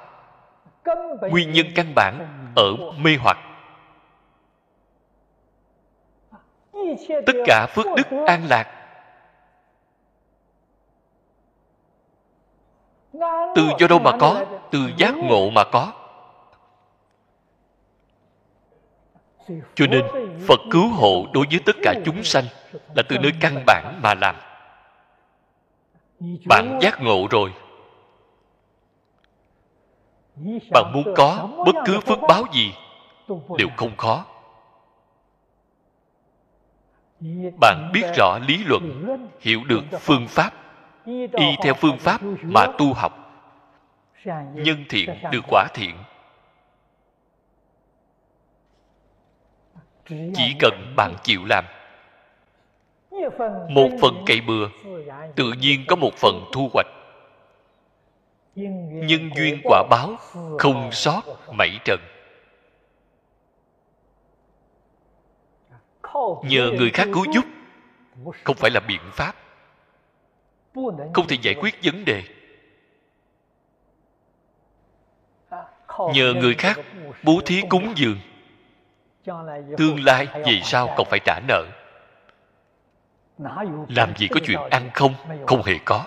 [1.31, 3.39] Nguyên nhân căn bản ở mê hoặc
[7.27, 8.73] tất cả phước đức an lạc.
[13.55, 14.45] Từ do đâu mà có?
[14.71, 15.93] Từ giác ngộ mà có.
[19.75, 20.05] Cho nên
[20.49, 22.45] phật cứu hộ đối với tất cả chúng sanh
[22.95, 24.37] là từ nơi căn bản mà làm.
[26.49, 27.53] Bạn giác ngộ rồi.
[30.71, 32.75] Bạn muốn có bất cứ phước báo gì
[33.59, 34.25] đều không khó
[37.61, 39.07] bạn biết rõ lý luận
[39.41, 40.53] hiểu được phương pháp
[41.33, 43.13] y theo phương pháp mà tu học.
[44.55, 45.97] nhân thiện được quả thiện.
[50.09, 51.65] Chỉ cần bạn chịu làm.
[53.69, 54.69] Một phần cày bừa
[55.37, 56.87] tự nhiên có một phần thu hoạch.
[58.55, 60.17] Nhân duyên quả báo
[60.59, 61.23] không sót
[61.53, 62.01] mảy trần
[66.45, 67.45] nhờ người khác cứu giúp.
[68.45, 69.35] không phải là biện pháp.
[71.15, 72.23] Không thể giải quyết vấn đề.
[76.15, 76.79] Nhờ người khác
[77.23, 78.19] bố thí cúng dường.
[79.77, 81.65] Tương lai về sau còn phải trả nợ.
[83.89, 85.15] Làm gì có chuyện ăn không
[85.47, 86.07] không hề có.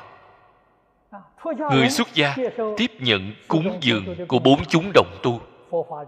[1.71, 2.35] Người xuất gia
[2.77, 5.41] tiếp nhận cúng dường của bốn chúng đồng tu.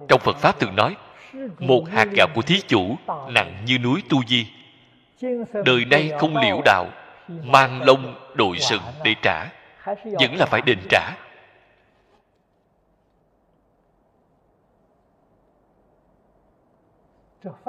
[0.08, 0.96] Trong phật pháp từng nói
[1.60, 4.48] một hạt gạo của thí chủ, nặng như núi tu di.
[5.66, 6.86] Đời nay không liễu đạo,
[7.28, 9.46] mang lông đội sừng để trả.
[9.86, 11.16] Vẫn là phải đền trả.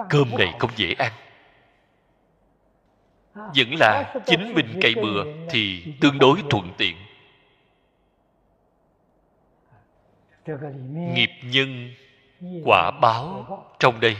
[0.09, 1.13] Cơm này không dễ ăn.
[3.35, 6.97] Vẫn là chính mình cày bừa thì tương đối thuận tiện.
[11.15, 11.95] Nghiệp nhân
[12.65, 13.47] quả báo
[13.79, 14.17] trong đây.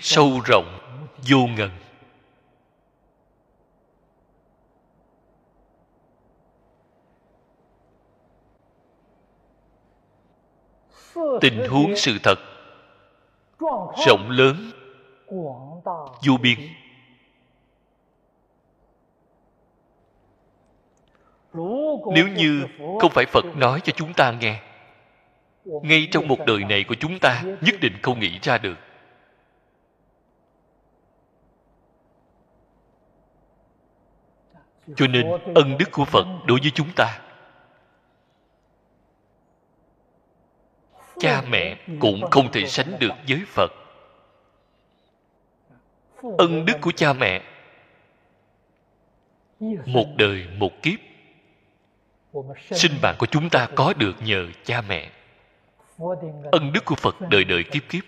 [0.00, 0.78] Sâu rộng,
[1.30, 1.70] vô ngần.
[11.40, 12.38] Tình huống sự thật
[14.06, 14.70] rộng lớn,
[16.26, 16.58] vô biên.
[22.14, 22.66] Nếu như
[23.00, 24.62] không phải phật nói cho chúng ta nghe,
[25.64, 28.76] ngay trong một đời này của chúng ta nhất định không nghĩ ra được.
[34.96, 37.20] Cho nên, ân đức của phật đối với chúng ta,
[41.18, 43.72] cha mẹ cũng không thể sánh được với phật.
[46.38, 47.42] Ân đức của cha mẹ,
[49.86, 51.09] một đời một kiếp
[52.70, 55.10] sinh mạng của chúng ta có được nhờ cha mẹ.
[56.52, 58.04] Ân đức của phật đời đời kiếp kiếp.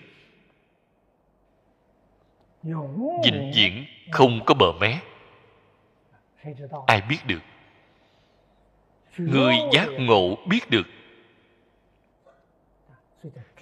[3.25, 4.99] Vĩnh viễn không có bờ mé.
[6.87, 7.41] Ai biết được?
[9.19, 10.87] Người giác ngộ biết được.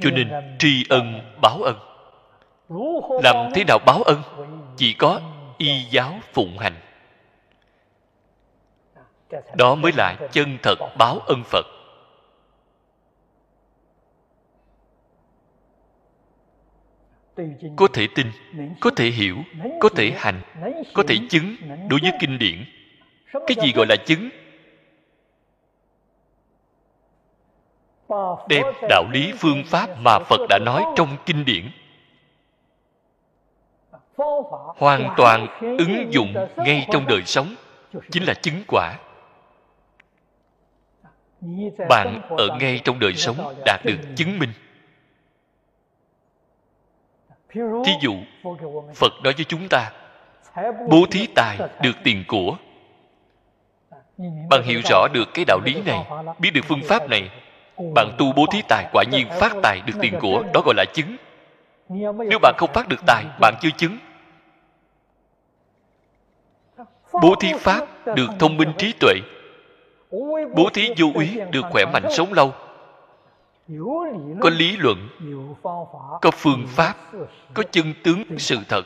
[0.00, 1.76] Cho nên tri ân báo ân.
[3.22, 4.22] Làm thế nào báo ân?
[4.76, 5.20] Chỉ có
[5.58, 6.74] y giáo phụng hành
[9.54, 11.66] đó mới là chân thật báo ân phật.
[17.76, 18.26] Có thể tin
[18.80, 19.36] có thể hiểu
[19.80, 20.40] có thể hành
[20.94, 21.56] có thể chứng
[21.88, 22.64] đối với kinh điển.
[23.32, 24.28] Cái gì gọi là chứng?
[28.48, 31.70] Đem đạo lý phương pháp mà phật đã nói trong kinh điển.
[34.76, 37.54] Hoàn toàn ứng dụng ngay trong đời sống
[38.10, 38.98] chính là chứng quả
[41.88, 44.52] bạn ở ngay trong đời sống đạt được chứng minh.
[47.84, 48.14] Thí dụ
[48.94, 49.92] phật nói với chúng ta
[50.88, 52.56] bố thí tài được tiền của.
[54.50, 56.04] Bạn hiểu rõ được cái đạo lý này
[56.38, 57.30] biết được phương pháp này.
[57.94, 60.84] Bạn tu bố thí tài quả nhiên phát tài được tiền của đó gọi là
[60.94, 61.16] chứng.
[62.28, 63.98] Nếu bạn không phát được tài bạn chưa chứng.
[67.22, 69.14] Bố thí pháp được thông minh trí tuệ
[70.54, 72.52] bố thí vô úy được khỏe mạnh sống lâu.
[74.40, 75.08] Có lý luận
[76.20, 76.96] có phương pháp
[77.54, 78.82] có chân tướng sự thật.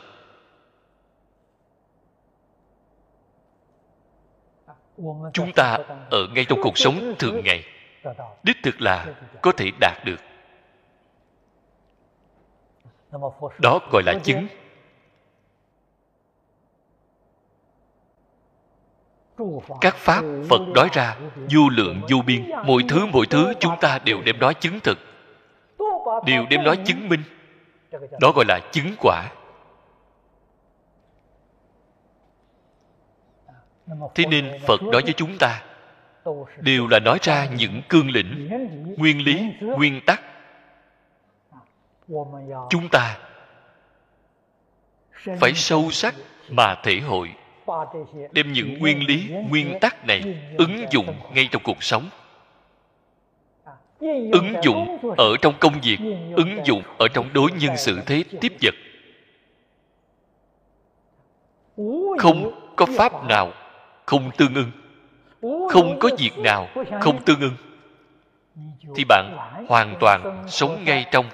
[5.33, 5.77] Chúng ta
[6.11, 7.63] ở ngay trong cuộc sống thường ngày
[8.43, 9.05] đích thực là
[9.41, 10.19] có thể đạt được.
[13.59, 14.47] Đó gọi là chứng
[19.81, 23.99] các pháp, phật nói ra vô lượng vô biên, mọi thứ mọi thứ chúng ta
[24.05, 24.97] đều đem nói chứng thực.
[26.25, 27.23] Đều đem nói chứng minh.
[28.19, 29.31] Đó gọi là chứng quả.
[34.15, 35.63] Thế nên phật nói với chúng ta,
[36.57, 38.49] đều là nói ra những cương lĩnh,
[38.97, 40.21] nguyên lý, nguyên tắc.
[42.69, 43.17] Chúng ta
[45.39, 46.15] phải sâu sắc
[46.49, 47.35] mà thể hội
[48.31, 50.21] đem những nguyên lý nguyên tắc này
[50.57, 52.09] ứng dụng ngay trong cuộc sống.
[54.31, 55.97] Ứng dụng ở trong công việc
[56.35, 58.73] ứng dụng ở trong đối nhân xử thế tiếp vật.
[62.19, 63.51] Không có pháp nào
[64.05, 64.71] không tương ưng.
[65.69, 66.67] Không có việc nào
[67.01, 67.55] không tương ưng.
[68.95, 69.37] Thì bạn
[69.67, 71.25] hoàn toàn sống ngay trong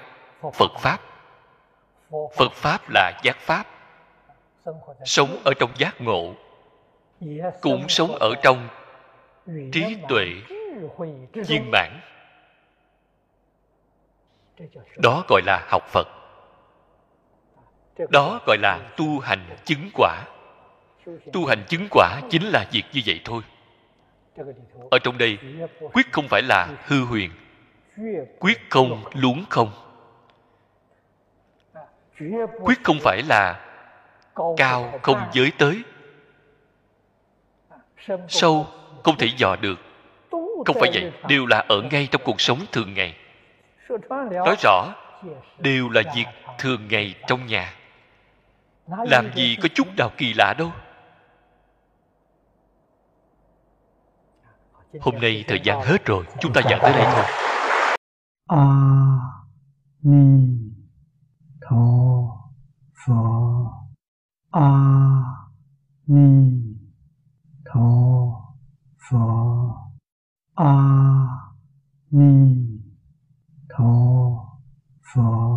[0.54, 0.98] phật pháp.
[2.36, 2.52] Phật.
[2.52, 3.71] Pháp là giác pháp
[5.04, 6.34] sống ở trong giác ngộ,
[7.60, 8.68] cũng sống ở trong
[9.72, 10.26] trí tuệ
[11.34, 12.00] viên mãn.
[14.96, 16.08] Đó gọi là học phật.
[18.10, 20.24] Đó gọi là tu hành chứng quả.
[21.32, 23.42] Tu hành chứng quả chính là việc như vậy thôi.
[24.90, 25.38] Ở trong đây,
[25.92, 27.30] quyết không phải là hư huyền,
[28.38, 29.70] quyết không luống không.
[32.60, 33.71] Quyết không phải là
[34.56, 35.82] cao không giới tới.
[38.28, 38.66] Sâu
[39.04, 39.78] không thể dò được.
[40.66, 43.16] Không phải vậy đều là ở ngay trong cuộc sống thường ngày.
[44.30, 44.94] Nói rõ
[45.58, 46.26] đều là việc
[46.58, 47.74] thường ngày trong nhà.
[48.86, 50.70] Làm gì có chút nào kỳ lạ đâu.
[55.00, 57.24] Hôm nay thời gian hết rồi chúng ta giảng tới đây thôi.
[58.46, 58.56] A
[60.02, 60.48] ni
[61.60, 61.82] tho
[64.52, 65.48] 阿
[66.04, 66.76] 弥
[67.64, 68.54] 陀
[68.98, 69.74] 佛。
[70.56, 71.54] 阿
[72.10, 72.82] 弥
[73.66, 74.60] 陀
[75.00, 75.51] 佛。